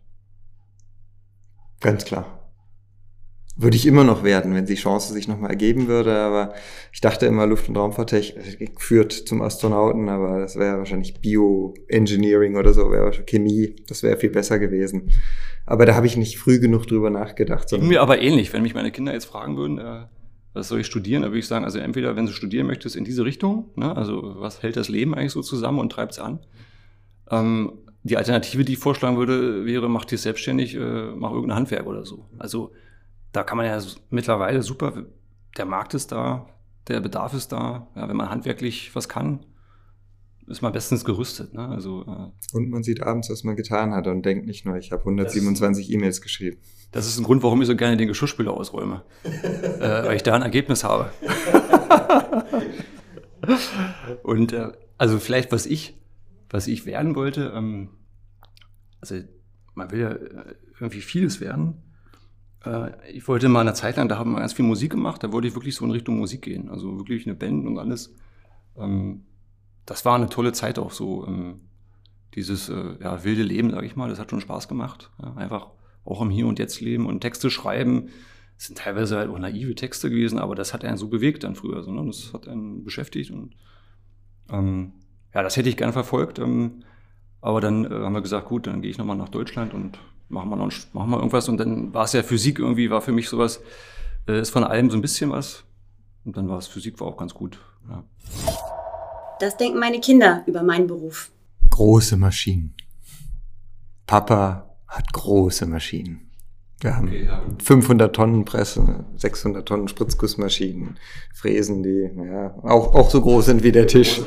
Ganz 1.81 2.05
klar. 2.05 2.39
Würde 3.61 3.77
ich 3.77 3.87
immer 3.87 4.05
noch 4.05 4.23
werden, 4.23 4.55
wenn 4.55 4.67
die 4.67 4.77
Chance 4.77 5.13
sich 5.13 5.27
nochmal 5.27 5.51
ergeben 5.51 5.89
würde, 5.89 6.17
aber 6.17 6.55
ich 6.93 7.01
dachte 7.01 7.27
immer, 7.27 7.45
Luft- 7.45 7.69
und 7.69 7.77
Raumfahrttechnik 7.77 8.81
führt 8.81 9.13
zum 9.13 9.43
Astronauten, 9.43 10.09
aber 10.09 10.39
das 10.39 10.55
wäre 10.55 10.79
wahrscheinlich 10.79 11.21
Bioengineering 11.21 12.57
oder 12.57 12.73
so, 12.73 12.93
wäre 12.93 13.11
Chemie, 13.25 13.75
das 13.89 14.05
wäre 14.05 14.17
viel 14.17 14.31
besser 14.31 14.61
gewesen. 14.61 15.11
Aber 15.67 15.87
da 15.87 15.97
habe 15.97 16.07
ich 16.07 16.17
nicht 16.17 16.39
früh 16.39 16.61
genug 16.61 16.87
drüber 16.87 17.11
nachgedacht. 17.11 17.73
Mir 17.73 18.01
aber 18.01 18.23
ähnlich, 18.23 18.53
wenn 18.53 18.63
mich 18.63 18.75
meine 18.75 18.93
Kinder 18.93 19.13
jetzt 19.13 19.27
fragen 19.27 19.57
würden, 19.57 19.79
äh, 19.79 20.07
was 20.53 20.69
soll 20.69 20.81
ich 20.81 20.87
studieren, 20.87 21.23
da 21.23 21.29
würde 21.29 21.41
ich 21.41 21.49
sagen, 21.49 21.65
also 21.65 21.81
entweder, 21.81 22.15
wenn 22.15 22.27
du 22.27 22.33
studieren 22.33 22.69
möchtest, 22.69 22.95
in 22.95 23.05
diese 23.05 23.25
Richtung, 23.25 23.71
ne, 23.75 23.97
also 23.97 24.37
was 24.39 24.63
hält 24.63 24.77
das 24.77 24.89
Leben 24.89 25.17
eigentlich 25.17 25.33
so 25.33 25.43
zusammen 25.43 25.81
und 25.81 25.91
treibt 25.91 26.13
es 26.13 26.21
an, 26.21 26.39
ähm, 27.31 27.73
die 28.09 28.17
Alternative, 28.17 28.65
die 28.65 28.75
ich 28.75 28.79
vorschlagen 28.79 29.17
würde, 29.17 29.65
wäre, 29.65 29.89
mach 29.89 30.05
dich 30.05 30.21
selbstständig, 30.21 30.75
äh, 30.75 31.13
mach 31.15 31.31
irgendein 31.31 31.57
Handwerk 31.57 31.87
oder 31.87 32.05
so. 32.05 32.27
Also 32.39 32.73
da 33.33 33.43
kann 33.43 33.57
man 33.57 33.67
ja 33.67 33.81
mittlerweile 34.11 34.63
super, 34.63 35.05
der 35.57 35.67
Markt 35.67 35.95
ist 35.95 36.13
da, 36.13 36.47
der 36.89 37.01
Bedarf 37.01 37.35
ist 37.35 37.53
da. 37.53 37.89
Ja, 37.95 38.09
wenn 38.09 38.17
man 38.17 38.31
handwerklich 38.31 38.95
was 38.95 39.09
kann, 39.09 39.47
ist 40.47 40.63
man 40.63 40.73
bestens 40.73 41.05
gerüstet. 41.05 41.53
Ne? 41.55 41.69
Also, 41.69 42.03
äh, 42.03 42.57
und 42.57 42.71
man 42.71 42.83
sieht 42.83 43.03
abends, 43.03 43.31
was 43.31 43.45
man 43.45 43.57
getan 43.57 43.93
hat 43.93 44.07
und 44.07 44.25
denkt 44.25 44.47
nicht 44.47 44.65
nur, 44.65 44.77
ich 44.77 44.93
habe 44.93 45.03
127 45.03 45.93
E-Mails 45.93 46.23
geschrieben. 46.23 46.59
Das 46.91 47.07
ist 47.07 47.19
ein 47.19 47.25
Grund, 47.25 47.43
warum 47.43 47.61
ich 47.61 47.69
so 47.69 47.77
gerne 47.77 47.99
den 47.99 48.09
Geschirrspüler 48.09 48.53
ausräume. 48.53 49.03
äh, 49.25 50.05
weil 50.05 50.17
ich 50.17 50.23
da 50.23 50.35
ein 50.35 50.43
Ergebnis 50.43 50.85
habe. 50.85 51.11
und 54.23 54.53
äh, 54.53 54.73
also 54.97 55.19
vielleicht, 55.19 55.53
was 55.53 55.67
ich 55.67 55.99
was 56.51 56.67
ich 56.67 56.87
werden 56.87 57.15
wollte, 57.15 57.53
ähm, 57.55 57.91
also 59.01 59.17
man 59.75 59.91
will 59.91 60.01
ja 60.01 60.11
äh, 60.11 60.55
irgendwie 60.81 61.01
vieles 61.01 61.41
werden. 61.41 61.83
Äh, 62.65 62.91
ich 63.13 63.27
wollte 63.29 63.49
mal 63.49 63.61
eine 63.61 63.75
Zeit 63.75 63.97
lang, 63.97 64.09
da 64.09 64.19
haben 64.19 64.33
wir 64.33 64.41
ganz 64.41 64.53
viel 64.53 64.65
Musik 64.65 64.91
gemacht, 64.91 65.23
da 65.23 65.33
wollte 65.33 65.49
ich 65.49 65.55
wirklich 65.55 65.75
so 65.75 65.85
in 65.85 65.91
Richtung 65.91 66.19
Musik 66.19 66.43
gehen, 66.43 66.69
also 66.69 66.99
wirklich 66.99 67.27
eine 67.27 67.35
Band 67.35 67.67
und 67.67 67.79
alles. 67.79 68.15
Ähm, 68.77 69.25
das 69.87 70.05
war 70.05 70.17
eine 70.17 70.29
tolle 70.29 70.53
Zeit 70.53 70.79
auch 70.79 70.91
so, 70.91 71.27
ähm, 71.27 71.61
dieses 72.35 72.69
äh, 72.69 72.97
ja, 73.03 73.25
wilde 73.25 73.43
Leben, 73.43 73.71
sage 73.71 73.87
ich 73.87 73.97
mal, 73.97 74.11
das 74.11 74.19
hat 74.19 74.31
schon 74.31 74.41
Spaß 74.41 74.69
gemacht. 74.69 75.11
Einfach 75.37 75.69
auch 76.05 76.21
im 76.21 76.31
Hier 76.31 76.47
und 76.47 76.59
Jetzt 76.59 76.81
leben 76.81 77.07
und 77.07 77.21
Texte 77.21 77.51
schreiben. 77.51 78.11
Das 78.57 78.67
sind 78.67 78.79
teilweise 78.79 79.17
halt 79.17 79.31
auch 79.31 79.39
naive 79.39 79.75
Texte 79.75 80.11
gewesen, 80.11 80.39
aber 80.39 80.55
das 80.55 80.75
hat 80.75 80.85
einen 80.85 80.97
so 80.97 81.09
bewegt 81.09 81.45
dann 81.45 81.55
früher, 81.55 81.83
sondern 81.83 82.07
das 82.09 82.33
hat 82.33 82.49
einen 82.49 82.85
beschäftigt 82.85 83.31
und 83.31 83.55
ähm, 84.51 84.93
ja, 85.35 85.43
das 85.43 85.57
hätte 85.57 85.69
ich 85.69 85.77
gern 85.77 85.93
verfolgt. 85.93 86.39
Ähm, 86.39 86.83
aber 87.41 87.61
dann 87.61 87.85
äh, 87.85 87.89
haben 87.89 88.13
wir 88.13 88.23
gesagt, 88.23 88.49
gut, 88.49 88.67
dann 88.67 88.83
gehe 88.83 88.91
ich 88.91 88.99
nochmal 88.99 89.17
nach 89.17 89.29
Deutschland 89.29 89.75
und 89.75 89.99
machen 90.29 90.51
wir, 90.51 90.57
noch, 90.57 90.73
machen 90.93 91.11
wir 91.11 91.17
irgendwas. 91.17 91.49
Und 91.49 91.59
dann 91.59 91.93
war 91.95 92.05
es 92.05 92.13
ja 92.13 92.23
Physik 92.23 92.59
irgendwie, 92.59 92.91
war 92.91 93.01
für 93.01 93.13
mich 93.13 93.29
sowas, 93.29 93.61
äh, 94.27 94.41
ist 94.41 94.51
von 94.51 94.65
allem 94.65 94.91
so 94.91 94.97
ein 94.97 95.03
bisschen 95.03 95.31
was. 95.31 95.65
Und 96.25 96.37
dann 96.37 96.49
war 96.49 96.59
es 96.59 96.67
Physik, 96.67 97.01
war 97.01 97.09
auch 97.09 97.17
ganz 97.17 97.35
gut. 97.35 97.59
Ja. 97.89 98.05
Das 99.41 99.57
denken 99.57 99.79
meine 99.79 100.01
Kinder 100.01 100.43
über 100.47 100.63
meinen 100.63 100.87
Beruf. 100.87 101.31
Große 101.71 102.17
Maschinen. 102.17 102.75
Papa 104.07 104.75
hat 104.87 105.13
große 105.13 105.67
Maschinen. 105.67 106.29
Wir 106.81 106.97
haben 106.97 107.09
okay, 107.09 107.25
ja. 107.25 107.43
500 107.63 108.15
Tonnen 108.15 108.45
Presse, 108.45 109.05
600 109.17 109.67
Tonnen 109.67 109.89
Spritzgussmaschinen, 109.89 110.97
Fräsen, 111.35 111.83
die 111.83 112.09
ja, 112.17 112.55
auch, 112.63 112.95
auch 112.95 113.11
so 113.11 113.21
groß 113.21 113.47
sind 113.47 113.65
wie 113.65 113.73
der 113.73 113.89
Tisch. 113.89 114.21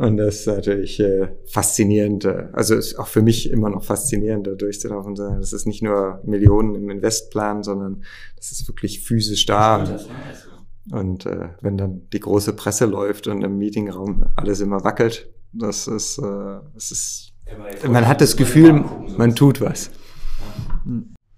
Und 0.00 0.16
das 0.16 0.36
ist 0.36 0.46
natürlich 0.46 0.98
äh, 0.98 1.28
faszinierend. 1.44 2.24
Äh, 2.24 2.48
also 2.54 2.74
ist 2.74 2.98
auch 2.98 3.06
für 3.06 3.20
mich 3.20 3.50
immer 3.50 3.68
noch 3.68 3.84
faszinierend, 3.84 4.46
da 4.46 4.52
durchzulaufen. 4.52 5.14
Das 5.14 5.52
ist 5.52 5.66
nicht 5.66 5.82
nur 5.82 6.22
Millionen 6.24 6.74
im 6.74 6.88
Investplan, 6.88 7.62
sondern 7.62 8.02
das 8.34 8.50
ist 8.50 8.66
wirklich 8.66 9.02
physisch 9.02 9.44
da. 9.44 10.00
Und 10.90 11.26
äh, 11.26 11.50
wenn 11.60 11.76
dann 11.76 12.08
die 12.14 12.20
große 12.20 12.54
Presse 12.54 12.86
läuft 12.86 13.26
und 13.26 13.44
im 13.44 13.58
Meetingraum 13.58 14.24
alles 14.36 14.60
immer 14.60 14.82
wackelt, 14.84 15.28
das 15.52 15.86
ist, 15.86 16.16
äh, 16.16 16.60
das 16.72 16.90
ist 16.90 17.34
man 17.86 18.08
hat 18.08 18.22
das 18.22 18.38
Gefühl, 18.38 18.82
man 19.18 19.34
tut 19.34 19.60
was. 19.60 19.90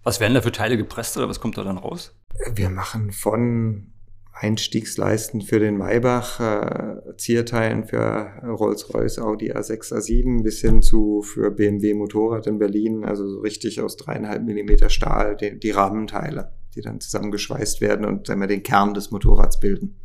Was 0.05 0.21
werden 0.21 0.35
da 0.35 0.41
für 0.41 0.53
Teile 0.53 0.77
gepresst 0.77 1.17
oder 1.17 1.29
was 1.29 1.41
kommt 1.41 1.59
da 1.59 1.65
dann 1.65 1.79
raus? 1.79 2.15
Wir 2.55 2.71
machen 2.71 3.11
von 3.11 3.92
Einstiegsleisten 4.33 5.43
für 5.43 5.61
den 5.61 5.77
Maybach, 5.77 6.41
äh, 6.41 7.17
Zierteilen 7.17 7.85
für 7.85 8.33
Rolls-Royce, 8.43 9.19
Audi 9.19 9.53
A6, 9.53 9.93
A7 9.93 10.43
bis 10.43 10.61
hin 10.61 10.83
zu 10.83 11.23
für 11.23 11.51
BMW 11.51 11.95
Motorrad 11.95 12.47
in 12.47 12.59
Berlin, 12.59 13.05
also 13.05 13.29
so 13.29 13.41
richtig 13.41 13.81
aus 13.81 13.97
dreieinhalb 13.97 14.43
Millimeter 14.43 14.89
Stahl, 14.89 15.37
die, 15.37 15.59
die 15.59 15.71
Rahmenteile, 15.71 16.53
die 16.75 16.81
dann 16.81 17.01
zusammengeschweißt 17.01 17.81
werden 17.81 18.07
und 18.07 18.29
wir, 18.29 18.47
den 18.47 18.63
Kern 18.63 18.95
des 18.95 19.11
Motorrads 19.11 19.61
bilden. 19.61 19.97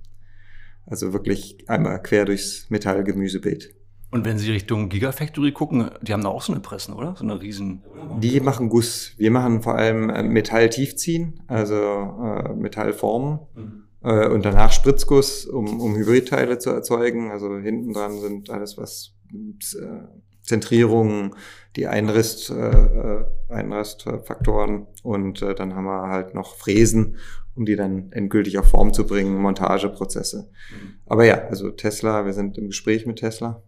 Also 0.86 1.14
wirklich 1.14 1.58
einmal 1.68 2.02
quer 2.02 2.26
durchs 2.26 2.70
Metallgemüsebeet. 2.70 3.74
Und 4.10 4.24
wenn 4.24 4.38
Sie 4.38 4.52
Richtung 4.52 4.88
Gigafactory 4.88 5.52
gucken, 5.52 5.90
die 6.02 6.14
haben 6.14 6.24
da 6.24 6.30
auch 6.30 6.42
so 6.42 6.54
eine 6.54 6.62
Pressen, 6.62 6.94
oder? 6.94 7.16
So 7.18 7.24
eine 7.24 7.42
riesen. 7.42 7.84
Die 8.22 8.40
machen 8.40 8.70
Guss. 8.70 9.12
Wir 9.18 9.32
machen 9.32 9.62
vor 9.62 9.76
allem 9.76 10.10
äh, 10.10 10.24
Metall 10.24 10.70
tiefziehen, 10.70 11.42
also 11.48 11.76
äh, 11.76 12.54
Metallformen. 12.54 13.40
Mhm. 13.56 13.87
Äh, 14.04 14.28
und 14.28 14.46
danach 14.46 14.72
Spritzguss, 14.72 15.46
um, 15.46 15.80
um 15.80 15.96
Hybridteile 15.96 16.60
zu 16.60 16.70
erzeugen. 16.72 17.32
Also 17.32 17.58
hinten 17.58 17.94
dran 17.94 18.20
sind 18.20 18.50
alles, 18.50 18.78
was 18.78 19.14
äh, 19.32 20.08
Zentrierungen, 20.44 21.36
die 21.76 21.88
Einrist, 21.88 22.50
äh, 22.50 22.70
äh, 22.70 23.26
Einristfaktoren 23.50 24.88
und 25.04 25.42
äh, 25.42 25.54
dann 25.54 25.76
haben 25.76 25.86
wir 25.86 26.08
halt 26.08 26.34
noch 26.34 26.56
Fräsen, 26.56 27.18
um 27.56 27.66
die 27.66 27.76
dann 27.76 28.12
endgültig 28.12 28.58
auf 28.58 28.70
Form 28.70 28.94
zu 28.94 29.06
bringen, 29.06 29.42
Montageprozesse. 29.42 30.50
Mhm. 30.72 30.94
Aber 31.06 31.26
ja, 31.26 31.36
also 31.50 31.70
Tesla, 31.72 32.26
wir 32.26 32.34
sind 32.34 32.58
im 32.58 32.68
Gespräch 32.68 33.06
mit 33.06 33.20
Tesla 33.20 33.62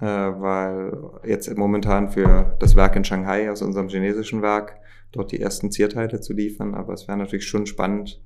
äh, 0.00 0.04
weil 0.04 0.92
jetzt 1.24 1.54
momentan 1.56 2.10
für 2.10 2.56
das 2.58 2.76
Werk 2.76 2.96
in 2.96 3.04
Shanghai 3.04 3.50
aus 3.50 3.62
unserem 3.62 3.88
chinesischen 3.88 4.42
Werk 4.42 4.76
dort 5.12 5.32
die 5.32 5.40
ersten 5.40 5.70
Zierteile 5.70 6.20
zu 6.20 6.32
liefern. 6.32 6.74
Aber 6.74 6.92
es 6.92 7.08
wäre 7.08 7.18
natürlich 7.18 7.46
schon 7.46 7.66
spannend, 7.66 8.20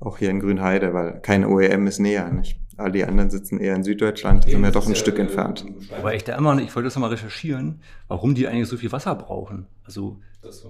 auch 0.00 0.18
hier 0.18 0.30
in 0.30 0.40
Grünheide, 0.40 0.92
weil 0.92 1.20
kein 1.20 1.44
OEM 1.44 1.86
ist 1.86 1.98
näher. 1.98 2.30
Nicht? 2.30 2.58
All 2.76 2.90
die 2.90 3.04
anderen 3.04 3.30
sitzen 3.30 3.58
eher 3.58 3.76
in 3.76 3.84
Süddeutschland, 3.84 4.44
sind 4.44 4.64
ja 4.64 4.70
doch 4.70 4.86
ein 4.86 4.96
Stück 4.96 5.18
entfernt. 5.18 5.64
Aber 5.96 6.14
ich 6.14 6.24
da 6.24 6.36
immer, 6.36 6.58
ich 6.58 6.74
wollte 6.74 6.88
das 6.88 6.98
mal 6.98 7.08
recherchieren, 7.08 7.80
warum 8.08 8.34
die 8.34 8.48
eigentlich 8.48 8.68
so 8.68 8.76
viel 8.76 8.90
Wasser 8.90 9.14
brauchen. 9.14 9.66
Also 9.84 10.18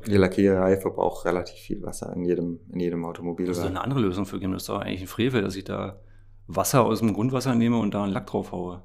die 0.06 0.16
Lackiererei 0.16 0.76
verbraucht 0.76 1.24
relativ 1.24 1.56
viel 1.56 1.82
Wasser 1.82 2.12
in 2.14 2.24
jedem, 2.24 2.60
in 2.70 2.80
jedem 2.80 3.04
Automobil. 3.04 3.46
Das 3.46 3.58
ist 3.58 3.64
eine 3.64 3.82
andere 3.82 4.00
Lösung 4.00 4.26
für 4.26 4.38
geben. 4.38 4.52
Das 4.52 4.62
ist 4.62 4.68
doch 4.68 4.80
eigentlich 4.80 5.00
ein 5.00 5.06
Frevel, 5.06 5.42
dass 5.42 5.56
ich 5.56 5.64
da 5.64 5.98
Wasser 6.46 6.84
aus 6.84 6.98
dem 7.00 7.14
Grundwasser 7.14 7.54
nehme 7.54 7.78
und 7.78 7.94
da 7.94 8.04
einen 8.04 8.12
Lack 8.12 8.26
drauf 8.26 8.52
haue. 8.52 8.82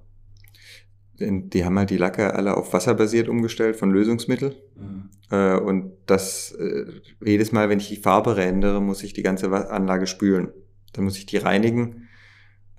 Die 1.19 1.65
haben 1.65 1.77
halt 1.77 1.89
die 1.89 1.97
Lacke 1.97 2.33
alle 2.33 2.55
auf 2.55 2.73
Wasser 2.73 2.93
basiert 2.93 3.27
umgestellt 3.27 3.75
von 3.75 3.91
Lösungsmittel. 3.91 4.55
Mhm. 4.75 5.09
Äh, 5.31 5.57
und 5.57 5.91
das 6.05 6.51
äh, 6.51 6.85
jedes 7.23 7.51
Mal, 7.51 7.69
wenn 7.69 7.79
ich 7.79 7.89
die 7.89 7.97
Farbe 7.97 8.39
ändere, 8.41 8.81
muss 8.81 9.03
ich 9.03 9.13
die 9.13 9.23
ganze 9.23 9.51
Anlage 9.69 10.07
spülen. 10.07 10.51
Dann 10.93 11.03
muss 11.03 11.17
ich 11.17 11.25
die 11.25 11.37
reinigen 11.37 12.07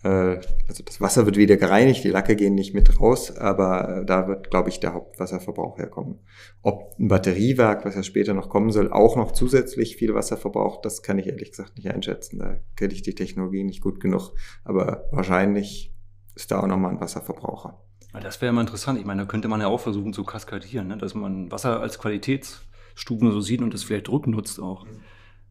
äh, 0.02 0.40
also 0.68 0.82
das 0.84 1.00
Wasser 1.00 1.26
wird 1.26 1.36
wieder 1.36 1.56
gereinigt, 1.56 2.04
die 2.04 2.10
Lacke 2.10 2.36
gehen 2.36 2.54
nicht 2.54 2.74
mit 2.74 3.00
raus, 3.00 3.36
aber 3.36 4.02
da 4.06 4.28
wird, 4.28 4.50
glaube 4.50 4.68
ich, 4.68 4.80
der 4.80 4.94
Hauptwasserverbrauch 4.94 5.78
herkommen. 5.78 6.20
Ob 6.62 6.94
ein 6.98 7.08
Batteriewerk, 7.08 7.84
was 7.84 7.94
ja 7.94 8.02
später 8.02 8.34
noch 8.34 8.48
kommen 8.48 8.70
soll, 8.70 8.90
auch 8.90 9.16
noch 9.16 9.32
zusätzlich 9.32 9.96
viel 9.96 10.14
Wasser 10.14 10.36
verbraucht, 10.36 10.84
das 10.84 11.02
kann 11.02 11.18
ich 11.18 11.26
ehrlich 11.26 11.50
gesagt 11.50 11.76
nicht 11.76 11.90
einschätzen. 11.90 12.38
Da 12.38 12.56
kenne 12.76 12.94
ich 12.94 13.02
die 13.02 13.14
Technologie 13.14 13.64
nicht 13.64 13.82
gut 13.82 14.00
genug. 14.00 14.32
Aber 14.64 15.04
wahrscheinlich 15.10 15.94
ist 16.34 16.50
da 16.50 16.60
auch 16.60 16.66
nochmal 16.66 16.92
ein 16.92 17.00
Wasserverbraucher. 17.00 17.82
Das 18.12 18.40
wäre 18.40 18.52
mal 18.52 18.62
interessant. 18.62 18.98
Ich 18.98 19.04
meine, 19.04 19.22
da 19.22 19.28
könnte 19.28 19.48
man 19.48 19.60
ja 19.60 19.68
auch 19.68 19.80
versuchen 19.80 20.12
zu 20.12 20.24
kaskadieren, 20.24 20.88
ne? 20.88 20.98
dass 20.98 21.14
man 21.14 21.50
Wasser 21.50 21.80
als 21.80 21.98
Qualitätsstufen 21.98 23.30
so 23.30 23.40
sieht 23.40 23.62
und 23.62 23.72
das 23.72 23.84
vielleicht 23.84 24.08
rücknutzt 24.08 24.60
auch. 24.60 24.86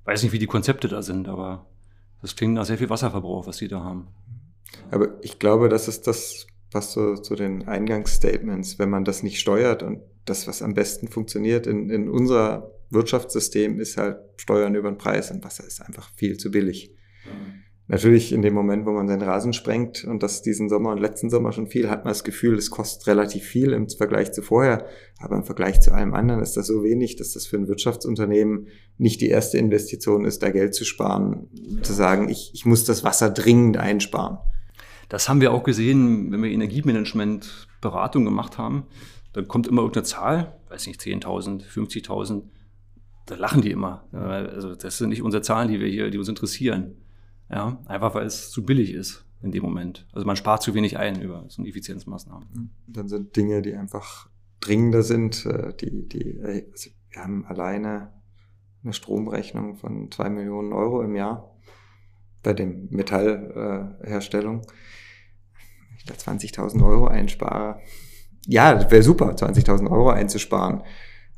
Weiß 0.03 0.23
nicht, 0.23 0.33
wie 0.33 0.39
die 0.39 0.47
Konzepte 0.47 0.87
da 0.87 1.01
sind, 1.01 1.27
aber 1.27 1.67
das 2.21 2.35
klingt 2.35 2.55
nach 2.55 2.65
sehr 2.65 2.77
viel 2.77 2.89
Wasserverbrauch, 2.89 3.47
was 3.47 3.57
die 3.57 3.67
da 3.67 3.83
haben. 3.83 4.07
Aber 4.91 5.23
ich 5.23 5.39
glaube, 5.39 5.69
das 5.69 5.87
ist 5.87 6.05
das, 6.07 6.47
was 6.71 6.93
so 6.93 7.15
zu 7.15 7.35
den 7.35 7.67
Eingangsstatements, 7.67 8.77
wenn 8.77 8.89
man 8.89 9.05
das 9.05 9.23
nicht 9.23 9.39
steuert 9.39 9.81
und 9.81 10.01
das, 10.25 10.47
was 10.47 10.61
am 10.61 10.73
besten 10.73 11.07
funktioniert 11.07 11.65
in, 11.65 11.89
in 11.89 12.09
unser 12.09 12.71
Wirtschaftssystem, 12.89 13.79
ist 13.79 13.97
halt 13.97 14.17
Steuern 14.37 14.75
über 14.75 14.91
den 14.91 14.97
Preis 14.97 15.31
und 15.31 15.43
Wasser 15.43 15.65
ist 15.65 15.81
einfach 15.81 16.11
viel 16.15 16.37
zu 16.37 16.51
billig. 16.51 16.95
Natürlich 17.91 18.33
in 18.33 18.43
dem 18.43 18.53
Moment, 18.53 18.85
wo 18.85 18.91
man 18.91 19.07
seinen 19.07 19.23
Rasen 19.23 19.51
sprengt 19.51 20.03
und 20.03 20.21
das 20.21 20.43
diesen 20.43 20.69
Sommer 20.69 20.91
und 20.91 20.99
letzten 20.99 21.31
Sommer 21.31 21.51
schon 21.51 21.65
viel, 21.65 21.89
hat 21.89 22.05
man 22.05 22.11
das 22.11 22.23
Gefühl, 22.23 22.55
es 22.55 22.69
kostet 22.69 23.07
relativ 23.07 23.43
viel 23.43 23.73
im 23.73 23.89
Vergleich 23.89 24.31
zu 24.31 24.43
vorher. 24.43 24.85
Aber 25.17 25.35
im 25.35 25.43
Vergleich 25.43 25.81
zu 25.81 25.91
allem 25.91 26.13
anderen 26.13 26.39
ist 26.39 26.55
das 26.55 26.67
so 26.67 26.83
wenig, 26.83 27.15
dass 27.15 27.33
das 27.33 27.47
für 27.47 27.57
ein 27.57 27.67
Wirtschaftsunternehmen 27.67 28.67
nicht 28.99 29.21
die 29.21 29.29
erste 29.29 29.57
Investition 29.57 30.23
ist, 30.23 30.43
da 30.43 30.51
Geld 30.51 30.75
zu 30.75 30.85
sparen, 30.85 31.47
zu 31.81 31.91
sagen, 31.91 32.29
ich, 32.29 32.51
ich 32.53 32.63
muss 32.63 32.83
das 32.83 33.03
Wasser 33.03 33.31
dringend 33.31 33.77
einsparen. 33.77 34.37
Das 35.09 35.27
haben 35.27 35.41
wir 35.41 35.51
auch 35.51 35.63
gesehen, 35.63 36.31
wenn 36.31 36.43
wir 36.43 36.51
Energiemanagement 36.51 37.67
Beratung 37.81 38.23
gemacht 38.23 38.59
haben. 38.59 38.83
Dann 39.33 39.47
kommt 39.47 39.65
immer 39.65 39.81
irgendeine 39.81 40.05
Zahl, 40.05 40.59
weiß 40.69 40.85
nicht, 40.85 41.01
10.000, 41.01 41.63
50.000. 41.63 42.43
Da 43.25 43.33
lachen 43.33 43.63
die 43.63 43.71
immer. 43.71 44.03
Also 44.11 44.75
das 44.75 44.99
sind 44.99 45.09
nicht 45.09 45.23
unsere 45.23 45.41
Zahlen, 45.41 45.69
die 45.69 45.79
wir 45.79 45.87
hier, 45.87 46.11
die 46.11 46.19
uns 46.19 46.29
interessieren. 46.29 46.95
Ja, 47.49 47.79
einfach 47.85 48.13
weil 48.13 48.25
es 48.25 48.51
zu 48.51 48.65
billig 48.65 48.93
ist 48.93 49.25
in 49.41 49.51
dem 49.51 49.63
Moment. 49.63 50.07
Also 50.11 50.27
man 50.27 50.35
spart 50.35 50.61
zu 50.61 50.73
wenig 50.73 50.97
ein 50.97 51.21
über 51.21 51.45
so 51.47 51.61
eine 51.61 51.69
Effizienzmaßnahmen. 51.69 52.47
Mhm. 52.53 52.69
Dann 52.87 53.07
sind 53.07 53.35
Dinge, 53.35 53.61
die 53.61 53.73
einfach 53.75 54.29
dringender 54.59 55.03
sind, 55.03 55.45
äh, 55.45 55.73
die, 55.73 56.07
die, 56.07 56.37
äh, 56.37 56.65
also 56.71 56.89
wir 57.09 57.23
haben 57.23 57.45
alleine 57.45 58.13
eine 58.83 58.93
Stromrechnung 58.93 59.75
von 59.77 60.11
zwei 60.11 60.29
Millionen 60.29 60.73
Euro 60.73 61.01
im 61.01 61.15
Jahr 61.15 61.55
bei 62.43 62.53
dem 62.53 62.87
Metallherstellung. 62.89 64.61
Ich 65.97 66.05
da 66.05 66.13
20.000 66.13 66.85
Euro 66.85 67.07
einspare. 67.07 67.81
Ja, 68.45 68.89
wäre 68.89 69.03
super, 69.03 69.31
20.000 69.31 69.89
Euro 69.91 70.09
einzusparen. 70.09 70.83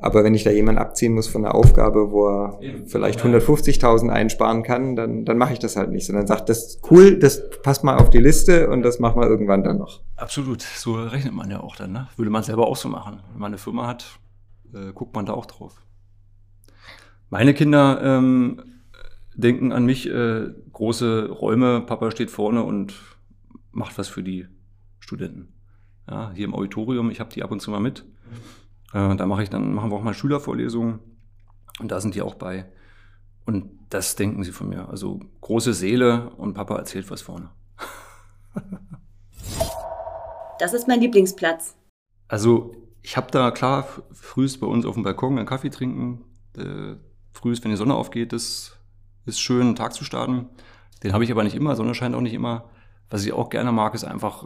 Aber 0.01 0.23
wenn 0.23 0.33
ich 0.33 0.43
da 0.43 0.49
jemanden 0.49 0.81
abziehen 0.81 1.13
muss 1.13 1.27
von 1.27 1.43
der 1.43 1.53
Aufgabe, 1.53 2.11
wo 2.11 2.27
er 2.27 2.59
Eben. 2.61 2.87
vielleicht 2.87 3.21
150.000 3.21 4.09
einsparen 4.09 4.63
kann, 4.63 4.95
dann, 4.95 5.25
dann 5.25 5.37
mache 5.37 5.53
ich 5.53 5.59
das 5.59 5.75
halt 5.75 5.91
nicht. 5.91 6.07
Sondern 6.07 6.25
sagt, 6.25 6.49
das 6.49 6.65
ist 6.65 6.91
cool, 6.91 7.19
das 7.19 7.49
passt 7.61 7.83
mal 7.83 7.97
auf 7.97 8.09
die 8.09 8.17
Liste 8.17 8.69
und 8.71 8.81
das 8.81 8.99
machen 8.99 9.21
wir 9.21 9.27
irgendwann 9.27 9.63
dann 9.63 9.77
noch. 9.77 10.01
Absolut, 10.15 10.63
so 10.63 10.95
rechnet 10.95 11.33
man 11.33 11.51
ja 11.51 11.59
auch 11.59 11.75
dann. 11.75 11.91
Ne? 11.91 12.07
Würde 12.17 12.31
man 12.31 12.41
selber 12.41 12.65
auch 12.65 12.77
so 12.77 12.89
machen. 12.89 13.21
Wenn 13.31 13.39
man 13.39 13.51
eine 13.51 13.59
Firma 13.59 13.85
hat, 13.85 14.19
äh, 14.73 14.91
guckt 14.91 15.15
man 15.15 15.27
da 15.27 15.33
auch 15.33 15.45
drauf. 15.45 15.79
Meine 17.29 17.53
Kinder 17.53 18.01
ähm, 18.03 18.61
denken 19.35 19.71
an 19.71 19.85
mich, 19.85 20.09
äh, 20.09 20.47
große 20.73 21.29
Räume, 21.29 21.81
Papa 21.81 22.09
steht 22.09 22.31
vorne 22.31 22.63
und 22.63 22.95
macht 23.71 23.99
was 23.99 24.07
für 24.07 24.23
die 24.23 24.47
Studenten. 24.99 25.53
Ja, 26.09 26.31
hier 26.33 26.45
im 26.45 26.55
Auditorium, 26.55 27.11
ich 27.11 27.19
habe 27.19 27.31
die 27.31 27.43
ab 27.43 27.51
und 27.51 27.61
zu 27.61 27.69
mal 27.69 27.79
mit. 27.79 28.03
Äh, 28.93 29.15
da 29.15 29.25
mache 29.25 29.43
ich 29.43 29.49
dann, 29.49 29.73
machen 29.73 29.91
wir 29.91 29.95
auch 29.95 30.03
mal 30.03 30.13
Schülervorlesungen 30.13 30.99
und 31.79 31.91
da 31.91 32.01
sind 32.01 32.15
die 32.15 32.21
auch 32.21 32.35
bei. 32.35 32.65
Und 33.45 33.69
das 33.89 34.15
denken 34.15 34.43
sie 34.43 34.51
von 34.51 34.69
mir. 34.69 34.89
Also 34.89 35.19
große 35.41 35.73
Seele 35.73 36.29
und 36.37 36.53
Papa 36.53 36.77
erzählt 36.77 37.09
was 37.09 37.21
vorne. 37.21 37.49
das 40.59 40.73
ist 40.73 40.87
mein 40.87 41.01
Lieblingsplatz. 41.01 41.75
Also 42.27 42.75
ich 43.01 43.17
habe 43.17 43.31
da 43.31 43.51
klar 43.51 43.87
frühst 44.11 44.61
bei 44.61 44.67
uns 44.67 44.85
auf 44.85 44.93
dem 44.95 45.03
Balkon 45.03 45.37
einen 45.37 45.47
Kaffee 45.47 45.69
trinken. 45.69 46.23
Äh, 46.57 46.95
frühst, 47.33 47.63
wenn 47.63 47.71
die 47.71 47.77
Sonne 47.77 47.95
aufgeht, 47.95 48.33
ist, 48.33 48.77
ist 49.25 49.39
schön, 49.39 49.61
einen 49.61 49.75
Tag 49.75 49.93
zu 49.93 50.03
starten. 50.03 50.49
Den 51.03 51.13
habe 51.13 51.23
ich 51.23 51.31
aber 51.31 51.43
nicht 51.43 51.55
immer, 51.55 51.75
Sonne 51.75 51.95
scheint 51.95 52.15
auch 52.15 52.21
nicht 52.21 52.33
immer. 52.33 52.69
Was 53.09 53.25
ich 53.25 53.33
auch 53.33 53.49
gerne 53.49 53.71
mag, 53.71 53.93
ist 53.93 54.03
einfach 54.03 54.45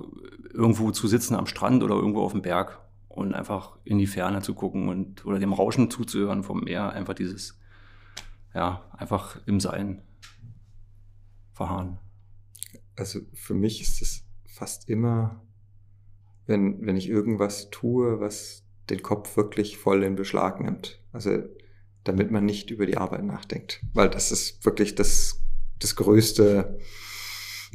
irgendwo 0.53 0.91
zu 0.91 1.07
sitzen 1.07 1.35
am 1.35 1.45
Strand 1.45 1.83
oder 1.83 1.95
irgendwo 1.95 2.21
auf 2.21 2.31
dem 2.31 2.41
Berg 2.41 2.79
und 3.15 3.33
einfach 3.33 3.77
in 3.83 3.97
die 3.97 4.07
Ferne 4.07 4.41
zu 4.41 4.53
gucken 4.53 4.89
und 4.89 5.25
oder 5.25 5.39
dem 5.39 5.53
Rauschen 5.53 5.89
zuzuhören 5.89 6.43
vom 6.43 6.61
Meer, 6.61 6.91
einfach 6.91 7.13
dieses, 7.13 7.57
ja, 8.53 8.83
einfach 8.97 9.39
im 9.45 9.59
Sein 9.59 10.01
verharren. 11.53 11.97
Also 12.95 13.19
für 13.33 13.53
mich 13.53 13.81
ist 13.81 14.01
es 14.01 14.25
fast 14.45 14.89
immer, 14.89 15.41
wenn, 16.45 16.85
wenn 16.85 16.97
ich 16.97 17.09
irgendwas 17.09 17.69
tue, 17.69 18.19
was 18.19 18.63
den 18.89 19.01
Kopf 19.01 19.35
wirklich 19.35 19.77
voll 19.77 20.03
in 20.03 20.15
Beschlag 20.15 20.61
nimmt. 20.61 21.01
Also 21.11 21.43
damit 22.03 22.31
man 22.31 22.45
nicht 22.45 22.69
über 22.69 22.85
die 22.85 22.97
Arbeit 22.97 23.23
nachdenkt. 23.23 23.81
Weil 23.93 24.09
das 24.09 24.31
ist 24.31 24.63
wirklich 24.63 24.95
das, 24.95 25.41
das 25.79 25.95
größte 25.95 26.79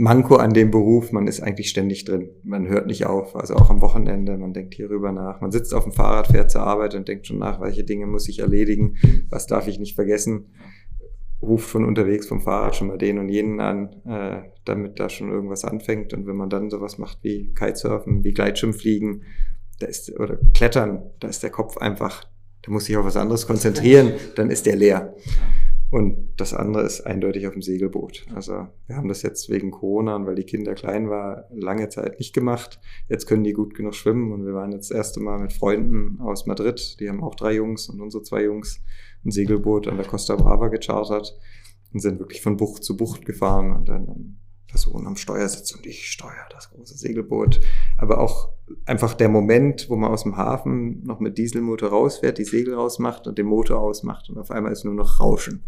Manko 0.01 0.37
an 0.37 0.55
dem 0.55 0.71
Beruf, 0.71 1.13
man 1.13 1.27
ist 1.27 1.43
eigentlich 1.43 1.69
ständig 1.69 2.07
drin. 2.07 2.31
Man 2.43 2.67
hört 2.67 2.87
nicht 2.87 3.05
auf, 3.05 3.37
also 3.37 3.55
auch 3.55 3.69
am 3.69 3.83
Wochenende, 3.83 4.39
man 4.39 4.55
denkt 4.55 4.73
hierüber 4.73 5.13
nach. 5.13 5.43
Man 5.43 5.53
sitzt 5.53 5.75
auf 5.75 5.85
dem 5.85 5.93
Fahrrad, 5.93 6.29
fährt 6.29 6.51
zur 6.51 6.63
Arbeit 6.63 6.95
und 6.95 7.07
denkt 7.07 7.27
schon 7.27 7.37
nach, 7.37 7.61
welche 7.61 7.85
Dinge 7.85 8.07
muss 8.07 8.27
ich 8.27 8.39
erledigen, 8.39 8.97
was 9.29 9.47
darf 9.47 9.69
ich 9.69 9.79
nicht 9.79 9.95
vergessen. 9.95 10.55
Ruft 11.43 11.69
von 11.69 11.85
unterwegs 11.85 12.27
vom 12.27 12.41
Fahrrad 12.41 12.77
schon 12.77 12.89
mal 12.89 12.97
den 12.97 13.19
und 13.19 13.29
jenen 13.29 13.61
an, 13.61 13.91
äh, 14.07 14.49
damit 14.65 14.99
da 14.99 15.11
schon 15.11 15.31
irgendwas 15.31 15.67
anfängt. 15.67 16.15
Und 16.15 16.27
wenn 16.27 16.37
man 16.37 16.49
dann 16.49 16.71
sowas 16.71 16.97
macht 16.97 17.19
wie 17.21 17.53
Kitesurfen, 17.53 18.25
wie 18.25 18.33
Gleitschirmfliegen, 18.33 19.25
da 19.81 19.87
ist, 19.87 20.19
oder 20.19 20.39
Klettern, 20.55 21.11
da 21.21 21.29
ist 21.29 21.43
der 21.43 21.51
Kopf 21.51 21.77
einfach, 21.77 22.25
da 22.63 22.73
muss 22.73 22.87
sich 22.87 22.97
auf 22.97 23.05
was 23.05 23.19
anderes 23.19 23.47
konzentrieren, 23.47 24.15
dann 24.35 24.49
ist 24.49 24.65
der 24.65 24.77
leer. 24.77 25.15
Und 25.91 26.35
das 26.37 26.55
andere 26.55 26.83
ist 26.83 27.01
eindeutig 27.01 27.49
auf 27.49 27.53
dem 27.53 27.63
Segelboot. 27.63 28.27
Also 28.33 28.69
wir 28.87 28.97
haben 28.97 29.09
das 29.09 29.23
jetzt 29.23 29.51
wegen 29.51 29.73
Corona 29.73 30.15
und 30.15 30.27
weil 30.27 30.37
die 30.37 30.45
Kinder 30.45 30.75
klein 30.75 31.11
war, 31.11 31.47
lange 31.51 31.89
Zeit 31.89 32.21
nicht 32.21 32.33
gemacht. 32.33 32.81
Jetzt 33.09 33.27
können 33.27 33.43
die 33.43 33.53
gut 33.53 33.75
genug 33.75 33.97
schwimmen 33.97 34.33
und 34.33 34.47
wir 34.47 34.55
waren 34.55 34.71
jetzt 34.71 34.91
das 34.91 34.97
erste 34.97 35.19
Mal 35.19 35.41
mit 35.41 35.53
Freunden 35.53 36.21
aus 36.21 36.47
Madrid. 36.47 37.01
Die 37.01 37.09
haben 37.09 37.25
auch 37.25 37.35
drei 37.35 37.55
Jungs 37.55 37.89
und 37.89 38.01
unsere 38.01 38.23
zwei 38.23 38.45
Jungs 38.45 38.81
ein 39.25 39.33
Segelboot 39.33 39.89
an 39.89 39.97
der 39.97 40.07
Costa 40.07 40.37
Brava 40.37 40.69
gechartert 40.69 41.37
und 41.93 42.01
sind 42.01 42.21
wirklich 42.21 42.41
von 42.41 42.57
Bucht 42.57 42.85
zu 42.85 42.97
Bucht 42.97 43.27
gefahren 43.27 43.73
und 43.73 43.89
dann 43.89 44.39
Person 44.71 45.07
am 45.07 45.17
Steuer 45.17 45.49
sitzt 45.49 45.75
und 45.75 45.87
ich 45.87 46.11
steuere 46.11 46.49
das 46.51 46.71
große 46.71 46.97
Segelboot. 46.97 47.61
Aber 47.99 48.21
auch 48.21 48.51
einfach 48.87 49.15
der 49.15 49.29
Moment, 49.29 49.91
wo 49.91 49.97
man 49.97 50.11
aus 50.11 50.23
dem 50.23 50.37
Hafen 50.37 51.03
noch 51.05 51.21
mit 51.21 51.39
Dieselmotor 51.39 51.91
rausfährt, 51.91 52.39
die 52.39 52.45
Segel 52.45 52.75
rausmacht 52.75 53.27
und 53.27 53.39
den 53.39 53.47
Motor 53.47 53.81
ausmacht 53.81 54.31
und 54.31 54.39
auf 54.39 54.51
einmal 54.51 54.73
ist 54.73 54.85
nur 54.85 54.95
noch 54.95 55.21
Rauschen 55.21 55.65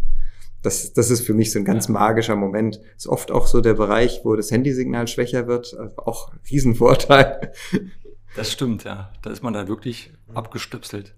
das, 0.63 0.93
das 0.93 1.11
ist 1.11 1.27
für 1.27 1.35
mich 1.35 1.53
so 1.53 1.59
ein 1.59 1.65
ganz 1.65 1.89
magischer 1.89 2.37
Moment. 2.37 2.81
Ist 2.97 3.09
oft 3.09 3.31
auch 3.31 3.47
so 3.47 3.61
der 3.61 3.75
Bereich, 3.75 4.21
wo 4.25 4.37
das 4.37 4.51
Handysignal 4.51 5.09
schwächer 5.09 5.49
wird. 5.49 5.75
Also 5.77 5.97
auch 5.99 6.33
ein 6.33 6.41
Riesenvorteil. 6.51 7.53
Das 8.35 8.51
stimmt, 8.51 8.85
ja. 8.85 9.13
Da 9.21 9.31
ist 9.31 9.43
man 9.43 9.53
da 9.53 9.69
wirklich 9.69 10.13
abgestöpselt. 10.33 11.15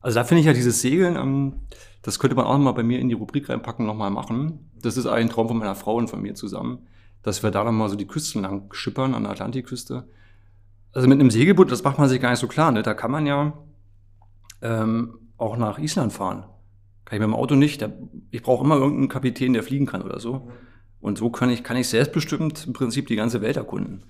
Also 0.00 0.18
da 0.18 0.24
finde 0.24 0.40
ich 0.40 0.46
ja 0.46 0.52
dieses 0.52 0.80
Segeln, 0.80 1.16
ähm, 1.16 1.54
das 2.02 2.18
könnte 2.18 2.36
man 2.36 2.46
auch 2.46 2.58
mal 2.58 2.72
bei 2.72 2.82
mir 2.82 2.98
in 2.98 3.08
die 3.08 3.14
Rubrik 3.14 3.48
reinpacken, 3.48 3.86
nochmal 3.86 4.10
machen. 4.10 4.70
Das 4.80 4.96
ist 4.96 5.06
ein 5.06 5.28
Traum 5.28 5.48
von 5.48 5.58
meiner 5.58 5.74
Frau 5.74 5.96
und 5.96 6.08
von 6.08 6.22
mir 6.22 6.34
zusammen, 6.34 6.86
dass 7.22 7.42
wir 7.42 7.50
da 7.50 7.64
nochmal 7.64 7.90
so 7.90 7.96
die 7.96 8.06
Küsten 8.06 8.42
lang 8.42 8.72
schippern 8.72 9.14
an 9.14 9.24
der 9.24 9.32
Atlantikküste. 9.32 10.08
Also 10.92 11.06
mit 11.06 11.20
einem 11.20 11.30
Segelboot, 11.30 11.70
das 11.70 11.84
macht 11.84 11.98
man 11.98 12.08
sich 12.08 12.20
gar 12.20 12.30
nicht 12.30 12.40
so 12.40 12.48
klar. 12.48 12.72
Ne? 12.72 12.82
Da 12.82 12.94
kann 12.94 13.10
man 13.10 13.26
ja 13.26 13.52
ähm, 14.62 15.18
auch 15.36 15.56
nach 15.56 15.78
Island 15.78 16.12
fahren. 16.12 16.44
Kann 17.04 17.16
ich 17.16 17.20
mit 17.20 17.28
dem 17.28 17.34
Auto 17.34 17.54
nicht. 17.54 17.82
Da, 17.82 17.90
ich 18.30 18.42
brauche 18.42 18.64
immer 18.64 18.76
irgendeinen 18.76 19.08
Kapitän, 19.08 19.52
der 19.52 19.62
fliegen 19.62 19.86
kann 19.86 20.02
oder 20.02 20.18
so. 20.18 20.50
Und 21.00 21.18
so 21.18 21.30
kann 21.30 21.50
ich, 21.50 21.62
kann 21.62 21.76
ich 21.76 21.88
selbstbestimmt 21.88 22.66
im 22.66 22.72
Prinzip 22.72 23.06
die 23.06 23.16
ganze 23.16 23.40
Welt 23.40 23.56
erkunden. 23.56 24.04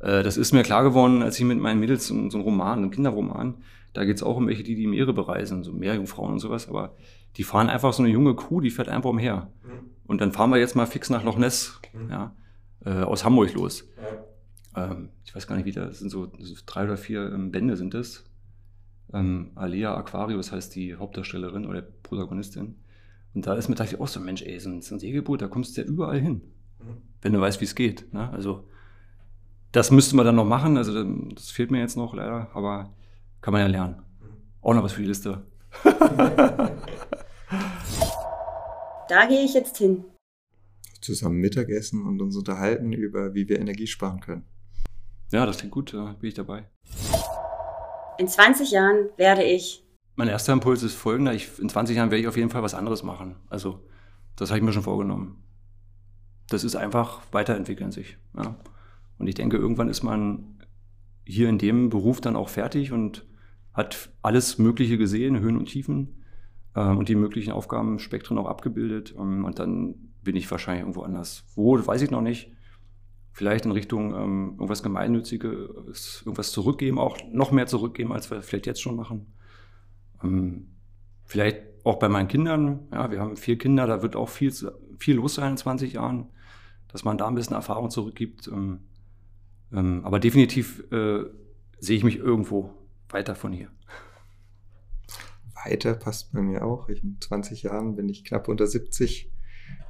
Äh, 0.00 0.22
das 0.22 0.36
ist 0.36 0.52
mir 0.52 0.62
klar 0.62 0.84
geworden, 0.84 1.22
als 1.22 1.38
ich 1.38 1.44
mit 1.44 1.58
meinen 1.58 1.80
Mädels 1.80 2.06
so 2.06 2.14
einen 2.14 2.30
Roman, 2.30 2.78
einen 2.78 2.90
Kinderroman, 2.90 3.54
da 3.96 4.04
geht 4.04 4.16
es 4.16 4.22
auch 4.22 4.36
um 4.36 4.46
welche, 4.46 4.62
die 4.62 4.74
die 4.74 4.86
Meere 4.86 5.14
bereisen, 5.14 5.62
so 5.62 5.72
Meerjungfrauen 5.72 6.32
und 6.32 6.38
sowas, 6.38 6.68
aber 6.68 6.94
die 7.36 7.44
fahren 7.44 7.70
einfach 7.70 7.92
so 7.92 8.02
eine 8.02 8.12
junge 8.12 8.34
Kuh, 8.34 8.60
die 8.60 8.70
fährt 8.70 8.88
einfach 8.88 9.10
umher. 9.10 9.50
Mhm. 9.64 9.90
Und 10.06 10.20
dann 10.20 10.32
fahren 10.32 10.50
wir 10.50 10.58
jetzt 10.58 10.76
mal 10.76 10.86
fix 10.86 11.08
nach 11.08 11.24
Loch 11.24 11.38
Ness, 11.38 11.80
mhm. 11.94 12.10
ja, 12.10 12.36
äh, 12.84 13.02
aus 13.02 13.24
Hamburg 13.24 13.54
los. 13.54 13.88
Ähm, 14.76 15.08
ich 15.24 15.34
weiß 15.34 15.46
gar 15.46 15.56
nicht, 15.56 15.64
wie 15.64 15.72
das 15.72 15.98
sind 15.98 16.10
so, 16.10 16.30
so 16.38 16.54
drei 16.66 16.84
oder 16.84 16.98
vier 16.98 17.32
ähm, 17.32 17.50
Bände 17.50 17.76
sind 17.76 17.94
das. 17.94 18.24
Ähm, 19.14 19.52
Alea 19.54 19.96
Aquarius 19.96 20.52
heißt 20.52 20.74
die 20.74 20.96
Hauptdarstellerin 20.96 21.64
oder 21.64 21.80
Protagonistin. 21.80 22.76
Und 23.34 23.46
da 23.46 23.54
ist 23.54 23.68
mir 23.68 23.76
tatsächlich 23.76 24.00
auch 24.00 24.08
so, 24.08 24.20
Mensch, 24.20 24.42
ey, 24.42 24.58
so 24.60 24.68
ein, 24.68 24.82
so 24.82 24.94
ein 24.94 24.98
Segelboot, 24.98 25.40
da 25.40 25.48
kommst 25.48 25.76
du 25.76 25.80
ja 25.80 25.86
überall 25.86 26.20
hin. 26.20 26.42
Mhm. 26.80 26.98
Wenn 27.22 27.32
du 27.32 27.40
weißt, 27.40 27.60
wie 27.60 27.64
es 27.64 27.74
geht. 27.74 28.12
Ne? 28.12 28.30
Also, 28.30 28.64
das 29.72 29.90
müsste 29.90 30.16
man 30.16 30.26
dann 30.26 30.36
noch 30.36 30.44
machen. 30.44 30.76
Also, 30.76 31.02
das 31.30 31.50
fehlt 31.50 31.70
mir 31.70 31.80
jetzt 31.80 31.96
noch 31.96 32.14
leider, 32.14 32.50
aber 32.54 32.90
kann 33.46 33.52
man 33.52 33.62
ja 33.62 33.68
lernen. 33.68 34.02
Auch 34.60 34.74
noch 34.74 34.82
was 34.82 34.94
für 34.94 35.02
die 35.02 35.06
Liste. 35.06 35.46
da 35.84 36.74
gehe 39.28 39.44
ich 39.44 39.54
jetzt 39.54 39.76
hin. 39.76 40.02
Zusammen 41.00 41.36
Mittagessen 41.36 42.04
und 42.04 42.20
uns 42.20 42.36
unterhalten 42.36 42.92
über, 42.92 43.34
wie 43.34 43.48
wir 43.48 43.60
Energie 43.60 43.86
sparen 43.86 44.18
können. 44.18 44.48
Ja, 45.30 45.46
das 45.46 45.58
klingt 45.58 45.70
gut, 45.70 45.94
da 45.94 46.16
bin 46.18 46.26
ich 46.26 46.34
dabei. 46.34 46.68
In 48.18 48.26
20 48.26 48.72
Jahren 48.72 49.10
werde 49.16 49.44
ich. 49.44 49.86
Mein 50.16 50.26
erster 50.26 50.52
Impuls 50.52 50.82
ist 50.82 50.96
folgender: 50.96 51.32
ich, 51.32 51.60
In 51.60 51.68
20 51.68 51.96
Jahren 51.96 52.10
werde 52.10 52.22
ich 52.22 52.26
auf 52.26 52.36
jeden 52.36 52.50
Fall 52.50 52.64
was 52.64 52.74
anderes 52.74 53.04
machen. 53.04 53.36
Also, 53.48 53.78
das 54.34 54.50
habe 54.50 54.58
ich 54.58 54.64
mir 54.64 54.72
schon 54.72 54.82
vorgenommen. 54.82 55.44
Das 56.48 56.64
ist 56.64 56.74
einfach 56.74 57.22
weiterentwickeln 57.30 57.92
sich. 57.92 58.16
Ja. 58.36 58.56
Und 59.18 59.28
ich 59.28 59.36
denke, 59.36 59.56
irgendwann 59.56 59.88
ist 59.88 60.02
man 60.02 60.58
hier 61.24 61.48
in 61.48 61.58
dem 61.58 61.90
Beruf 61.90 62.20
dann 62.20 62.34
auch 62.34 62.48
fertig 62.48 62.90
und 62.90 63.24
hat 63.76 64.10
alles 64.22 64.58
Mögliche 64.58 64.96
gesehen, 64.96 65.38
Höhen 65.38 65.58
und 65.58 65.66
Tiefen 65.66 66.22
äh, 66.74 66.80
und 66.80 67.08
die 67.08 67.14
möglichen 67.14 67.52
Aufgabenspektren 67.52 68.38
auch 68.38 68.46
abgebildet. 68.46 69.14
Ähm, 69.16 69.44
und 69.44 69.58
dann 69.58 69.94
bin 70.22 70.34
ich 70.34 70.50
wahrscheinlich 70.50 70.80
irgendwo 70.80 71.02
anders. 71.02 71.44
Wo, 71.54 71.78
weiß 71.78 72.00
ich 72.00 72.10
noch 72.10 72.22
nicht. 72.22 72.50
Vielleicht 73.32 73.66
in 73.66 73.72
Richtung 73.72 74.14
ähm, 74.14 74.50
irgendwas 74.54 74.82
Gemeinnütziges, 74.82 76.22
irgendwas 76.24 76.52
zurückgeben, 76.52 76.98
auch 76.98 77.18
noch 77.30 77.52
mehr 77.52 77.66
zurückgeben, 77.66 78.12
als 78.12 78.30
wir 78.30 78.40
vielleicht 78.40 78.66
jetzt 78.66 78.80
schon 78.80 78.96
machen. 78.96 79.26
Ähm, 80.24 80.68
vielleicht 81.26 81.60
auch 81.84 81.98
bei 81.98 82.08
meinen 82.08 82.28
Kindern. 82.28 82.88
Ja, 82.90 83.10
wir 83.10 83.20
haben 83.20 83.36
vier 83.36 83.58
Kinder, 83.58 83.86
da 83.86 84.00
wird 84.00 84.16
auch 84.16 84.30
viel, 84.30 84.54
viel 84.98 85.16
los 85.16 85.34
sein 85.34 85.50
in 85.52 85.56
20 85.58 85.92
Jahren, 85.92 86.30
dass 86.88 87.04
man 87.04 87.18
da 87.18 87.28
ein 87.28 87.34
bisschen 87.34 87.54
Erfahrung 87.54 87.90
zurückgibt. 87.90 88.48
Ähm, 88.48 88.80
ähm, 89.70 90.00
aber 90.02 90.18
definitiv 90.18 90.90
äh, 90.90 91.24
sehe 91.78 91.98
ich 91.98 92.04
mich 92.04 92.16
irgendwo 92.16 92.72
weiter 93.10 93.34
von 93.34 93.52
hier. 93.52 93.68
Weiter 95.64 95.94
passt 95.94 96.32
bei 96.32 96.40
mir 96.40 96.64
auch. 96.64 96.88
In 96.88 97.18
20 97.20 97.64
Jahren 97.64 97.96
bin 97.96 98.08
ich 98.08 98.24
knapp 98.24 98.48
unter 98.48 98.66
70. 98.66 99.30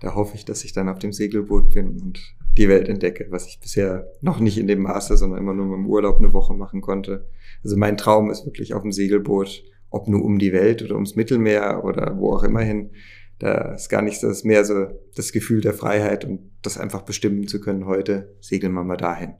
Da 0.00 0.14
hoffe 0.14 0.36
ich, 0.36 0.44
dass 0.44 0.64
ich 0.64 0.72
dann 0.72 0.88
auf 0.88 0.98
dem 0.98 1.12
Segelboot 1.12 1.74
bin 1.74 2.00
und 2.00 2.36
die 2.56 2.68
Welt 2.68 2.88
entdecke, 2.88 3.26
was 3.30 3.46
ich 3.46 3.60
bisher 3.60 4.10
noch 4.22 4.40
nicht 4.40 4.58
in 4.58 4.66
dem 4.66 4.82
Maße, 4.82 5.16
sondern 5.16 5.38
immer 5.38 5.52
nur 5.52 5.74
im 5.74 5.86
Urlaub 5.86 6.18
eine 6.18 6.32
Woche 6.32 6.54
machen 6.54 6.80
konnte. 6.80 7.28
Also 7.62 7.76
mein 7.76 7.96
Traum 7.96 8.30
ist 8.30 8.46
wirklich 8.46 8.72
auf 8.72 8.82
dem 8.82 8.92
Segelboot, 8.92 9.64
ob 9.90 10.08
nur 10.08 10.24
um 10.24 10.38
die 10.38 10.52
Welt 10.52 10.82
oder 10.82 10.94
ums 10.94 11.16
Mittelmeer 11.16 11.82
oder 11.84 12.16
wo 12.18 12.34
auch 12.34 12.42
immer 12.42 12.62
hin. 12.62 12.90
Da 13.38 13.74
ist 13.74 13.90
gar 13.90 14.00
nicht 14.00 14.22
das 14.22 14.44
mehr 14.44 14.64
so 14.64 14.86
das 15.14 15.32
Gefühl 15.32 15.60
der 15.60 15.74
Freiheit 15.74 16.24
und 16.24 16.50
das 16.62 16.78
einfach 16.78 17.02
bestimmen 17.02 17.46
zu 17.48 17.60
können. 17.60 17.84
Heute 17.84 18.34
segeln 18.40 18.72
wir 18.72 18.84
mal 18.84 18.96
dahin. 18.96 19.34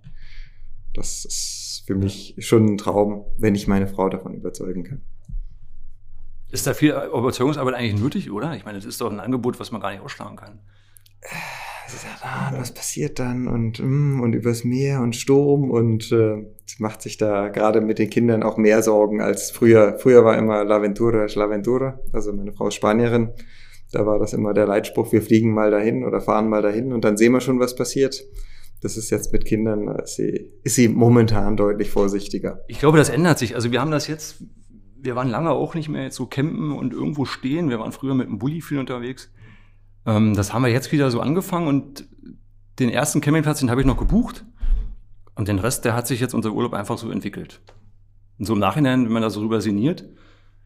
Das 0.93 1.25
ist 1.25 1.66
für 1.81 1.95
mich 1.95 2.35
schon 2.39 2.67
ein 2.67 2.79
Traum, 2.79 3.25
wenn 3.39 3.55
ich 3.55 3.67
meine 3.67 3.87
Frau 3.87 4.09
davon 4.09 4.35
überzeugen 4.35 4.85
kann. 4.85 5.03
Ist 6.51 6.67
da 6.67 6.75
viel 6.75 6.91
Überzeugungsarbeit 6.91 7.75
eigentlich 7.75 8.01
nötig, 8.01 8.31
oder? 8.31 8.55
Ich 8.55 8.65
meine, 8.65 8.79
das 8.79 8.87
ist 8.87 9.01
doch 9.01 9.11
ein 9.11 9.21
Angebot, 9.21 9.59
was 9.59 9.73
man 9.73 9.81
gar 9.81 9.91
nicht 9.91 10.01
ausschlagen 10.01 10.37
kann. 10.37 10.61
Ah, 12.23 12.53
was 12.57 12.73
passiert 12.73 13.19
dann 13.19 13.47
und, 13.47 13.81
mm, 13.81 14.21
und 14.21 14.33
übers 14.35 14.65
Meer 14.65 15.01
und 15.01 15.15
Sturm 15.15 15.71
und 15.71 16.11
äh, 16.13 16.45
macht 16.79 17.03
sich 17.03 17.17
da 17.17 17.49
gerade 17.49 17.81
mit 17.81 17.99
den 17.99 18.11
Kindern 18.11 18.43
auch 18.43 18.57
mehr 18.57 18.83
Sorgen 18.83 19.21
als 19.21 19.51
früher. 19.51 19.97
Früher 19.99 20.25
war 20.25 20.37
immer 20.37 20.65
La 20.65 20.83
Ventura 20.83 21.25
es 21.25 21.37
La 21.37 21.49
Ventura, 21.49 22.01
also 22.13 22.33
meine 22.33 22.53
Frau 22.53 22.69
ist 22.69 22.75
Spanierin. 22.75 23.31
Da 23.93 24.05
war 24.05 24.19
das 24.19 24.33
immer 24.33 24.53
der 24.53 24.67
Leitspruch, 24.67 25.13
wir 25.13 25.23
fliegen 25.23 25.55
mal 25.55 25.71
dahin 25.71 26.05
oder 26.05 26.21
fahren 26.21 26.49
mal 26.49 26.63
dahin 26.63 26.93
und 26.93 27.05
dann 27.05 27.17
sehen 27.17 27.33
wir 27.33 27.41
schon, 27.41 27.61
was 27.61 27.77
passiert. 27.77 28.25
Das 28.87 28.97
ist 28.97 29.11
jetzt 29.11 29.33
mit 29.33 29.45
Kindern, 29.45 29.89
ist 29.99 30.15
sie, 30.15 30.53
ist 30.63 30.77
sie 30.77 30.87
momentan 30.87 31.57
deutlich 31.57 31.91
vorsichtiger. 31.91 32.61
Ich 32.69 32.79
glaube, 32.79 32.99
das 32.99 33.09
ändert 33.09 33.37
sich. 33.37 33.57
Also 33.57 33.73
wir 33.73 33.81
haben 33.81 33.91
das 33.91 34.07
jetzt, 34.07 34.45
wir 34.97 35.17
waren 35.17 35.29
lange 35.29 35.51
auch 35.51 35.75
nicht 35.75 35.89
mehr 35.89 36.05
jetzt 36.05 36.15
so 36.15 36.27
campen 36.27 36.71
und 36.71 36.93
irgendwo 36.93 37.25
stehen. 37.25 37.69
Wir 37.69 37.81
waren 37.81 37.91
früher 37.91 38.15
mit 38.15 38.29
dem 38.29 38.39
Bulli 38.39 38.61
viel 38.61 38.79
unterwegs. 38.79 39.33
Ähm, 40.07 40.35
das 40.35 40.53
haben 40.53 40.63
wir 40.63 40.71
jetzt 40.71 40.93
wieder 40.93 41.11
so 41.11 41.19
angefangen 41.19 41.67
und 41.67 42.09
den 42.79 42.89
ersten 42.89 43.21
Campingplatz, 43.21 43.59
den 43.59 43.73
habe 43.73 43.81
ich 43.81 43.89
noch 43.89 43.97
gebucht. 43.97 44.45
Und 45.35 45.49
den 45.49 45.59
Rest, 45.59 45.85
der 45.85 45.97
hat 45.97 46.07
sich 46.07 46.21
jetzt 46.21 46.33
unser 46.33 46.53
Urlaub 46.53 46.73
einfach 46.73 46.97
so 46.97 47.11
entwickelt. 47.11 47.63
Und 48.39 48.45
so 48.45 48.53
im 48.53 48.61
Nachhinein, 48.61 49.05
wenn 49.05 49.13
man 49.13 49.23
da 49.23 49.31
so 49.31 49.41
rüber 49.41 49.61
sinniert, 49.61 50.09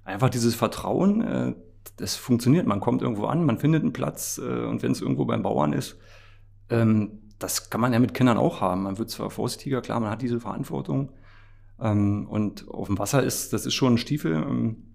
einfach 0.05 0.29
dieses 0.29 0.55
Vertrauen, 0.55 1.23
äh, 1.23 1.55
das 1.97 2.17
funktioniert. 2.17 2.67
Man 2.67 2.81
kommt 2.81 3.01
irgendwo 3.01 3.25
an, 3.25 3.47
man 3.47 3.57
findet 3.57 3.81
einen 3.83 3.95
Platz 3.95 4.39
äh, 4.45 4.67
und 4.67 4.83
wenn 4.83 4.93
es 4.93 5.01
irgendwo 5.01 5.25
beim 5.25 5.43
Bauern 5.43 5.73
ist, 5.73 5.97
ähm, 6.69 7.20
das 7.41 7.71
kann 7.71 7.81
man 7.81 7.93
ja 7.93 7.99
mit 7.99 8.15
Kindern 8.15 8.39
auch 8.39 8.61
haben. 8.61 8.85
Man 8.85 8.99
wird 8.99 9.11
zwar 9.11 9.31
vorsichtiger, 9.31 9.81
klar, 9.81 9.99
man 9.99 10.11
hat 10.11 10.23
diese 10.23 10.41
Verantwortung. 10.41 11.11
Ähm, 11.81 12.29
und 12.29 12.69
auf 12.69 12.87
dem 12.87 12.99
Wasser 12.99 13.23
ist, 13.23 13.53
das 13.53 13.67
ist 13.67 13.75
schon 13.75 13.95
ein 13.95 13.99
Stiefel. 13.99 14.35
Ähm, 14.35 14.95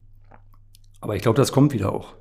aber 1.02 1.16
ich 1.16 1.22
glaube, 1.22 1.38
das 1.38 1.52
kommt 1.52 1.74
wieder 1.74 1.92
auch. 1.92 2.16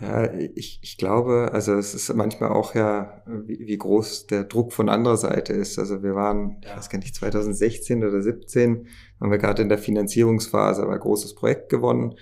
Ja, 0.00 0.32
ich, 0.32 0.78
ich 0.80 0.96
glaube, 0.96 1.50
also 1.52 1.74
es 1.74 1.92
ist 1.92 2.14
manchmal 2.14 2.50
auch 2.50 2.76
ja, 2.76 3.22
wie, 3.26 3.58
wie 3.66 3.78
groß 3.78 4.28
der 4.28 4.44
Druck 4.44 4.72
von 4.72 4.88
anderer 4.88 5.16
Seite 5.16 5.52
ist. 5.52 5.78
Also 5.78 6.04
wir 6.04 6.14
waren, 6.14 6.58
ja. 6.62 6.70
ich 6.70 6.76
weiß 6.76 6.90
gar 6.90 6.98
nicht, 7.00 7.16
2016 7.16 8.04
oder 8.04 8.22
17, 8.22 8.86
waren 9.18 9.30
wir 9.30 9.38
gerade 9.38 9.62
in 9.62 9.68
der 9.68 9.78
Finanzierungsphase, 9.78 10.82
aber 10.82 10.92
ein 10.92 11.00
großes 11.00 11.34
Projekt 11.34 11.68
gewonnen. 11.68 12.14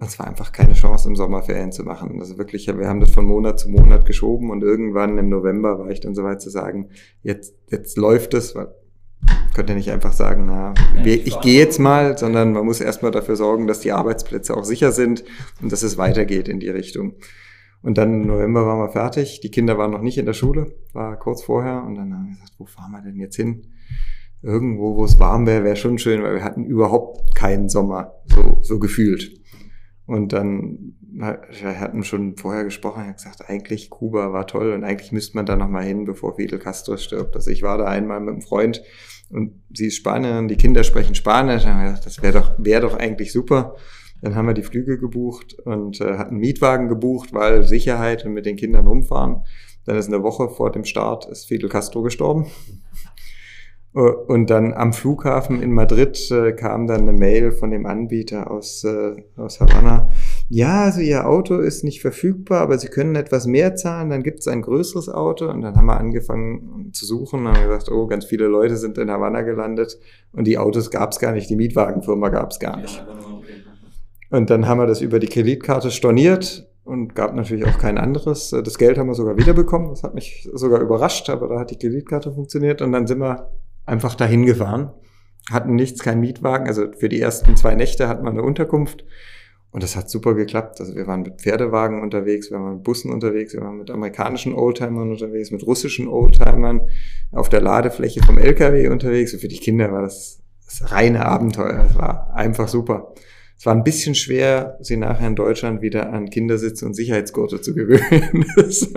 Es 0.00 0.18
war 0.18 0.26
einfach 0.26 0.52
keine 0.52 0.74
Chance, 0.74 1.08
im 1.08 1.16
Sommerferien 1.16 1.72
zu 1.72 1.84
machen. 1.84 2.20
Also 2.20 2.36
wirklich, 2.36 2.66
wir 2.66 2.88
haben 2.88 3.00
das 3.00 3.10
von 3.10 3.24
Monat 3.24 3.58
zu 3.58 3.68
Monat 3.70 4.04
geschoben 4.04 4.50
und 4.50 4.62
irgendwann 4.62 5.18
im 5.18 5.28
November 5.28 5.78
war 5.78 5.90
ich 5.90 6.00
dann 6.00 6.14
soweit 6.14 6.42
zu 6.42 6.50
sagen, 6.50 6.90
jetzt, 7.22 7.54
jetzt 7.70 7.96
läuft 7.96 8.34
es, 8.34 8.54
weil 8.54 8.68
könnte 9.54 9.74
nicht 9.74 9.90
einfach 9.90 10.12
sagen, 10.12 10.46
na, 10.46 10.74
ich 11.04 11.40
gehe 11.40 11.58
jetzt 11.58 11.78
mal, 11.78 12.18
sondern 12.18 12.52
man 12.52 12.66
muss 12.66 12.80
erstmal 12.80 13.12
dafür 13.12 13.36
sorgen, 13.36 13.66
dass 13.66 13.80
die 13.80 13.92
Arbeitsplätze 13.92 14.54
auch 14.54 14.64
sicher 14.64 14.92
sind 14.92 15.24
und 15.62 15.72
dass 15.72 15.82
es 15.82 15.96
weitergeht 15.96 16.48
in 16.48 16.60
die 16.60 16.68
Richtung. 16.68 17.14
Und 17.80 17.98
dann 17.98 18.22
im 18.22 18.26
November 18.26 18.66
waren 18.66 18.78
wir 18.78 18.90
fertig. 18.90 19.40
Die 19.40 19.50
Kinder 19.50 19.78
waren 19.78 19.90
noch 19.90 20.00
nicht 20.00 20.18
in 20.18 20.26
der 20.26 20.32
Schule, 20.32 20.74
war 20.92 21.18
kurz 21.18 21.42
vorher. 21.42 21.84
Und 21.84 21.94
dann 21.94 22.12
haben 22.12 22.24
wir 22.24 22.32
gesagt, 22.32 22.54
wo 22.58 22.64
fahren 22.64 22.92
wir 22.92 23.02
denn 23.02 23.16
jetzt 23.16 23.36
hin? 23.36 23.66
Irgendwo, 24.42 24.96
wo 24.96 25.04
es 25.04 25.18
warm 25.20 25.46
wäre, 25.46 25.64
wäre 25.64 25.76
schon 25.76 25.98
schön, 25.98 26.22
weil 26.22 26.34
wir 26.34 26.44
hatten 26.44 26.64
überhaupt 26.64 27.34
keinen 27.34 27.68
Sommer, 27.68 28.14
so, 28.26 28.58
so 28.62 28.78
gefühlt. 28.78 29.40
Und 30.06 30.32
dann 30.32 30.94
wir 31.16 31.80
hatten 31.80 32.02
schon 32.02 32.36
vorher 32.36 32.64
gesprochen, 32.64 33.06
hat 33.06 33.16
gesagt, 33.16 33.48
eigentlich 33.48 33.90
Kuba 33.90 34.32
war 34.32 34.46
toll 34.46 34.72
und 34.72 34.84
eigentlich 34.84 35.12
müsste 35.12 35.36
man 35.36 35.46
da 35.46 35.56
nochmal 35.56 35.84
hin, 35.84 36.04
bevor 36.04 36.36
Fidel 36.36 36.58
Castro 36.58 36.96
stirbt. 36.96 37.36
Also 37.36 37.50
ich 37.50 37.62
war 37.62 37.78
da 37.78 37.84
einmal 37.84 38.20
mit 38.20 38.32
einem 38.32 38.42
Freund 38.42 38.82
und 39.30 39.62
sie 39.72 39.86
ist 39.86 39.96
Spanierin, 39.96 40.48
die 40.48 40.56
Kinder 40.56 40.82
sprechen 40.82 41.14
Spanisch. 41.14 41.62
Dann 41.62 41.74
haben 41.74 41.80
wir 41.82 41.90
gesagt, 41.90 42.06
das 42.06 42.22
wäre 42.22 42.40
doch, 42.40 42.52
wäre 42.58 42.82
doch 42.82 42.94
eigentlich 42.94 43.32
super. 43.32 43.76
Dann 44.22 44.34
haben 44.34 44.46
wir 44.46 44.54
die 44.54 44.62
Flüge 44.62 44.98
gebucht 44.98 45.54
und 45.64 46.00
äh, 46.00 46.16
hatten 46.16 46.36
Mietwagen 46.36 46.88
gebucht, 46.88 47.32
weil 47.32 47.62
Sicherheit 47.64 48.24
und 48.24 48.32
mit 48.32 48.46
den 48.46 48.56
Kindern 48.56 48.86
rumfahren. 48.86 49.42
Dann 49.84 49.96
ist 49.96 50.08
eine 50.08 50.22
Woche 50.22 50.48
vor 50.48 50.72
dem 50.72 50.84
Start 50.84 51.26
ist 51.26 51.46
Fidel 51.46 51.68
Castro 51.68 52.02
gestorben. 52.02 52.46
Äh, 53.94 54.00
und 54.00 54.50
dann 54.50 54.72
am 54.72 54.92
Flughafen 54.92 55.62
in 55.62 55.72
Madrid 55.72 56.30
äh, 56.30 56.52
kam 56.52 56.86
dann 56.86 57.02
eine 57.02 57.12
Mail 57.12 57.52
von 57.52 57.70
dem 57.70 57.86
Anbieter 57.86 58.50
aus, 58.50 58.84
äh, 58.84 59.22
aus 59.36 59.60
Havanna. 59.60 60.10
Ja, 60.48 60.84
also 60.84 61.00
Ihr 61.00 61.26
Auto 61.26 61.58
ist 61.58 61.84
nicht 61.84 62.00
verfügbar, 62.00 62.60
aber 62.60 62.78
Sie 62.78 62.88
können 62.88 63.16
etwas 63.16 63.46
mehr 63.46 63.76
zahlen, 63.76 64.10
dann 64.10 64.22
gibt 64.22 64.40
es 64.40 64.48
ein 64.48 64.62
größeres 64.62 65.08
Auto. 65.08 65.48
Und 65.48 65.62
dann 65.62 65.76
haben 65.76 65.86
wir 65.86 65.98
angefangen 65.98 66.90
zu 66.92 67.06
suchen 67.06 67.40
und 67.40 67.48
haben 67.48 67.62
gesagt, 67.62 67.90
oh, 67.90 68.06
ganz 68.06 68.24
viele 68.24 68.46
Leute 68.46 68.76
sind 68.76 68.98
in 68.98 69.10
Havanna 69.10 69.42
gelandet 69.42 69.98
und 70.32 70.46
die 70.46 70.58
Autos 70.58 70.90
gab 70.90 71.12
es 71.12 71.18
gar 71.18 71.32
nicht, 71.32 71.48
die 71.48 71.56
Mietwagenfirma 71.56 72.28
gab 72.28 72.50
es 72.50 72.58
gar 72.58 72.76
nicht. 72.78 73.04
Und 74.30 74.50
dann 74.50 74.66
haben 74.66 74.78
wir 74.78 74.86
das 74.86 75.00
über 75.00 75.20
die 75.20 75.28
Kreditkarte 75.28 75.92
storniert 75.92 76.68
und 76.82 77.14
gab 77.14 77.34
natürlich 77.34 77.64
auch 77.66 77.78
kein 77.78 77.98
anderes. 77.98 78.50
Das 78.50 78.78
Geld 78.78 78.98
haben 78.98 79.06
wir 79.06 79.14
sogar 79.14 79.36
wiederbekommen. 79.36 79.90
Das 79.90 80.02
hat 80.02 80.14
mich 80.14 80.48
sogar 80.52 80.80
überrascht, 80.80 81.30
aber 81.30 81.48
da 81.48 81.60
hat 81.60 81.70
die 81.70 81.78
Kreditkarte 81.78 82.32
funktioniert. 82.32 82.82
Und 82.82 82.90
dann 82.90 83.06
sind 83.06 83.20
wir 83.20 83.48
einfach 83.86 84.14
dahin 84.14 84.46
gefahren. 84.46 84.92
hatten 85.50 85.74
nichts, 85.74 86.02
kein 86.02 86.20
Mietwagen. 86.20 86.66
Also 86.66 86.92
für 86.92 87.08
die 87.08 87.20
ersten 87.20 87.56
zwei 87.56 87.74
Nächte 87.74 88.08
hatten 88.08 88.24
wir 88.24 88.30
eine 88.30 88.42
Unterkunft. 88.42 89.04
Und 89.70 89.82
das 89.82 89.96
hat 89.96 90.08
super 90.08 90.34
geklappt. 90.34 90.80
Also 90.80 90.94
wir 90.94 91.06
waren 91.08 91.22
mit 91.22 91.40
Pferdewagen 91.40 92.00
unterwegs, 92.00 92.50
wir 92.50 92.58
waren 92.60 92.74
mit 92.74 92.84
Bussen 92.84 93.12
unterwegs, 93.12 93.54
wir 93.54 93.60
waren 93.60 93.76
mit 93.76 93.90
amerikanischen 93.90 94.54
Oldtimern 94.54 95.10
unterwegs, 95.10 95.50
mit 95.50 95.66
russischen 95.66 96.06
Oldtimern 96.06 96.82
auf 97.32 97.48
der 97.48 97.60
Ladefläche 97.60 98.22
vom 98.22 98.38
LKW 98.38 98.86
unterwegs. 98.88 99.34
Und 99.34 99.40
für 99.40 99.48
die 99.48 99.58
Kinder 99.58 99.90
war 99.90 100.02
das, 100.02 100.40
das 100.64 100.92
reine 100.92 101.26
Abenteuer. 101.26 101.86
Es 101.90 101.98
war 101.98 102.32
einfach 102.34 102.68
super. 102.68 103.14
Es 103.64 103.66
war 103.66 103.74
ein 103.74 103.82
bisschen 103.82 104.14
schwer, 104.14 104.76
sie 104.82 104.98
nachher 104.98 105.26
in 105.26 105.36
Deutschland 105.36 105.80
wieder 105.80 106.12
an 106.12 106.28
Kindersitze 106.28 106.84
und 106.84 106.92
Sicherheitsgurte 106.92 107.62
zu 107.62 107.74
gewöhnen. 107.74 108.44
Das, 108.56 108.90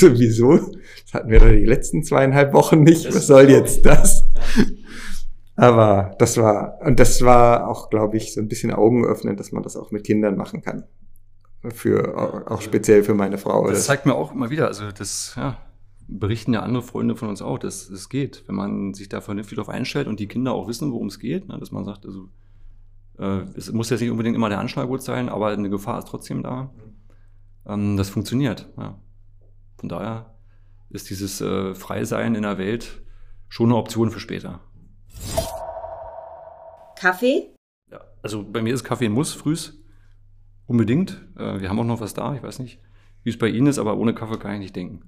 sowieso. 0.00 0.56
Das 0.56 1.12
hatten 1.12 1.28
wir 1.28 1.38
doch 1.38 1.50
die 1.50 1.66
letzten 1.66 2.02
zweieinhalb 2.02 2.54
Wochen 2.54 2.82
nicht. 2.82 3.06
Was 3.14 3.26
soll 3.26 3.50
jetzt 3.50 3.84
das? 3.84 4.24
Aber 5.54 6.16
das 6.18 6.38
war, 6.38 6.78
und 6.80 6.98
das 6.98 7.20
war 7.20 7.68
auch, 7.68 7.90
glaube 7.90 8.16
ich, 8.16 8.32
so 8.32 8.40
ein 8.40 8.48
bisschen 8.48 8.72
Augen 8.72 9.04
öffnen, 9.04 9.36
dass 9.36 9.52
man 9.52 9.62
das 9.62 9.76
auch 9.76 9.90
mit 9.90 10.04
Kindern 10.04 10.38
machen 10.38 10.62
kann. 10.62 10.84
Für, 11.68 12.50
auch 12.50 12.62
speziell 12.62 13.04
für 13.04 13.12
meine 13.12 13.36
Frau. 13.36 13.68
Das 13.68 13.84
zeigt 13.84 14.06
mir 14.06 14.14
auch 14.14 14.32
immer 14.32 14.48
wieder, 14.48 14.68
also 14.68 14.90
das, 14.92 15.34
ja, 15.36 15.58
berichten 16.08 16.54
ja 16.54 16.60
andere 16.60 16.82
Freunde 16.82 17.16
von 17.16 17.28
uns 17.28 17.42
auch, 17.42 17.58
dass 17.58 17.90
es 17.90 18.08
geht, 18.08 18.44
wenn 18.46 18.54
man 18.54 18.94
sich 18.94 19.10
da 19.10 19.20
vernünftig 19.20 19.56
darauf 19.56 19.68
einstellt 19.68 20.06
und 20.06 20.20
die 20.20 20.26
Kinder 20.26 20.52
auch 20.54 20.68
wissen, 20.68 20.90
worum 20.90 21.08
es 21.08 21.18
geht, 21.18 21.48
ne, 21.48 21.58
dass 21.58 21.70
man 21.70 21.84
sagt, 21.84 22.06
also 22.06 22.30
äh, 23.20 23.42
es 23.56 23.70
muss 23.70 23.90
jetzt 23.90 24.00
nicht 24.00 24.10
unbedingt 24.10 24.34
immer 24.34 24.48
der 24.48 24.58
Anschlaggut 24.58 25.02
sein, 25.02 25.28
aber 25.28 25.48
eine 25.48 25.70
Gefahr 25.70 25.98
ist 25.98 26.08
trotzdem 26.08 26.42
da. 26.42 26.72
Ähm, 27.66 27.96
das 27.96 28.08
funktioniert. 28.08 28.68
Ja. 28.78 28.98
Von 29.76 29.88
daher 29.88 30.34
ist 30.88 31.10
dieses 31.10 31.40
äh, 31.40 31.74
Freisein 31.74 32.34
in 32.34 32.42
der 32.42 32.58
Welt 32.58 33.02
schon 33.48 33.66
eine 33.66 33.76
Option 33.76 34.10
für 34.10 34.20
später. 34.20 34.60
Kaffee? 36.96 37.54
Ja, 37.90 38.00
also 38.22 38.44
bei 38.44 38.62
mir 38.62 38.74
ist 38.74 38.84
Kaffee 38.84 39.06
ein 39.06 39.12
Muss, 39.12 39.34
frühs. 39.34 39.82
Unbedingt. 40.66 41.26
Äh, 41.36 41.60
wir 41.60 41.68
haben 41.68 41.78
auch 41.78 41.84
noch 41.84 42.00
was 42.00 42.14
da, 42.14 42.34
ich 42.34 42.42
weiß 42.42 42.58
nicht, 42.60 42.80
wie 43.22 43.30
es 43.30 43.38
bei 43.38 43.48
Ihnen 43.48 43.66
ist, 43.66 43.78
aber 43.78 43.98
ohne 43.98 44.14
Kaffee 44.14 44.38
kann 44.38 44.54
ich 44.54 44.60
nicht 44.60 44.76
denken. 44.76 45.02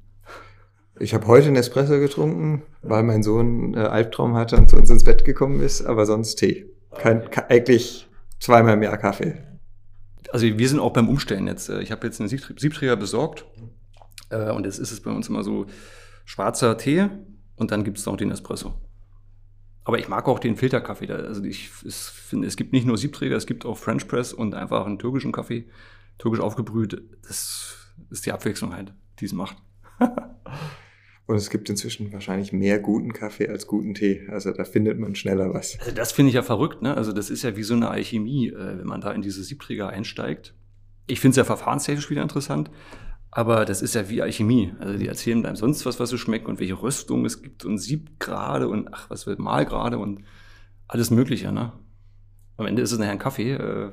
Ich 1.01 1.15
habe 1.15 1.27
heute 1.27 1.47
einen 1.47 1.57
Espresso 1.57 1.99
getrunken, 1.99 2.63
weil 2.83 3.03
mein 3.03 3.23
Sohn 3.23 3.75
äh, 3.75 3.79
Albtraum 3.79 4.35
hatte 4.35 4.57
und 4.57 4.69
zu 4.69 4.77
uns 4.77 4.91
ins 4.91 5.05
Bett 5.05 5.25
gekommen 5.25 5.61
ist, 5.61 5.83
aber 5.83 6.05
sonst 6.05 6.37
Tee. 6.37 6.72
Kein, 6.99 7.29
eigentlich 7.49 8.09
zweimal 8.39 8.77
mehr 8.77 8.97
Kaffee. 8.97 9.43
Also 10.31 10.47
wir 10.47 10.69
sind 10.69 10.81
auch 10.81 10.93
beim 10.93 11.09
Umstellen 11.09 11.47
jetzt. 11.47 11.69
Äh, 11.69 11.81
ich 11.83 11.93
habe 11.93 12.07
jetzt 12.07 12.21
einen 12.21 12.29
Siebträger 12.29 12.97
besorgt 12.97 13.45
äh, 14.31 14.51
und 14.51 14.65
jetzt 14.65 14.79
ist 14.79 14.93
es 14.93 15.01
bei 15.01 15.11
uns 15.11 15.29
immer 15.29 15.43
so 15.43 15.67
schwarzer 16.25 16.77
Tee 16.77 17.09
und 17.57 17.71
dann 17.71 17.85
gibt 17.85 17.99
es 17.99 18.07
noch 18.07 18.17
den 18.17 18.31
Espresso. 18.31 18.75
Aber 19.85 19.99
ich 19.99 20.09
mag 20.09 20.29
auch 20.29 20.39
den 20.39 20.57
Filterkaffee. 20.57 21.11
Also 21.11 21.43
ich 21.43 21.69
finde, 21.71 22.47
es 22.47 22.57
gibt 22.57 22.73
nicht 22.73 22.87
nur 22.87 22.97
Siebträger, 22.97 23.37
es 23.37 23.47
gibt 23.47 23.67
auch 23.67 23.77
French 23.77 24.07
Press 24.07 24.33
und 24.33 24.55
einfach 24.55 24.87
einen 24.87 24.99
türkischen 24.99 25.33
Kaffee, 25.33 25.69
türkisch 26.19 26.41
aufgebrüht. 26.41 27.03
Das 27.23 27.77
ist 28.11 28.27
die 28.27 28.33
Abwechslung 28.33 28.75
halt, 28.75 28.93
die 29.19 29.25
es 29.25 29.33
macht. 29.33 29.57
und 31.27 31.37
es 31.37 31.51
gibt 31.51 31.71
inzwischen 31.71 32.13
wahrscheinlich 32.13 32.53
mehr 32.53 32.79
guten 32.81 33.13
Kaffee 33.13 33.49
als 33.49 33.67
guten 33.67 33.95
Tee. 33.95 34.27
Also 34.29 34.53
da 34.53 34.65
findet 34.65 34.99
man 34.99 35.15
schneller 35.15 35.55
was. 35.55 35.79
Also 35.79 35.93
das 35.93 36.13
finde 36.13 36.31
ich 36.31 36.35
ja 36.35 36.43
verrückt. 36.43 36.83
Ne? 36.83 36.97
Also 36.97 37.13
das 37.13 37.31
ist 37.31 37.43
ja 37.43 37.57
wie 37.57 37.63
so 37.63 37.75
eine 37.75 37.91
Alchemie, 37.91 38.49
äh, 38.49 38.79
wenn 38.79 38.87
man 38.87 39.01
da 39.01 39.13
in 39.13 39.23
diese 39.23 39.43
Siebträger 39.45 39.89
einsteigt. 39.89 40.55
Ich 41.07 41.21
finde 41.21 41.33
es 41.33 41.37
ja 41.37 41.45
verfahrenstechnisch 41.45 42.11
wieder 42.11 42.23
interessant. 42.23 42.71
Aber 43.31 43.65
das 43.65 43.81
ist 43.81 43.95
ja 43.95 44.11
wie 44.11 44.21
Alchemie. 44.21 44.75
Also 44.79 44.99
die 44.99 45.07
erzählen 45.07 45.47
einem 45.47 45.57
sonst 45.57 45.87
was, 45.87 45.99
was 46.01 46.11
so 46.11 46.19
schmeckt 46.19 46.49
und 46.49 46.61
welche 46.61 46.83
Röstung 46.83 47.25
es 47.25 47.41
gibt 47.41 47.65
und 47.65 47.79
Siebgrade 47.79 48.69
und 48.69 48.93
ach, 48.93 49.09
was 49.09 49.27
wird 49.27 49.39
Malgrade 49.39 49.99
und 49.99 50.25
alles 50.87 51.11
Mögliche. 51.11 51.51
Ne? 51.53 51.73
Am 52.57 52.67
Ende 52.67 52.83
ist 52.83 52.93
es 52.93 52.99
nachher 52.99 53.13
ein 53.13 53.19
Kaffee. 53.19 53.53
Äh, 53.53 53.93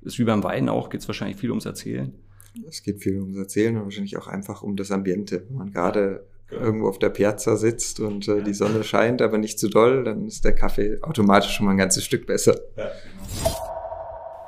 ist 0.00 0.18
wie 0.18 0.24
beim 0.24 0.44
Wein 0.44 0.68
auch, 0.68 0.90
geht 0.90 1.00
es 1.00 1.08
wahrscheinlich 1.08 1.36
viel 1.36 1.50
ums 1.50 1.66
Erzählen. 1.66 2.14
Es 2.66 2.82
geht 2.82 3.02
viel 3.02 3.20
ums 3.20 3.36
Erzählen 3.36 3.76
und 3.76 3.84
wahrscheinlich 3.84 4.16
auch 4.16 4.28
einfach 4.28 4.62
um 4.62 4.76
das 4.76 4.90
Ambiente. 4.90 5.44
Wenn 5.48 5.56
man 5.56 5.72
gerade. 5.72 6.27
Irgendwo 6.50 6.88
auf 6.88 6.98
der 6.98 7.10
Piazza 7.10 7.56
sitzt 7.56 8.00
und 8.00 8.26
äh, 8.28 8.42
die 8.42 8.54
Sonne 8.54 8.82
scheint, 8.84 9.20
aber 9.22 9.38
nicht 9.38 9.58
zu 9.58 9.68
doll, 9.68 10.04
dann 10.04 10.26
ist 10.26 10.44
der 10.44 10.54
Kaffee 10.54 10.98
automatisch 11.02 11.52
schon 11.52 11.66
mal 11.66 11.72
ein 11.72 11.78
ganzes 11.78 12.04
Stück 12.04 12.26
besser. 12.26 12.58
Ja. 12.76 12.90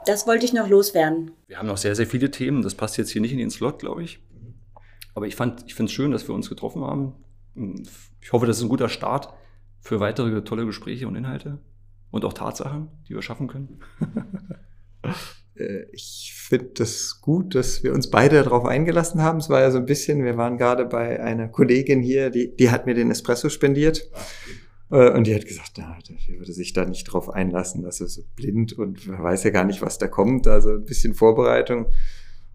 Das 0.06 0.26
wollte 0.26 0.44
ich 0.44 0.52
noch 0.52 0.68
loswerden. 0.68 1.32
Wir 1.46 1.58
haben 1.58 1.68
noch 1.68 1.76
sehr, 1.76 1.94
sehr 1.94 2.06
viele 2.06 2.30
Themen. 2.30 2.62
Das 2.62 2.74
passt 2.74 2.96
jetzt 2.96 3.10
hier 3.10 3.20
nicht 3.20 3.32
in 3.32 3.38
den 3.38 3.50
Slot, 3.50 3.80
glaube 3.80 4.02
ich. 4.02 4.20
Aber 5.14 5.26
ich 5.26 5.36
fand, 5.36 5.64
ich 5.66 5.74
finde 5.74 5.90
es 5.90 5.92
schön, 5.94 6.10
dass 6.10 6.26
wir 6.26 6.34
uns 6.34 6.48
getroffen 6.48 6.82
haben. 6.82 7.14
Ich 8.20 8.32
hoffe, 8.32 8.46
das 8.46 8.56
ist 8.56 8.62
ein 8.62 8.68
guter 8.68 8.88
Start 8.88 9.32
für 9.80 10.00
weitere 10.00 10.42
tolle 10.42 10.64
Gespräche 10.64 11.06
und 11.06 11.16
Inhalte 11.16 11.58
und 12.10 12.24
auch 12.24 12.32
Tatsachen, 12.32 12.88
die 13.08 13.14
wir 13.14 13.22
schaffen 13.22 13.48
können. 13.48 13.80
Äh, 15.60 15.86
ich 15.92 16.32
finde 16.36 16.70
das 16.74 17.20
gut, 17.20 17.54
dass 17.54 17.82
wir 17.82 17.92
uns 17.92 18.10
beide 18.10 18.42
darauf 18.42 18.64
eingelassen 18.64 19.22
haben. 19.22 19.38
Es 19.38 19.50
war 19.50 19.60
ja 19.60 19.70
so 19.70 19.78
ein 19.78 19.86
bisschen, 19.86 20.24
wir 20.24 20.36
waren 20.36 20.58
gerade 20.58 20.84
bei 20.84 21.22
einer 21.22 21.48
Kollegin 21.48 22.02
hier, 22.02 22.30
die, 22.30 22.56
die 22.56 22.70
hat 22.70 22.86
mir 22.86 22.94
den 22.94 23.10
Espresso 23.10 23.48
spendiert. 23.48 24.10
Äh, 24.90 25.10
und 25.10 25.26
die 25.26 25.34
hat 25.34 25.46
gesagt, 25.46 25.72
na, 25.78 25.96
der 26.08 26.38
würde 26.38 26.52
sich 26.52 26.72
da 26.72 26.84
nicht 26.84 27.04
drauf 27.04 27.30
einlassen, 27.30 27.82
dass 27.82 28.00
er 28.00 28.08
so 28.08 28.22
blind 28.34 28.72
und 28.72 29.06
weiß 29.08 29.44
ja 29.44 29.50
gar 29.50 29.64
nicht, 29.64 29.82
was 29.82 29.98
da 29.98 30.08
kommt. 30.08 30.46
Also 30.46 30.70
ein 30.70 30.84
bisschen 30.84 31.14
Vorbereitung. 31.14 31.86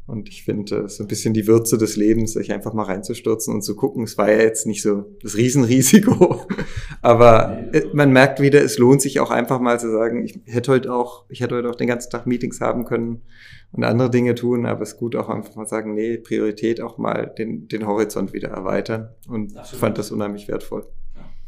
Und 0.07 0.29
ich 0.29 0.43
finde, 0.43 0.81
es 0.81 0.93
ist 0.93 1.01
ein 1.01 1.07
bisschen 1.07 1.33
die 1.33 1.47
Würze 1.47 1.79
des 1.79 1.95
Lebens, 1.95 2.33
sich 2.33 2.53
einfach 2.53 2.73
mal 2.73 2.83
reinzustürzen 2.83 3.53
und 3.53 3.63
zu 3.63 3.75
gucken. 3.75 4.03
Es 4.03 4.19
war 4.19 4.31
ja 4.31 4.37
jetzt 4.37 4.67
nicht 4.67 4.83
so 4.83 5.05
das 5.23 5.35
Riesenrisiko. 5.35 6.45
Aber 7.01 7.63
man 7.91 8.11
merkt 8.11 8.39
wieder, 8.39 8.61
es 8.61 8.77
lohnt 8.77 9.01
sich 9.01 9.19
auch 9.19 9.31
einfach 9.31 9.59
mal 9.59 9.79
zu 9.79 9.91
sagen, 9.91 10.23
ich 10.23 10.39
hätte 10.45 10.71
heute 10.71 10.93
auch, 10.93 11.25
ich 11.29 11.41
hätte 11.41 11.55
heute 11.55 11.69
auch 11.71 11.75
den 11.75 11.87
ganzen 11.87 12.11
Tag 12.11 12.27
Meetings 12.27 12.61
haben 12.61 12.85
können 12.85 13.23
und 13.71 13.83
andere 13.83 14.11
Dinge 14.11 14.35
tun, 14.35 14.65
aber 14.65 14.83
es 14.83 14.93
ist 14.93 14.97
gut 14.97 15.15
auch 15.15 15.27
einfach 15.27 15.55
mal 15.55 15.67
sagen, 15.67 15.95
nee, 15.95 16.17
Priorität 16.17 16.81
auch 16.81 16.97
mal 16.97 17.33
den, 17.37 17.67
den 17.67 17.87
Horizont 17.87 18.31
wieder 18.31 18.49
erweitern. 18.49 19.09
Und 19.27 19.53
ich 19.53 19.77
fand 19.77 19.97
das 19.97 20.11
unheimlich 20.11 20.47
wertvoll. 20.47 20.85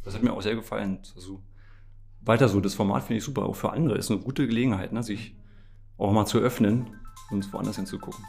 Das 0.03 0.15
hat 0.15 0.23
mir 0.23 0.33
auch 0.33 0.41
sehr 0.41 0.55
gefallen. 0.55 0.99
Also 1.15 1.41
weiter 2.21 2.49
so, 2.49 2.59
das 2.59 2.73
Format 2.73 3.03
finde 3.03 3.19
ich 3.19 3.23
super, 3.23 3.43
auch 3.43 3.55
für 3.55 3.71
andere. 3.71 3.97
Ist 3.97 4.09
eine 4.09 4.19
gute 4.19 4.47
Gelegenheit, 4.47 4.93
ne, 4.93 5.03
sich 5.03 5.35
auch 5.97 6.11
mal 6.11 6.25
zu 6.25 6.39
öffnen 6.39 6.87
und 7.29 7.51
woanders 7.53 7.75
hinzugucken. 7.75 8.23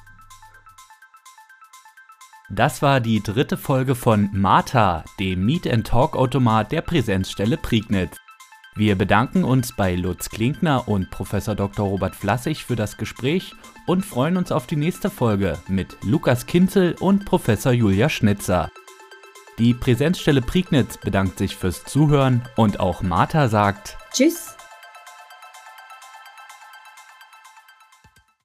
Das 2.50 2.80
war 2.80 3.00
die 3.00 3.22
dritte 3.22 3.58
Folge 3.58 3.94
von 3.94 4.30
Martha, 4.32 5.04
dem 5.20 5.44
Meet 5.44 5.70
and 5.70 5.86
Talk 5.86 6.16
Automat 6.16 6.72
der 6.72 6.80
Präsenzstelle 6.80 7.58
Prignitz. 7.58 8.16
Wir 8.74 8.96
bedanken 8.96 9.44
uns 9.44 9.76
bei 9.76 9.94
Lutz 9.94 10.30
Klinkner 10.30 10.88
und 10.88 11.10
Professor 11.10 11.54
Dr. 11.54 11.86
Robert 11.86 12.16
Flassig 12.16 12.64
für 12.64 12.76
das 12.76 12.96
Gespräch 12.96 13.54
und 13.86 14.06
freuen 14.06 14.38
uns 14.38 14.50
auf 14.50 14.66
die 14.66 14.76
nächste 14.76 15.10
Folge 15.10 15.58
mit 15.68 15.98
Lukas 16.04 16.46
Kinzel 16.46 16.94
und 17.00 17.26
Professor 17.26 17.72
Julia 17.72 18.08
Schnitzer. 18.08 18.70
Die 19.58 19.74
Präsenzstelle 19.74 20.40
Prignitz 20.40 20.96
bedankt 20.96 21.36
sich 21.38 21.54
fürs 21.54 21.84
Zuhören 21.84 22.42
und 22.56 22.80
auch 22.80 23.02
Martha 23.02 23.48
sagt 23.48 23.98
Tschüss. 24.12 24.57